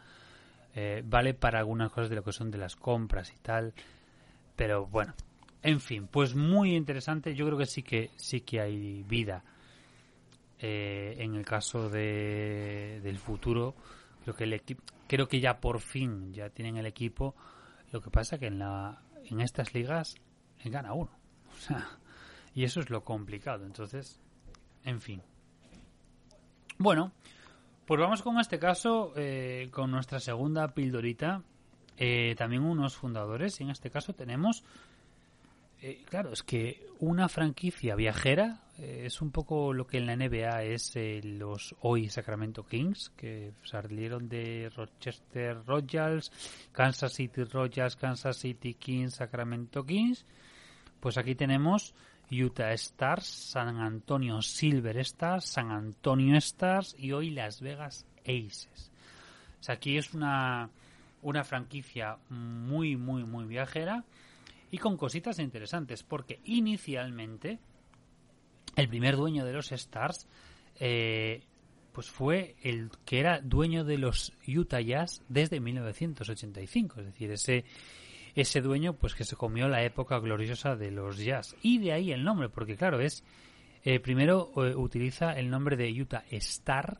Eh, 0.74 1.02
vale 1.06 1.34
para 1.34 1.60
algunas 1.60 1.92
cosas 1.92 2.10
de 2.10 2.16
lo 2.16 2.24
que 2.24 2.32
son 2.32 2.50
de 2.50 2.58
las 2.58 2.74
compras 2.74 3.32
y 3.32 3.38
tal. 3.40 3.74
Pero 4.56 4.86
bueno, 4.86 5.14
en 5.62 5.80
fin, 5.80 6.08
pues 6.08 6.34
muy 6.34 6.74
interesante. 6.74 7.34
Yo 7.36 7.46
creo 7.46 7.58
que 7.58 7.66
sí 7.66 7.84
que 7.84 8.10
sí 8.16 8.40
que 8.40 8.60
hay 8.60 9.04
vida 9.04 9.44
eh, 10.66 11.16
en 11.18 11.34
el 11.34 11.44
caso 11.44 11.90
de, 11.90 13.00
del 13.02 13.18
futuro. 13.18 13.74
Creo 14.22 14.34
que 14.34 14.44
el 14.44 14.62
creo 15.06 15.28
que 15.28 15.38
ya 15.38 15.60
por 15.60 15.80
fin 15.80 16.32
ya 16.32 16.48
tienen 16.48 16.78
el 16.78 16.86
equipo. 16.86 17.34
Lo 17.92 18.00
que 18.00 18.10
pasa 18.10 18.38
que 18.38 18.46
en 18.46 18.58
la 18.58 19.02
en 19.26 19.40
estas 19.42 19.74
ligas 19.74 20.16
eh, 20.60 20.70
gana 20.70 20.94
uno. 20.94 21.10
Y 22.56 22.62
eso 22.62 22.78
es 22.78 22.88
lo 22.88 23.02
complicado. 23.02 23.66
Entonces, 23.66 24.20
en 24.84 25.00
fin. 25.00 25.20
Bueno, 26.78 27.10
pues 27.84 28.00
vamos 28.00 28.22
con 28.22 28.38
este 28.38 28.60
caso, 28.60 29.12
eh, 29.16 29.70
con 29.72 29.90
nuestra 29.90 30.20
segunda 30.20 30.68
pildorita. 30.68 31.42
Eh, 31.96 32.36
también 32.38 32.62
unos 32.62 32.94
fundadores. 32.94 33.58
Y 33.58 33.64
en 33.64 33.70
este 33.70 33.90
caso 33.90 34.12
tenemos. 34.12 34.62
Eh, 35.86 36.02
claro, 36.08 36.32
es 36.32 36.42
que 36.42 36.86
una 37.00 37.28
franquicia 37.28 37.94
viajera 37.94 38.62
eh, 38.78 39.02
es 39.04 39.20
un 39.20 39.30
poco 39.30 39.74
lo 39.74 39.86
que 39.86 39.98
en 39.98 40.06
la 40.06 40.16
NBA 40.16 40.62
es 40.62 40.96
eh, 40.96 41.20
los 41.22 41.76
hoy 41.82 42.08
Sacramento 42.08 42.64
Kings, 42.64 43.10
que 43.14 43.52
salieron 43.64 44.26
de 44.26 44.72
Rochester 44.74 45.62
Royals, 45.66 46.32
Kansas 46.72 47.12
City 47.12 47.44
Royals, 47.44 47.96
Kansas 47.96 48.38
City 48.38 48.72
Kings, 48.72 49.16
Sacramento 49.16 49.84
Kings. 49.84 50.24
Pues 51.00 51.18
aquí 51.18 51.34
tenemos 51.34 51.94
Utah 52.30 52.72
Stars, 52.72 53.26
San 53.26 53.76
Antonio 53.76 54.40
Silver 54.40 54.96
Stars, 55.00 55.44
San 55.44 55.70
Antonio 55.70 56.34
Stars 56.38 56.96
y 56.98 57.12
hoy 57.12 57.28
Las 57.28 57.60
Vegas 57.60 58.06
Aces. 58.22 58.90
O 59.60 59.62
sea, 59.62 59.74
aquí 59.74 59.98
es 59.98 60.14
una, 60.14 60.70
una 61.20 61.44
franquicia 61.44 62.16
muy, 62.30 62.96
muy, 62.96 63.24
muy 63.24 63.44
viajera 63.44 64.02
y 64.74 64.78
con 64.78 64.96
cositas 64.96 65.38
interesantes, 65.38 66.02
porque 66.02 66.40
inicialmente 66.44 67.58
el 68.76 68.88
primer 68.88 69.16
dueño 69.16 69.44
de 69.44 69.52
los 69.52 69.70
Stars 69.70 70.26
eh, 70.80 71.44
pues 71.92 72.10
fue 72.10 72.56
el 72.62 72.90
que 73.04 73.20
era 73.20 73.40
dueño 73.40 73.84
de 73.84 73.98
los 73.98 74.32
Utah 74.48 74.80
Jazz 74.80 75.22
desde 75.28 75.60
1985, 75.60 77.00
es 77.00 77.06
decir, 77.06 77.30
ese 77.30 77.64
ese 78.34 78.60
dueño 78.60 78.94
pues 78.94 79.14
que 79.14 79.22
se 79.22 79.36
comió 79.36 79.68
la 79.68 79.84
época 79.84 80.18
gloriosa 80.18 80.74
de 80.74 80.90
los 80.90 81.18
Jazz. 81.18 81.54
Y 81.62 81.78
de 81.78 81.92
ahí 81.92 82.10
el 82.10 82.24
nombre, 82.24 82.48
porque 82.48 82.76
claro, 82.76 82.98
es 83.00 83.22
eh, 83.84 84.00
primero 84.00 84.50
eh, 84.56 84.74
utiliza 84.74 85.34
el 85.38 85.50
nombre 85.50 85.76
de 85.76 85.92
Utah 86.02 86.24
Star 86.30 86.98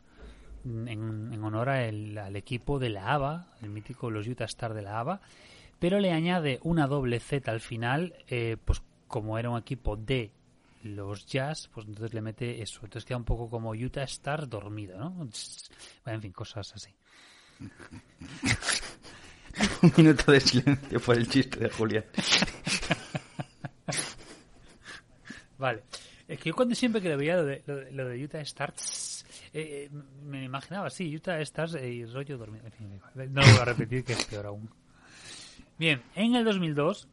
en, 0.64 1.42
honor 1.42 1.70
a 1.70 1.86
el- 1.88 2.16
al 2.18 2.36
equipo 2.36 2.78
de 2.78 2.90
la 2.90 3.12
ABA, 3.14 3.48
el 3.62 3.70
mítico 3.70 4.10
los 4.12 4.28
Utah 4.28 4.44
Star 4.44 4.74
de 4.74 4.82
la 4.82 5.00
ABA, 5.00 5.20
pero 5.84 6.00
le 6.00 6.12
añade 6.12 6.60
una 6.62 6.86
doble 6.86 7.20
Z 7.20 7.50
al 7.50 7.60
final, 7.60 8.14
eh, 8.26 8.56
pues 8.64 8.80
como 9.06 9.38
era 9.38 9.50
un 9.50 9.58
equipo 9.58 9.96
de 9.96 10.32
los 10.82 11.26
Jazz, 11.26 11.68
pues 11.74 11.86
entonces 11.86 12.14
le 12.14 12.22
mete 12.22 12.62
eso. 12.62 12.80
Entonces 12.84 13.04
queda 13.04 13.18
un 13.18 13.26
poco 13.26 13.50
como 13.50 13.72
Utah 13.72 14.04
Star 14.04 14.48
dormido, 14.48 14.98
¿no? 14.98 15.10
Bueno, 15.10 15.30
en 16.06 16.22
fin, 16.22 16.32
cosas 16.32 16.72
así. 16.74 16.88
Un 19.82 19.92
minuto 19.94 20.32
de 20.32 20.40
silencio 20.40 20.98
por 21.00 21.18
el 21.18 21.28
chiste 21.28 21.60
de 21.60 21.68
Julián. 21.68 22.06
Vale. 25.58 25.82
Es 26.26 26.38
que 26.38 26.48
yo 26.48 26.56
cuando 26.56 26.74
siempre 26.74 27.02
que 27.02 27.10
lo 27.10 27.18
veía 27.18 27.36
lo 27.36 27.44
de, 27.44 27.62
lo 27.66 27.76
de, 27.76 27.92
lo 27.92 28.08
de 28.08 28.24
Utah 28.24 28.40
Stars, 28.40 29.26
eh, 29.52 29.90
eh, 29.92 29.94
me 30.22 30.44
imaginaba 30.44 30.86
así, 30.86 31.14
Utah 31.14 31.38
Stars 31.42 31.74
eh, 31.74 31.86
y 31.86 32.06
rollo 32.06 32.38
dormido. 32.38 32.64
En 32.64 32.72
fin, 32.72 32.88
no 33.34 33.42
lo 33.42 33.48
voy 33.48 33.60
a 33.60 33.66
repetir, 33.66 34.02
que 34.02 34.14
es 34.14 34.24
peor 34.24 34.46
aún. 34.46 34.70
Bien, 35.78 36.02
en 36.14 36.34
el 36.36 36.44
2002 36.44 37.08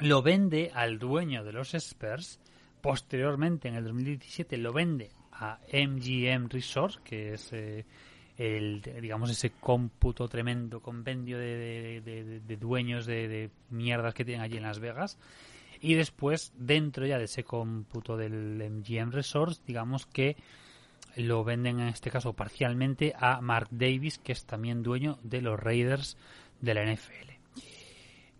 lo 0.00 0.22
vende 0.22 0.70
al 0.74 0.98
dueño 0.98 1.44
de 1.44 1.52
los 1.52 1.74
Spurs. 1.74 2.38
Posteriormente, 2.80 3.68
en 3.68 3.74
el 3.74 3.84
2017, 3.84 4.56
lo 4.56 4.72
vende 4.72 5.10
a 5.32 5.58
MGM 5.72 6.48
Resort, 6.48 7.02
que 7.02 7.34
es 7.34 7.52
eh, 7.52 7.84
el, 8.38 8.80
digamos, 9.00 9.30
ese 9.30 9.50
cómputo 9.50 10.28
tremendo 10.28 10.80
compendio 10.80 11.38
de, 11.38 12.00
de- 12.02 12.40
de- 12.40 12.56
dueños 12.56 13.04
de 13.06 13.50
mierdas 13.70 14.14
que 14.14 14.24
tienen 14.24 14.42
allí 14.42 14.56
en 14.56 14.62
Las 14.62 14.78
Vegas. 14.80 15.18
Y 15.82 15.94
después, 15.94 16.52
dentro 16.56 17.06
ya 17.06 17.18
de 17.18 17.24
ese 17.24 17.44
cómputo 17.44 18.16
del 18.16 18.62
MGM 18.70 19.12
Resorts, 19.12 19.62
digamos 19.66 20.06
que 20.06 20.36
lo 21.16 21.42
venden 21.44 21.80
en 21.80 21.88
este 21.88 22.10
caso 22.10 22.32
parcialmente 22.34 23.14
a 23.18 23.40
Mark 23.40 23.68
Davis, 23.70 24.18
que 24.18 24.32
es 24.32 24.44
también 24.44 24.82
dueño 24.82 25.18
de 25.22 25.42
los 25.42 25.58
Raiders 25.58 26.16
de 26.60 26.74
la 26.74 26.84
NFL. 26.84 27.30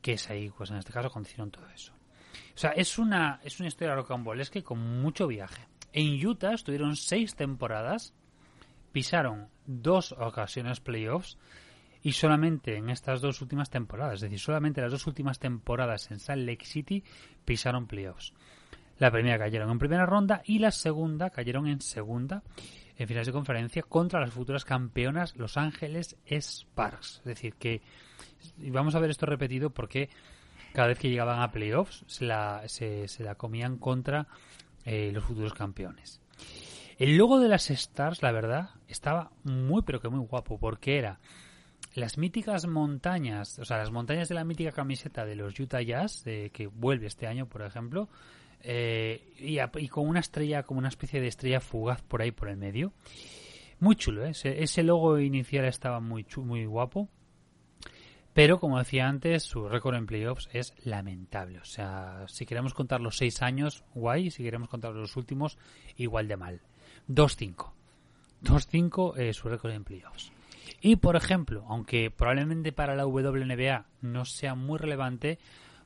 Que 0.00 0.12
es 0.12 0.30
ahí, 0.30 0.50
pues 0.50 0.70
en 0.70 0.76
este 0.76 0.92
caso, 0.92 1.10
cuando 1.10 1.28
hicieron 1.28 1.50
todo 1.50 1.68
eso. 1.68 1.92
O 2.54 2.58
sea, 2.58 2.70
es 2.70 2.98
una, 2.98 3.40
es 3.42 3.58
una 3.60 3.68
historia 3.68 3.94
rocambolesca 3.94 4.62
con 4.62 4.78
mucho 5.00 5.26
viaje. 5.26 5.66
En 5.92 6.24
Utah 6.24 6.54
estuvieron 6.54 6.96
seis 6.96 7.34
temporadas, 7.34 8.14
pisaron 8.92 9.48
dos 9.66 10.12
ocasiones 10.12 10.80
playoffs 10.80 11.38
y 12.02 12.12
solamente 12.12 12.76
en 12.76 12.90
estas 12.90 13.20
dos 13.20 13.42
últimas 13.42 13.70
temporadas, 13.70 14.14
es 14.14 14.20
decir, 14.22 14.38
solamente 14.38 14.80
las 14.80 14.92
dos 14.92 15.06
últimas 15.06 15.38
temporadas 15.38 16.10
en 16.10 16.18
Salt 16.18 16.46
Lake 16.46 16.64
City 16.64 17.04
pisaron 17.44 17.86
playoffs. 17.86 18.32
La 18.98 19.10
primera 19.10 19.38
cayeron 19.38 19.70
en 19.70 19.78
primera 19.78 20.06
ronda 20.06 20.42
y 20.44 20.58
la 20.58 20.70
segunda 20.70 21.30
cayeron 21.30 21.66
en 21.66 21.80
segunda 21.80 22.42
en 23.00 23.08
finales 23.08 23.28
de 23.28 23.32
conferencia 23.32 23.82
contra 23.82 24.20
las 24.20 24.30
futuras 24.30 24.66
campeonas 24.66 25.34
Los 25.34 25.56
Ángeles 25.56 26.18
Sparks. 26.30 27.20
Es 27.20 27.24
decir, 27.24 27.54
que 27.54 27.80
vamos 28.58 28.94
a 28.94 29.00
ver 29.00 29.08
esto 29.08 29.24
repetido 29.24 29.70
porque 29.70 30.10
cada 30.74 30.88
vez 30.88 30.98
que 30.98 31.08
llegaban 31.08 31.40
a 31.40 31.50
playoffs 31.50 32.04
se 32.06 32.26
la, 32.26 32.62
se, 32.68 33.06
la 33.20 33.36
comían 33.36 33.78
contra 33.78 34.28
eh, 34.84 35.10
los 35.14 35.24
futuros 35.24 35.54
campeones. 35.54 36.20
El 36.98 37.16
logo 37.16 37.40
de 37.40 37.48
las 37.48 37.70
Stars, 37.70 38.20
la 38.20 38.32
verdad, 38.32 38.68
estaba 38.86 39.30
muy 39.44 39.80
pero 39.80 40.02
que 40.02 40.10
muy 40.10 40.26
guapo 40.26 40.58
porque 40.58 40.98
era 40.98 41.20
las 41.94 42.18
míticas 42.18 42.66
montañas, 42.66 43.58
o 43.58 43.64
sea, 43.64 43.78
las 43.78 43.90
montañas 43.90 44.28
de 44.28 44.34
la 44.34 44.44
mítica 44.44 44.72
camiseta 44.72 45.24
de 45.24 45.36
los 45.36 45.58
Utah 45.58 45.80
Jazz, 45.80 46.22
de, 46.22 46.50
que 46.50 46.66
vuelve 46.66 47.06
este 47.06 47.26
año, 47.26 47.46
por 47.46 47.62
ejemplo, 47.62 48.10
eh, 48.62 49.32
y, 49.38 49.88
con 49.88 50.08
una 50.08 50.20
estrella, 50.20 50.62
como 50.62 50.78
una 50.78 50.88
especie 50.88 51.20
de 51.20 51.28
estrella 51.28 51.60
fugaz 51.60 52.02
por 52.02 52.22
ahí 52.22 52.30
por 52.30 52.48
el 52.48 52.56
medio. 52.56 52.92
Muy 53.78 53.96
chulo, 53.96 54.26
¿eh? 54.26 54.32
ese, 54.32 54.82
logo 54.82 55.18
inicial 55.18 55.64
estaba 55.64 56.00
muy, 56.00 56.24
chu- 56.24 56.44
muy 56.44 56.66
guapo. 56.66 57.08
Pero, 58.32 58.60
como 58.60 58.78
decía 58.78 59.08
antes, 59.08 59.42
su 59.42 59.68
récord 59.68 59.96
en 59.96 60.06
playoffs 60.06 60.48
es 60.52 60.74
lamentable. 60.84 61.58
O 61.58 61.64
sea, 61.64 62.24
si 62.28 62.46
queremos 62.46 62.74
contar 62.74 63.00
los 63.00 63.16
seis 63.16 63.42
años, 63.42 63.82
guay. 63.94 64.30
Si 64.30 64.42
queremos 64.44 64.68
contar 64.68 64.92
los 64.92 65.16
últimos, 65.16 65.58
igual 65.96 66.28
de 66.28 66.36
mal. 66.36 66.60
2-5. 67.08 67.72
2-5 68.44 69.18
eh, 69.18 69.32
su 69.32 69.48
récord 69.48 69.72
en 69.72 69.84
playoffs. 69.84 70.32
Y, 70.80 70.96
por 70.96 71.16
ejemplo, 71.16 71.64
aunque 71.68 72.10
probablemente 72.10 72.72
para 72.72 72.94
la 72.94 73.06
WNBA 73.06 73.86
no 74.00 74.24
sea 74.24 74.54
muy 74.54 74.78
relevante, 74.78 75.38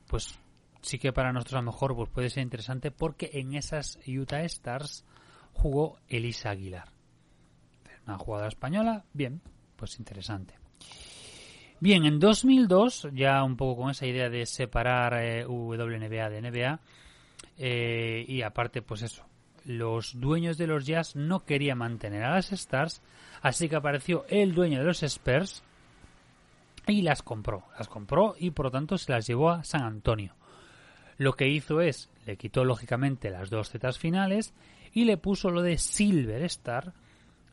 pues 0.07 0.39
sí 0.85 0.99
que 0.99 1.11
para 1.11 1.33
nosotros 1.33 1.55
a 1.55 1.61
lo 1.63 1.71
mejor 1.71 1.95
pues 1.95 2.09
puede 2.09 2.29
ser 2.29 2.43
interesante 2.43 2.91
porque 2.91 3.31
en 3.33 3.55
esas 3.55 3.97
Utah 4.07 4.43
Stars 4.43 5.03
jugó 5.51 5.97
Elisa 6.07 6.51
Aguilar. 6.51 6.89
Una 8.05 8.19
jugadora 8.19 8.49
española, 8.49 9.03
bien, 9.11 9.41
pues 9.75 9.97
interesante. 9.97 10.53
Bien, 11.79 12.05
en 12.05 12.19
2002, 12.19 13.09
ya 13.13 13.43
un 13.43 13.57
poco 13.57 13.81
con 13.81 13.91
esa 13.91 14.05
idea 14.05 14.29
de 14.29 14.45
separar 14.45 15.15
eh, 15.21 15.45
WNBA 15.45 16.29
de 16.29 16.41
NBA, 16.41 16.79
eh, 17.57 18.25
y 18.27 18.43
aparte, 18.43 18.81
pues 18.81 19.01
eso, 19.01 19.25
los 19.65 20.19
dueños 20.19 20.57
de 20.57 20.67
los 20.67 20.85
Jazz 20.85 21.15
no 21.15 21.45
querían 21.45 21.79
mantener 21.79 22.23
a 22.23 22.35
las 22.35 22.51
Stars, 22.51 23.01
así 23.41 23.67
que 23.67 23.75
apareció 23.75 24.25
el 24.29 24.53
dueño 24.53 24.79
de 24.79 24.85
los 24.85 25.01
Spurs 25.01 25.63
y 26.87 27.01
las 27.01 27.23
compró. 27.23 27.63
Las 27.77 27.87
compró 27.87 28.35
y 28.37 28.51
por 28.51 28.65
lo 28.67 28.71
tanto 28.71 28.97
se 28.97 29.11
las 29.11 29.25
llevó 29.25 29.49
a 29.49 29.63
San 29.63 29.81
Antonio. 29.81 30.35
Lo 31.17 31.33
que 31.33 31.47
hizo 31.47 31.81
es, 31.81 32.09
le 32.25 32.37
quitó 32.37 32.65
lógicamente 32.65 33.29
las 33.29 33.49
dos 33.49 33.69
zetas 33.69 33.97
finales 33.97 34.53
y 34.93 35.05
le 35.05 35.17
puso 35.17 35.49
lo 35.49 35.61
de 35.61 35.77
Silver 35.77 36.43
Star, 36.43 36.93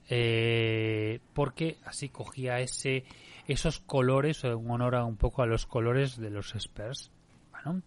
eh, 0.08 1.20
porque 1.32 1.78
así 1.84 2.08
cogía 2.08 2.58
ese 2.58 3.04
esos 3.46 3.80
colores 3.80 4.44
en 4.44 4.70
honor 4.70 4.94
a 4.94 5.04
un 5.04 5.16
poco 5.16 5.42
a 5.42 5.46
los 5.46 5.66
colores 5.66 6.16
de 6.16 6.30
los 6.30 6.54
Spurs. 6.54 7.10
Bueno, 7.50 7.82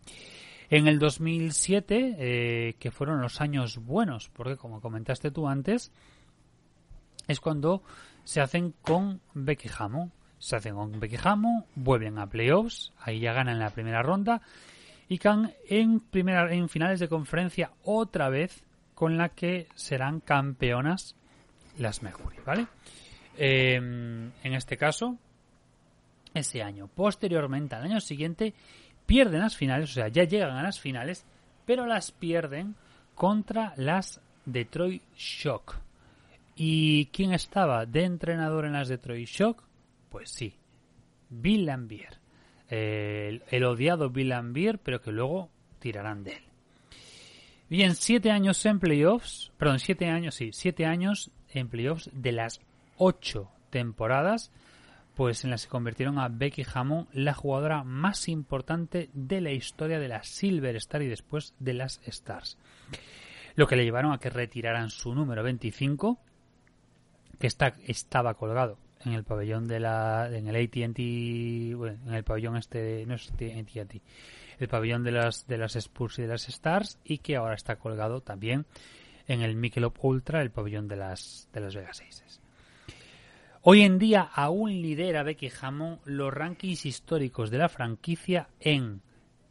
en 0.69 0.87
el 0.87 0.99
2007, 0.99 2.15
eh, 2.17 2.75
que 2.77 2.91
fueron 2.91 3.21
los 3.21 3.41
años 3.41 3.77
buenos, 3.77 4.29
porque 4.29 4.57
como 4.57 4.81
comentaste 4.81 5.31
tú 5.31 5.47
antes, 5.47 5.91
es 7.27 7.39
cuando 7.39 7.83
se 8.23 8.41
hacen 8.41 8.73
con 8.81 9.21
Becky 9.33 9.69
Hammond. 9.77 10.11
Se 10.37 10.57
hacen 10.57 10.75
con 10.75 10.99
Becky 10.99 11.17
Hammond, 11.23 11.65
vuelven 11.75 12.19
a 12.19 12.27
playoffs, 12.27 12.91
ahí 12.99 13.19
ya 13.19 13.33
ganan 13.33 13.57
la 13.57 13.69
primera 13.69 14.03
ronda 14.03 14.41
y 15.07 15.17
caen 15.17 15.53
en, 15.69 15.99
primera, 15.99 16.53
en 16.53 16.69
finales 16.69 16.99
de 16.99 17.09
conferencia 17.09 17.71
otra 17.83 18.29
vez 18.29 18.63
con 18.93 19.17
la 19.17 19.29
que 19.29 19.67
serán 19.75 20.19
campeonas 20.19 21.15
las 21.77 22.01
Mercury, 22.01 22.37
¿vale? 22.45 22.67
Eh, 23.37 23.75
en 23.75 24.53
este 24.53 24.77
caso, 24.77 25.17
ese 26.33 26.61
año. 26.63 26.87
Posteriormente, 26.87 27.75
al 27.75 27.83
año 27.83 27.99
siguiente, 27.99 28.53
pierden 29.05 29.41
las 29.41 29.57
finales, 29.57 29.91
o 29.91 29.93
sea, 29.93 30.07
ya 30.07 30.23
llegan 30.23 30.57
a 30.57 30.63
las 30.63 30.79
finales, 30.79 31.25
pero 31.65 31.85
las 31.85 32.11
pierden 32.11 32.75
contra 33.15 33.73
las 33.77 34.21
Detroit 34.45 35.03
Shock. 35.15 35.75
¿Y 36.55 37.07
quién 37.07 37.33
estaba 37.33 37.85
de 37.85 38.03
entrenador 38.03 38.65
en 38.65 38.73
las 38.73 38.87
Detroit 38.87 39.27
Shock? 39.27 39.63
Pues 40.09 40.29
sí, 40.29 40.53
Bill 41.29 41.65
Lambier. 41.65 42.24
El, 42.69 43.63
odiado 43.63 44.09
Bill 44.09 44.29
Lambier, 44.29 44.79
pero 44.79 45.01
que 45.01 45.11
luego 45.11 45.49
tirarán 45.79 46.23
de 46.23 46.33
él. 46.33 46.43
Bien, 47.69 47.95
siete 47.95 48.31
años 48.31 48.65
en 48.65 48.79
playoffs, 48.79 49.51
perdón, 49.57 49.79
siete 49.79 50.07
años, 50.07 50.35
sí, 50.35 50.51
siete 50.53 50.85
años 50.85 51.31
en 51.49 51.67
playoffs 51.67 52.09
de 52.13 52.31
las 52.31 52.61
ocho 52.97 53.49
temporadas 53.69 54.51
pues 55.15 55.45
en 55.45 55.49
la 55.49 55.57
que 55.57 55.67
convirtieron 55.67 56.19
a 56.19 56.27
Becky 56.27 56.65
Hammond 56.71 57.07
la 57.13 57.33
jugadora 57.33 57.83
más 57.83 58.27
importante 58.27 59.09
de 59.13 59.41
la 59.41 59.51
historia 59.51 59.97
de 59.97 60.09
la 60.09 60.23
Silver 60.23 60.75
Star 60.75 61.01
y 61.01 61.07
después 61.07 61.55
de 61.57 61.73
las 61.73 62.01
Stars. 62.05 62.57
Lo 63.55 63.65
que 63.65 63.77
le 63.77 63.85
llevaron 63.85 64.11
a 64.11 64.19
que 64.19 64.29
retiraran 64.29 64.89
su 64.89 65.15
número 65.15 65.41
25, 65.41 66.19
que 67.39 67.47
está, 67.47 67.77
estaba 67.85 68.33
colgado 68.33 68.77
en 69.05 69.13
el 69.13 69.23
pabellón 69.23 69.67
de 69.67 69.79
la 69.79 70.29
en 70.31 70.47
el 70.47 70.55
AT&T 70.55 71.75
bueno, 71.75 71.97
en 72.07 72.13
el 72.13 72.23
pabellón 72.23 72.57
este 72.57 73.05
no 73.05 73.15
es 73.15 73.31
AT&T 73.31 74.01
el 74.59 74.67
pabellón 74.67 75.03
de 75.03 75.11
las 75.11 75.47
de 75.47 75.57
las 75.57 75.75
Spurs 75.75 76.19
y 76.19 76.23
de 76.23 76.29
las 76.29 76.47
Stars 76.49 76.99
y 77.03 77.19
que 77.19 77.35
ahora 77.35 77.55
está 77.55 77.77
colgado 77.77 78.21
también 78.21 78.65
en 79.27 79.41
el 79.41 79.55
Michelob 79.55 79.93
Ultra 80.01 80.41
el 80.41 80.51
pabellón 80.51 80.87
de 80.87 80.95
las 80.95 81.49
de 81.53 81.61
las 81.61 81.75
Vegas 81.75 82.01
Aces. 82.01 82.41
Hoy 83.61 83.81
en 83.81 83.97
día 83.97 84.21
aún 84.21 84.81
lidera 84.81 85.23
Becky 85.23 85.51
Hammond 85.59 85.99
los 86.05 86.31
rankings 86.31 86.85
históricos 86.85 87.49
de 87.49 87.57
la 87.57 87.67
franquicia 87.67 88.47
en 88.59 89.01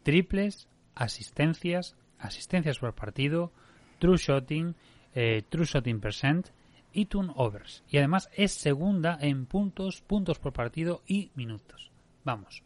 triples, 0.04 0.68
asistencias, 0.94 1.96
asistencias 2.18 2.78
por 2.78 2.94
partido, 2.94 3.50
true 3.98 4.16
shooting, 4.16 4.76
eh, 5.14 5.42
true 5.48 5.64
shooting 5.64 6.00
percent 6.00 6.50
y 6.94 7.06
turnovers. 7.06 7.82
Y 7.88 7.98
además 7.98 8.30
es 8.34 8.52
segunda 8.52 9.18
en 9.20 9.46
puntos, 9.46 10.00
puntos 10.00 10.38
por 10.38 10.52
partido 10.52 11.02
y 11.06 11.30
minutos. 11.34 11.90
Vamos, 12.24 12.62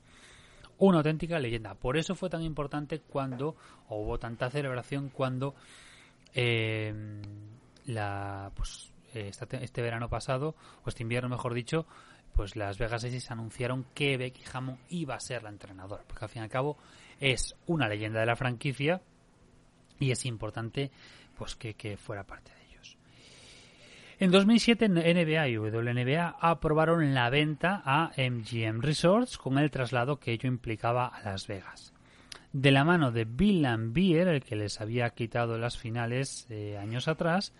una 0.78 0.98
auténtica 0.98 1.40
leyenda. 1.40 1.74
Por 1.74 1.96
eso 1.96 2.14
fue 2.14 2.30
tan 2.30 2.42
importante 2.42 3.00
cuando, 3.00 3.56
o 3.88 4.02
hubo 4.02 4.18
tanta 4.18 4.50
celebración 4.50 5.08
cuando 5.08 5.54
eh, 6.34 6.94
la, 7.86 8.52
pues, 8.54 8.92
eh, 9.14 9.32
este 9.32 9.82
verano 9.82 10.08
pasado, 10.08 10.54
o 10.84 10.88
este 10.88 11.02
invierno 11.02 11.28
mejor 11.28 11.54
dicho, 11.54 11.86
pues 12.34 12.54
las 12.54 12.78
Vegas 12.78 13.02
Aces 13.02 13.30
anunciaron 13.30 13.86
que 13.94 14.16
Becky 14.16 14.44
Hammond 14.52 14.78
iba 14.90 15.16
a 15.16 15.20
ser 15.20 15.42
la 15.42 15.48
entrenadora, 15.48 16.04
porque 16.06 16.24
al 16.24 16.28
fin 16.28 16.42
y 16.42 16.44
al 16.44 16.50
cabo 16.50 16.76
es 17.18 17.56
una 17.66 17.88
leyenda 17.88 18.20
de 18.20 18.26
la 18.26 18.36
franquicia 18.36 19.02
y 19.98 20.12
es 20.12 20.24
importante 20.24 20.92
pues 21.36 21.56
que, 21.56 21.74
que 21.74 21.96
fuera 21.96 22.24
parte 22.24 22.52
de. 22.52 22.57
En 24.20 24.32
2007 24.32 24.88
NBA 24.88 25.48
y 25.48 25.58
WNBA 25.58 26.38
aprobaron 26.40 27.14
la 27.14 27.30
venta 27.30 27.82
a 27.84 28.10
MGM 28.16 28.80
Resorts 28.80 29.38
con 29.38 29.58
el 29.58 29.70
traslado 29.70 30.18
que 30.18 30.32
ello 30.32 30.48
implicaba 30.48 31.06
a 31.06 31.22
Las 31.22 31.46
Vegas. 31.46 31.92
De 32.52 32.72
la 32.72 32.84
mano 32.84 33.12
de 33.12 33.24
Bill 33.24 33.62
Lambier, 33.62 34.26
el 34.26 34.42
que 34.42 34.56
les 34.56 34.80
había 34.80 35.10
quitado 35.10 35.56
las 35.56 35.78
finales 35.78 36.48
eh, 36.50 36.76
años 36.78 37.06
atrás, 37.06 37.52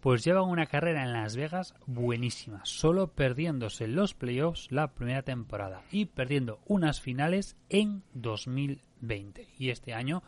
pues 0.00 0.22
llevan 0.22 0.50
una 0.50 0.66
carrera 0.66 1.04
en 1.04 1.14
Las 1.14 1.36
Vegas 1.36 1.74
buenísima, 1.86 2.60
solo 2.64 3.06
perdiéndose 3.06 3.88
los 3.88 4.12
playoffs 4.12 4.70
la 4.70 4.88
primera 4.88 5.22
temporada 5.22 5.84
y 5.90 6.04
perdiendo 6.04 6.60
unas 6.66 7.00
finales 7.00 7.56
en 7.70 8.02
2020. 8.12 9.48
Y 9.58 9.70
este 9.70 9.94
año, 9.94 10.22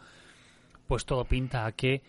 pues 0.86 1.04
todo 1.04 1.26
pinta 1.26 1.66
a 1.66 1.72
que 1.72 2.00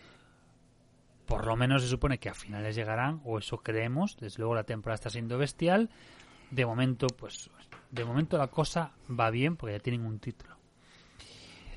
por 1.28 1.46
lo 1.46 1.54
menos 1.54 1.82
se 1.82 1.88
supone 1.88 2.18
que 2.18 2.28
a 2.28 2.34
finales 2.34 2.74
llegarán, 2.74 3.20
o 3.24 3.38
eso 3.38 3.58
creemos, 3.58 4.16
desde 4.16 4.38
luego 4.38 4.56
la 4.56 4.64
temporada 4.64 4.96
está 4.96 5.10
siendo 5.10 5.38
bestial. 5.38 5.90
De 6.50 6.64
momento, 6.66 7.06
pues, 7.08 7.50
de 7.90 8.04
momento 8.04 8.38
la 8.38 8.48
cosa 8.48 8.92
va 9.08 9.30
bien 9.30 9.56
porque 9.56 9.76
ya 9.76 9.82
tienen 9.82 10.04
un 10.04 10.18
título. 10.18 10.56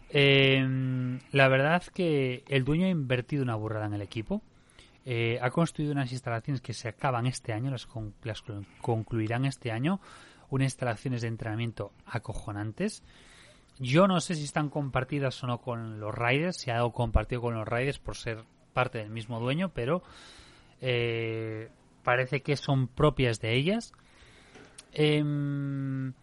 Eh, 0.09 1.19
la 1.31 1.47
verdad 1.47 1.83
que 1.93 2.43
el 2.47 2.63
dueño 2.63 2.87
ha 2.87 2.89
invertido 2.89 3.43
una 3.43 3.55
burrada 3.55 3.85
en 3.85 3.93
el 3.93 4.01
equipo 4.01 4.41
eh, 5.03 5.39
ha 5.41 5.49
construido 5.49 5.93
unas 5.93 6.11
instalaciones 6.11 6.61
que 6.61 6.73
se 6.73 6.87
acaban 6.87 7.25
este 7.25 7.53
año, 7.53 7.71
las, 7.71 7.87
concluirán 8.81 9.45
este 9.45 9.71
año, 9.71 9.99
unas 10.49 10.65
instalaciones 10.65 11.21
de 11.21 11.27
entrenamiento 11.27 11.91
acojonantes. 12.05 13.03
Yo 13.79 14.07
no 14.07 14.21
sé 14.21 14.35
si 14.35 14.43
están 14.43 14.69
compartidas 14.69 15.43
o 15.43 15.47
no 15.47 15.59
con 15.59 15.99
los 15.99 16.13
Raiders, 16.13 16.57
si 16.57 16.69
ha 16.69 16.77
algo 16.77 16.93
compartido 16.93 17.41
con 17.41 17.55
los 17.55 17.67
Raiders 17.67 17.97
por 17.97 18.15
ser 18.15 18.43
parte 18.71 18.99
del 18.99 19.09
mismo 19.09 19.39
dueño, 19.39 19.69
pero 19.73 20.01
eh, 20.81 21.69
parece 22.03 22.41
que 22.41 22.55
son 22.55 22.87
propias 22.87 23.39
de 23.39 23.55
ellas. 23.55 23.93
Em, 24.93 26.13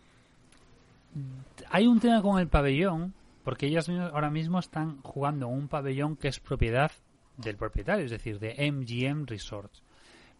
hay 1.70 1.86
un 1.86 2.00
tema 2.00 2.22
con 2.22 2.38
el 2.38 2.48
pabellón, 2.48 3.14
porque 3.44 3.66
ellas 3.66 3.88
ahora 3.88 4.30
mismo 4.30 4.58
están 4.58 5.00
jugando 5.02 5.48
un 5.48 5.68
pabellón 5.68 6.16
que 6.16 6.28
es 6.28 6.40
propiedad 6.40 6.92
del 7.36 7.56
propietario, 7.56 8.04
es 8.04 8.10
decir, 8.10 8.38
de 8.38 8.70
MGM 8.70 9.26
Resorts. 9.26 9.82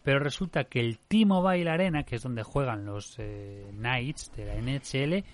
Pero 0.03 0.19
resulta 0.19 0.65
que 0.65 0.79
el 0.79 0.99
T-Mobile 0.99 1.69
Arena, 1.69 2.03
que 2.03 2.15
es 2.15 2.23
donde 2.23 2.43
juegan 2.43 2.85
los 2.85 3.15
eh, 3.17 3.69
Knights 3.71 4.31
de 4.35 4.45
la 4.45 4.55
NHL, 4.55 5.25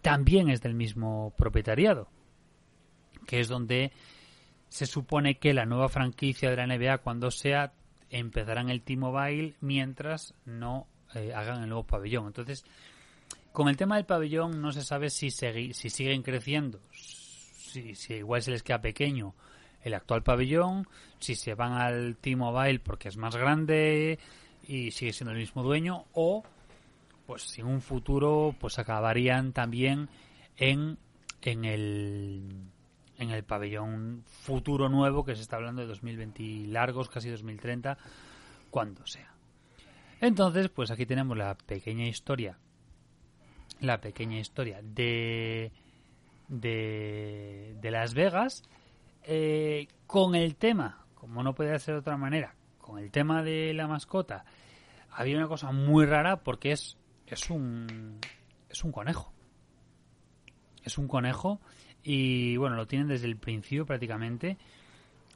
también 0.00 0.48
es 0.48 0.62
del 0.62 0.74
mismo 0.74 1.34
propietariado, 1.36 2.08
que 3.26 3.40
es 3.40 3.48
donde 3.48 3.92
se 4.68 4.86
supone 4.86 5.38
que 5.38 5.54
la 5.54 5.66
nueva 5.66 5.88
franquicia 5.88 6.50
de 6.50 6.56
la 6.56 6.66
NBA, 6.66 6.98
cuando 6.98 7.30
sea, 7.30 7.72
empezarán 8.10 8.70
el 8.70 8.82
T-Mobile 8.82 9.54
mientras 9.60 10.34
no 10.44 10.86
eh, 11.14 11.32
hagan 11.34 11.62
el 11.62 11.68
nuevo 11.68 11.84
pabellón. 11.84 12.26
Entonces, 12.26 12.64
con 13.52 13.68
el 13.68 13.76
tema 13.76 13.96
del 13.96 14.04
pabellón 14.04 14.60
no 14.60 14.72
se 14.72 14.82
sabe 14.82 15.10
si, 15.10 15.30
si 15.30 15.72
siguen 15.90 16.22
creciendo, 16.22 16.80
si, 16.92 17.94
si 17.94 18.14
igual 18.14 18.42
se 18.42 18.50
les 18.50 18.62
queda 18.62 18.80
pequeño 18.80 19.34
el 19.82 19.94
actual 19.94 20.22
pabellón, 20.22 20.88
si 21.20 21.36
se 21.36 21.54
van 21.54 21.72
al 21.72 22.16
T-Mobile 22.16 22.80
porque 22.80 23.08
es 23.08 23.16
más 23.16 23.36
grande 23.36 24.18
y 24.66 24.90
sigue 24.90 25.12
siendo 25.12 25.32
el 25.32 25.38
mismo 25.38 25.62
dueño, 25.62 26.06
o 26.12 26.42
pues 27.26 27.42
si 27.42 27.60
en 27.60 27.68
un 27.68 27.80
futuro 27.80 28.54
pues 28.58 28.78
acabarían 28.80 29.52
también 29.52 30.08
en, 30.56 30.98
en 31.42 31.64
el 31.64 32.42
en 33.18 33.30
el 33.30 33.44
pabellón 33.44 34.22
futuro 34.26 34.88
nuevo 34.88 35.24
que 35.24 35.34
se 35.34 35.42
está 35.42 35.56
hablando 35.56 35.82
de 35.82 35.88
2020 35.88 36.42
largos, 36.68 37.08
casi 37.08 37.30
2030, 37.30 37.96
cuando 38.70 39.06
sea. 39.06 39.32
Entonces, 40.20 40.68
pues 40.68 40.90
aquí 40.90 41.06
tenemos 41.06 41.36
la 41.36 41.54
pequeña 41.54 42.06
historia, 42.06 42.58
la 43.80 44.00
pequeña 44.00 44.38
historia 44.38 44.80
de 44.82 45.72
de, 46.48 47.76
de 47.80 47.90
Las 47.90 48.14
Vegas 48.14 48.62
eh, 49.24 49.88
con 50.06 50.34
el 50.34 50.56
tema, 50.56 51.04
como 51.14 51.42
no 51.42 51.54
puede 51.54 51.78
ser 51.78 51.94
de 51.94 52.00
otra 52.00 52.16
manera, 52.16 52.54
con 52.78 52.98
el 52.98 53.10
tema 53.10 53.42
de 53.42 53.74
la 53.74 53.88
mascota, 53.88 54.44
había 55.10 55.36
una 55.36 55.48
cosa 55.48 55.72
muy 55.72 56.06
rara 56.06 56.42
porque 56.42 56.72
es, 56.72 56.96
es 57.26 57.50
un 57.50 58.18
es 58.68 58.84
un 58.84 58.92
conejo. 58.92 59.32
Es 60.84 60.98
un 60.98 61.08
conejo 61.08 61.60
y 62.08 62.56
bueno, 62.56 62.76
lo 62.76 62.86
tienen 62.86 63.08
desde 63.08 63.26
el 63.26 63.36
principio 63.36 63.84
prácticamente. 63.84 64.56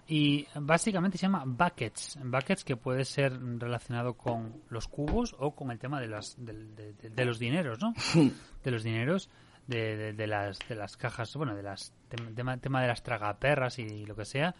Y 0.06 0.46
básicamente 0.54 1.18
se 1.18 1.22
llama 1.22 1.44
buckets. 1.46 2.18
Buckets 2.24 2.64
que 2.64 2.76
puede 2.76 3.04
ser 3.04 3.32
relacionado 3.58 4.14
con 4.14 4.62
los 4.68 4.88
cubos 4.88 5.36
o 5.38 5.54
con 5.54 5.70
el 5.70 5.78
tema 5.78 6.00
de, 6.00 6.08
las, 6.08 6.34
de, 6.38 6.52
de- 6.52 6.92
de- 6.94 7.10
de 7.10 7.24
los 7.24 7.38
dineros, 7.38 7.78
¿no? 7.80 7.92
de 8.64 8.70
los 8.70 8.82
dineros, 8.82 9.30
de, 9.66 10.12
de- 10.12 10.26
las, 10.26 10.58
de 10.68 10.74
las 10.74 10.96
cajas, 10.96 11.34
bueno, 11.36 11.54
de 11.54 11.62
las 11.62 11.92
tem- 12.10 12.34
tema, 12.34 12.56
tema 12.58 12.82
de 12.82 12.88
las 12.88 13.02
tragaperras 13.02 13.78
y 13.78 14.04
lo 14.06 14.16
que 14.16 14.24
sea. 14.24 14.54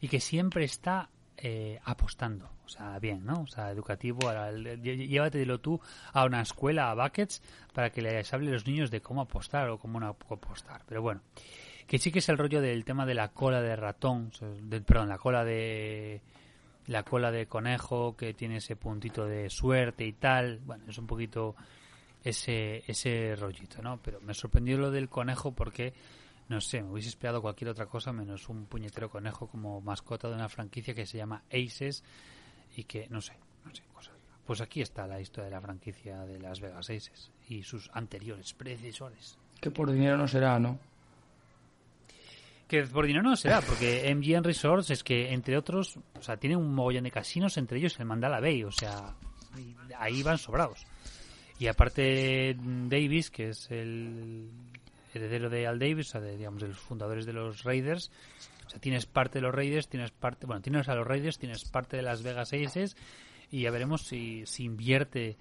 Y 0.00 0.08
que 0.08 0.20
siempre 0.20 0.64
está 0.64 1.08
eh, 1.36 1.80
apostando. 1.84 2.50
O 2.64 2.68
sea, 2.68 2.98
bien, 2.98 3.24
¿no? 3.24 3.42
O 3.42 3.46
sea, 3.46 3.70
educativo. 3.70 4.28
ahora, 4.28 4.52
Llévatelo 4.52 5.60
tú 5.60 5.80
a 6.12 6.24
una 6.24 6.40
escuela, 6.40 6.90
a 6.90 6.94
buckets, 6.94 7.42
para 7.72 7.90
que 7.90 8.02
les 8.02 8.32
hable 8.32 8.48
a 8.48 8.52
los 8.52 8.66
niños 8.66 8.90
de 8.90 9.00
cómo 9.00 9.20
apostar 9.20 9.68
o 9.68 9.78
cómo 9.78 10.00
no 10.00 10.08
apostar. 10.08 10.82
Pero 10.86 11.02
bueno 11.02 11.20
que 11.86 11.98
sí 11.98 12.10
que 12.10 12.20
es 12.20 12.28
el 12.28 12.38
rollo 12.38 12.60
del 12.60 12.84
tema 12.84 13.06
de 13.06 13.14
la 13.14 13.28
cola 13.28 13.60
de 13.60 13.76
ratón, 13.76 14.30
perdón, 14.86 15.08
la 15.08 15.18
cola 15.18 15.44
de 15.44 16.22
la 16.86 17.02
cola 17.02 17.30
de 17.30 17.46
conejo 17.46 18.16
que 18.16 18.34
tiene 18.34 18.56
ese 18.56 18.76
puntito 18.76 19.26
de 19.26 19.48
suerte 19.50 20.04
y 20.04 20.12
tal, 20.12 20.60
bueno, 20.64 20.84
es 20.88 20.98
un 20.98 21.06
poquito 21.06 21.54
ese 22.22 22.84
ese 22.86 23.36
rollito, 23.36 23.82
¿no? 23.82 23.98
Pero 24.02 24.20
me 24.20 24.34
sorprendió 24.34 24.78
lo 24.78 24.90
del 24.90 25.08
conejo 25.08 25.52
porque 25.52 25.94
no 26.48 26.60
sé, 26.60 26.82
me 26.82 26.90
hubiese 26.90 27.08
esperado 27.08 27.40
cualquier 27.40 27.70
otra 27.70 27.86
cosa 27.86 28.12
menos 28.12 28.48
un 28.48 28.66
puñetero 28.66 29.08
conejo 29.08 29.46
como 29.46 29.80
mascota 29.80 30.28
de 30.28 30.34
una 30.34 30.48
franquicia 30.48 30.94
que 30.94 31.06
se 31.06 31.18
llama 31.18 31.42
Aces 31.50 32.04
y 32.76 32.84
que 32.84 33.08
no 33.08 33.20
sé, 33.20 33.34
no 33.64 33.74
sé, 33.74 33.82
cosas. 33.92 34.14
Pues 34.46 34.60
aquí 34.60 34.82
está 34.82 35.06
la 35.06 35.20
historia 35.20 35.46
de 35.46 35.54
la 35.54 35.60
franquicia 35.60 36.24
de 36.26 36.38
Las 36.38 36.60
Vegas 36.60 36.90
Aces 36.90 37.30
y 37.48 37.62
sus 37.62 37.90
anteriores 37.94 38.52
predecesores. 38.52 39.38
Que 39.60 39.70
por 39.70 39.90
dinero 39.90 40.18
no 40.18 40.28
será, 40.28 40.58
¿no? 40.58 40.78
Que 42.68 42.82
por 42.84 43.06
dinero 43.06 43.22
no 43.22 43.36
será, 43.36 43.62
porque 43.62 44.02
MGM 44.14 44.42
Resorts 44.42 44.90
es 44.90 45.02
que, 45.02 45.32
entre 45.32 45.56
otros, 45.56 45.98
o 46.18 46.22
sea, 46.22 46.36
tiene 46.36 46.56
un 46.56 46.74
mogollón 46.74 47.04
de 47.04 47.10
casinos, 47.10 47.56
entre 47.56 47.78
ellos 47.78 47.98
el 47.98 48.04
Mandala 48.04 48.40
Bay, 48.40 48.64
o 48.64 48.70
sea, 48.70 49.14
ahí 49.98 50.22
van 50.22 50.36
sobrados. 50.36 50.86
Y 51.58 51.68
aparte, 51.68 52.56
Davis, 52.58 53.30
que 53.30 53.50
es 53.50 53.70
el 53.70 54.50
heredero 55.14 55.50
de 55.50 55.66
Al 55.66 55.78
Davis, 55.78 56.08
o 56.08 56.10
sea, 56.12 56.20
de, 56.20 56.36
digamos, 56.36 56.62
de 56.62 56.68
los 56.68 56.78
fundadores 56.78 57.26
de 57.26 57.32
los 57.32 57.64
Raiders, 57.64 58.10
o 58.66 58.70
sea, 58.70 58.80
tienes 58.80 59.06
parte 59.06 59.38
de 59.38 59.42
los 59.42 59.54
Raiders, 59.54 59.88
tienes 59.88 60.10
parte, 60.10 60.46
bueno, 60.46 60.62
tienes 60.62 60.88
a 60.88 60.94
los 60.94 61.06
Raiders, 61.06 61.38
tienes 61.38 61.64
parte 61.64 61.96
de 61.96 62.02
Las 62.02 62.22
Vegas 62.22 62.52
Aces, 62.52 62.96
y 63.50 63.62
ya 63.62 63.70
veremos 63.70 64.02
si, 64.02 64.46
si 64.46 64.64
invierte 64.64 65.36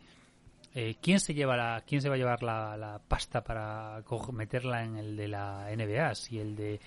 eh, 0.76 0.96
¿quién 1.02 1.20
se 1.20 1.36
lleva 1.36 1.56
la, 1.56 1.84
quién 1.86 2.02
se 2.02 2.10
va 2.10 2.16
a 2.16 2.18
llevar 2.18 2.42
la, 2.42 2.76
la 2.78 3.00
pasta 3.00 3.44
para 3.44 4.04
meterla 4.32 4.84
en 4.84 4.98
el 4.98 5.16
de 5.16 5.28
la 5.28 5.68
NBA? 5.76 6.16
Si 6.16 6.40
el 6.40 6.56
de 6.56 6.80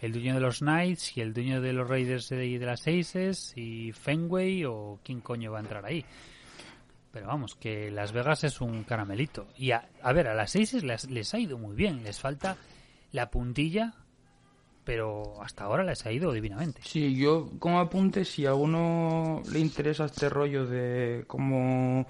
el 0.00 0.12
dueño 0.12 0.34
de 0.34 0.40
los 0.40 0.60
Knights, 0.60 1.16
y 1.16 1.20
el 1.20 1.34
dueño 1.34 1.60
de 1.60 1.72
los 1.72 1.88
Raiders 1.88 2.30
de, 2.30 2.58
de 2.58 2.66
las 2.66 2.86
Aces, 2.88 3.52
y 3.56 3.92
Fenway 3.92 4.64
o 4.64 4.98
quién 5.04 5.20
coño 5.20 5.52
va 5.52 5.58
a 5.58 5.60
entrar 5.60 5.84
ahí. 5.84 6.04
Pero 7.14 7.28
vamos, 7.28 7.54
que 7.54 7.90
Las 7.92 8.10
Vegas 8.12 8.42
es 8.44 8.60
un 8.60 8.82
caramelito. 8.82 9.46
Y 9.56 9.70
a, 9.70 9.88
a 10.02 10.12
ver, 10.12 10.26
a 10.26 10.34
las 10.34 10.56
Aces 10.56 10.82
les, 10.84 11.08
les 11.08 11.32
ha 11.32 11.38
ido 11.38 11.56
muy 11.56 11.74
bien. 11.76 12.02
Les 12.02 12.18
falta 12.20 12.56
la 13.12 13.30
puntilla, 13.30 13.94
pero 14.84 15.40
hasta 15.40 15.62
ahora 15.64 15.84
les 15.84 16.04
ha 16.04 16.10
ido 16.12 16.32
divinamente. 16.32 16.80
Sí, 16.84 17.14
yo 17.16 17.50
como 17.60 17.78
apunte, 17.78 18.24
si 18.24 18.44
a 18.46 18.50
alguno 18.50 19.42
le 19.50 19.60
interesa 19.60 20.06
este 20.06 20.28
rollo 20.28 20.66
de 20.66 21.24
cómo 21.28 22.04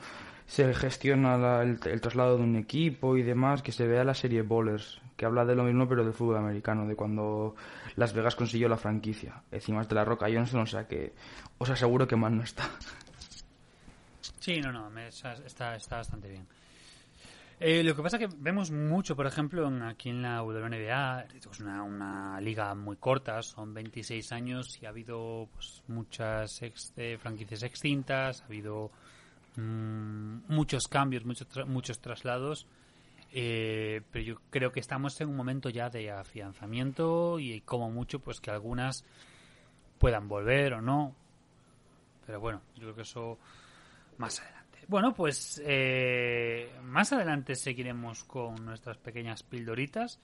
se 0.46 0.72
gestiona 0.74 1.36
la- 1.36 1.62
el, 1.62 1.78
traslado 2.00 2.38
de 2.38 2.42
un 2.44 2.56
equipo 2.56 3.16
y 3.18 3.22
demás, 3.22 3.62
que 3.62 3.72
se 3.72 3.86
vea 3.86 4.04
la 4.04 4.14
serie 4.14 4.40
Bowlers, 4.42 5.00
que 5.16 5.26
habla 5.26 5.44
de 5.44 5.54
lo 5.54 5.64
mismo 5.64 5.86
pero 5.86 6.02
del 6.02 6.14
fútbol 6.14 6.38
americano, 6.38 6.86
de 6.86 6.96
cuando 6.96 7.54
Las 7.96 8.14
Vegas 8.14 8.34
consiguió 8.36 8.68
la 8.70 8.76
franquicia. 8.78 9.42
Encima 9.52 9.82
es 9.82 9.88
de 9.88 9.94
la 9.96 10.04
Roca 10.04 10.26
Johnson, 10.32 10.60
o 10.62 10.66
sea 10.66 10.88
que 10.88 11.12
os 11.58 11.68
aseguro 11.70 12.08
que 12.08 12.16
mal 12.16 12.34
no 12.36 12.42
está. 12.42 12.64
Sí, 14.40 14.60
no, 14.60 14.72
no, 14.72 14.98
está, 14.98 15.34
está, 15.76 15.96
bastante 15.96 16.28
bien. 16.28 16.46
Eh, 17.60 17.82
lo 17.84 17.94
que 17.94 18.02
pasa 18.02 18.18
que 18.18 18.28
vemos 18.38 18.70
mucho, 18.70 19.14
por 19.14 19.26
ejemplo, 19.26 19.68
en- 19.68 19.82
aquí 19.82 20.10
en 20.10 20.22
la 20.22 20.42
WNBA, 20.42 21.26
es 21.34 21.60
una, 21.60 21.82
una 21.82 22.40
liga 22.40 22.74
muy 22.74 22.96
corta, 22.96 23.40
son 23.42 23.72
26 23.72 24.32
años 24.32 24.76
y 24.82 24.86
ha 24.86 24.88
habido 24.90 25.48
pues, 25.54 25.82
muchas 25.86 26.60
eh, 26.62 27.16
franquicias 27.18 27.62
extintas, 27.62 28.42
ha 28.42 28.46
habido 28.46 28.90
mm, 29.56 30.38
muchos 30.48 30.88
cambios, 30.88 31.24
muchos, 31.24 31.48
tra- 31.48 31.64
muchos 31.66 32.00
traslados, 32.00 32.66
eh, 33.32 34.02
pero 34.10 34.24
yo 34.24 34.34
creo 34.50 34.72
que 34.72 34.80
estamos 34.80 35.18
en 35.20 35.28
un 35.28 35.36
momento 35.36 35.70
ya 35.70 35.88
de 35.90 36.10
afianzamiento 36.10 37.38
y 37.38 37.60
como 37.60 37.90
mucho 37.90 38.18
pues 38.18 38.40
que 38.40 38.50
algunas 38.50 39.04
puedan 39.98 40.28
volver 40.28 40.74
o 40.74 40.82
no, 40.82 41.14
pero 42.26 42.40
bueno, 42.40 42.60
yo 42.74 42.82
creo 42.82 42.94
que 42.96 43.02
eso 43.02 43.38
más 44.18 44.40
adelante. 44.40 44.80
Bueno, 44.88 45.14
pues 45.14 45.60
eh, 45.64 46.70
más 46.82 47.12
adelante 47.12 47.54
seguiremos 47.54 48.24
con 48.24 48.64
nuestras 48.64 48.98
pequeñas 48.98 49.42
pildoritas. 49.42 50.20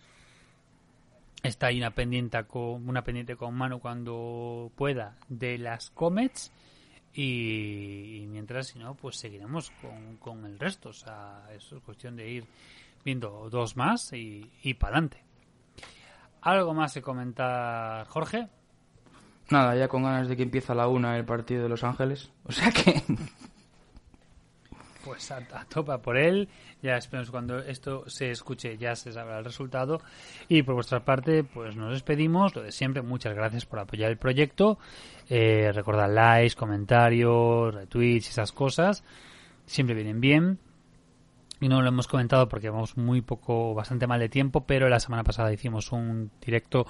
Está 1.43 1.69
ahí 1.69 1.79
una 1.79 1.93
pendiente 1.95 2.45
con 2.45 2.87
una 2.89 3.03
pendiente 3.03 3.37
con 3.37 3.55
mano 3.55 3.79
cuando 3.79 4.71
pueda 4.77 5.17
de 5.29 5.57
las 5.57 5.91
comets 5.91 6.53
y, 7.15 8.27
mientras 8.29 8.69
si 8.69 8.79
no 8.79 8.95
pues 8.95 9.17
seguiremos 9.17 9.71
con, 9.81 10.17
con 10.19 10.45
el 10.45 10.59
resto. 10.59 10.91
O 10.91 10.93
sea, 10.93 11.49
eso 11.55 11.77
es 11.77 11.83
cuestión 11.83 12.17
de 12.17 12.29
ir 12.29 12.45
viendo 13.05 13.49
dos 13.51 13.77
más 13.77 14.13
y, 14.13 14.51
y 14.63 14.75
para 14.75 14.97
adelante. 14.97 15.25
¿Algo 16.43 16.75
más 16.75 16.95
que 16.95 17.03
comentar, 17.03 18.07
Jorge? 18.09 18.49
Nada, 19.51 19.75
ya 19.75 19.89
con 19.89 20.05
ganas 20.05 20.29
de 20.29 20.37
que 20.37 20.43
empiece 20.45 20.73
a 20.73 20.75
la 20.75 20.89
una 20.89 21.17
el 21.17 21.25
partido 21.25 21.63
de 21.63 21.69
Los 21.69 21.85
Ángeles. 21.85 22.31
O 22.45 22.53
sea 22.53 22.71
que... 22.71 23.03
Pues 25.05 25.31
a, 25.31 25.41
topa 25.69 25.99
por 25.99 26.17
él. 26.17 26.49
Ya 26.83 26.97
esperemos 26.97 27.31
cuando 27.31 27.59
esto 27.59 28.09
se 28.09 28.31
escuche 28.31 28.77
ya 28.77 28.95
se 28.97 29.13
sabrá 29.13 29.39
el 29.39 29.45
resultado. 29.45 30.01
Y 30.49 30.63
por 30.63 30.75
vuestra 30.75 31.05
parte, 31.05 31.45
pues 31.45 31.77
nos 31.77 31.93
despedimos. 31.93 32.55
Lo 32.55 32.63
de 32.63 32.73
siempre, 32.73 33.03
muchas 33.03 33.35
gracias 33.35 33.67
por 33.67 33.79
apoyar 33.79 34.11
el 34.11 34.19
proyecto. 34.19 34.79
Eh, 35.29 35.71
recordad 35.73 36.13
likes, 36.13 36.57
comentarios, 36.57 37.75
retweets, 37.75 38.31
esas 38.31 38.53
cosas. 38.53 39.05
Siempre 39.67 39.95
vienen 39.95 40.21
bien. 40.21 40.59
Y 41.61 41.69
no 41.69 41.83
lo 41.83 41.89
hemos 41.89 42.09
comentado 42.09 42.49
porque 42.49 42.71
vamos 42.71 42.97
muy 42.97 43.21
poco, 43.21 43.75
bastante 43.75 44.07
mal 44.07 44.19
de 44.19 44.31
tiempo, 44.31 44.63
pero 44.63 44.89
la 44.89 44.99
semana 44.99 45.25
pasada 45.25 45.53
hicimos 45.53 45.93
un 45.93 46.31
directo 46.45 46.87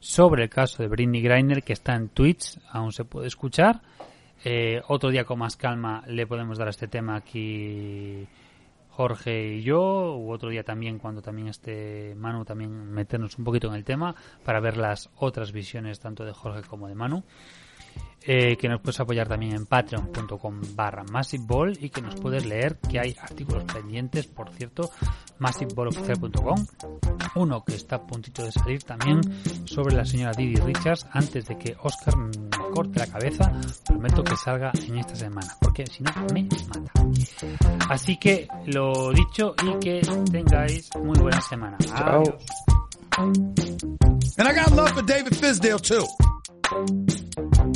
sobre 0.00 0.44
el 0.44 0.50
caso 0.50 0.82
de 0.82 0.88
Britney 0.88 1.22
Griner 1.22 1.62
que 1.62 1.74
está 1.74 1.94
en 1.94 2.08
Twitch, 2.08 2.58
aún 2.72 2.90
se 2.92 3.04
puede 3.04 3.28
escuchar. 3.28 3.82
Eh, 4.44 4.80
otro 4.88 5.10
día 5.10 5.24
con 5.24 5.38
más 5.38 5.56
calma 5.56 6.02
le 6.06 6.26
podemos 6.26 6.56
dar 6.56 6.68
a 6.68 6.70
este 6.70 6.88
tema 6.88 7.16
aquí 7.16 8.26
Jorge 8.88 9.54
y 9.54 9.62
yo, 9.62 10.16
u 10.16 10.30
otro 10.30 10.48
día 10.48 10.64
también 10.64 10.98
cuando 10.98 11.22
también 11.22 11.48
esté 11.48 12.14
Manu, 12.16 12.44
también 12.44 12.90
meternos 12.92 13.38
un 13.38 13.44
poquito 13.44 13.68
en 13.68 13.74
el 13.74 13.84
tema 13.84 14.14
para 14.44 14.60
ver 14.60 14.76
las 14.76 15.10
otras 15.16 15.52
visiones 15.52 16.00
tanto 16.00 16.24
de 16.24 16.32
Jorge 16.32 16.62
como 16.62 16.88
de 16.88 16.94
Manu. 16.94 17.22
Eh, 18.22 18.58
que 18.58 18.68
nos 18.68 18.82
puedes 18.82 19.00
apoyar 19.00 19.26
también 19.26 19.54
en 19.56 19.64
patreon.com 19.64 20.60
barra 20.74 21.04
massiveball 21.04 21.72
y 21.80 21.88
que 21.88 22.02
nos 22.02 22.16
puedes 22.16 22.44
leer 22.44 22.76
que 22.76 23.00
hay 23.00 23.16
artículos 23.18 23.64
pendientes, 23.64 24.26
por 24.26 24.50
cierto, 24.50 24.90
massiveballoficial.com 25.38 26.66
uno 27.36 27.64
que 27.64 27.76
está 27.76 27.96
a 27.96 28.06
puntito 28.06 28.44
de 28.44 28.52
salir 28.52 28.82
también 28.82 29.20
sobre 29.64 29.96
la 29.96 30.04
señora 30.04 30.32
Didi 30.32 30.56
Richards 30.56 31.06
antes 31.12 31.46
de 31.46 31.56
que 31.56 31.74
Oscar 31.82 32.14
me 32.16 32.30
corte 32.74 32.98
la 32.98 33.06
cabeza 33.06 33.52
prometo 33.86 34.22
que 34.22 34.36
salga 34.36 34.70
en 34.86 34.98
esta 34.98 35.14
semana 35.14 35.56
porque 35.60 35.86
si 35.86 36.02
no 36.02 36.10
me 36.34 36.42
mata 36.68 36.92
así 37.88 38.18
que 38.18 38.48
lo 38.66 39.12
dicho 39.12 39.54
y 39.64 39.78
que 39.78 40.02
tengáis 40.30 40.90
muy 41.02 41.18
buena 41.18 41.40
semana 41.40 41.78
Chao. 41.78 42.22
Adiós. 42.22 42.44
And 44.38 44.48
I 44.48 44.54
got 44.54 44.70
love 44.72 44.92
for 44.92 45.02
David 45.02 45.34
Fisdale 45.34 45.80
too. 45.80 46.06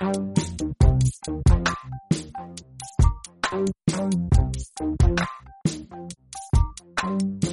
Thank 0.00 0.38
you. 7.44 7.49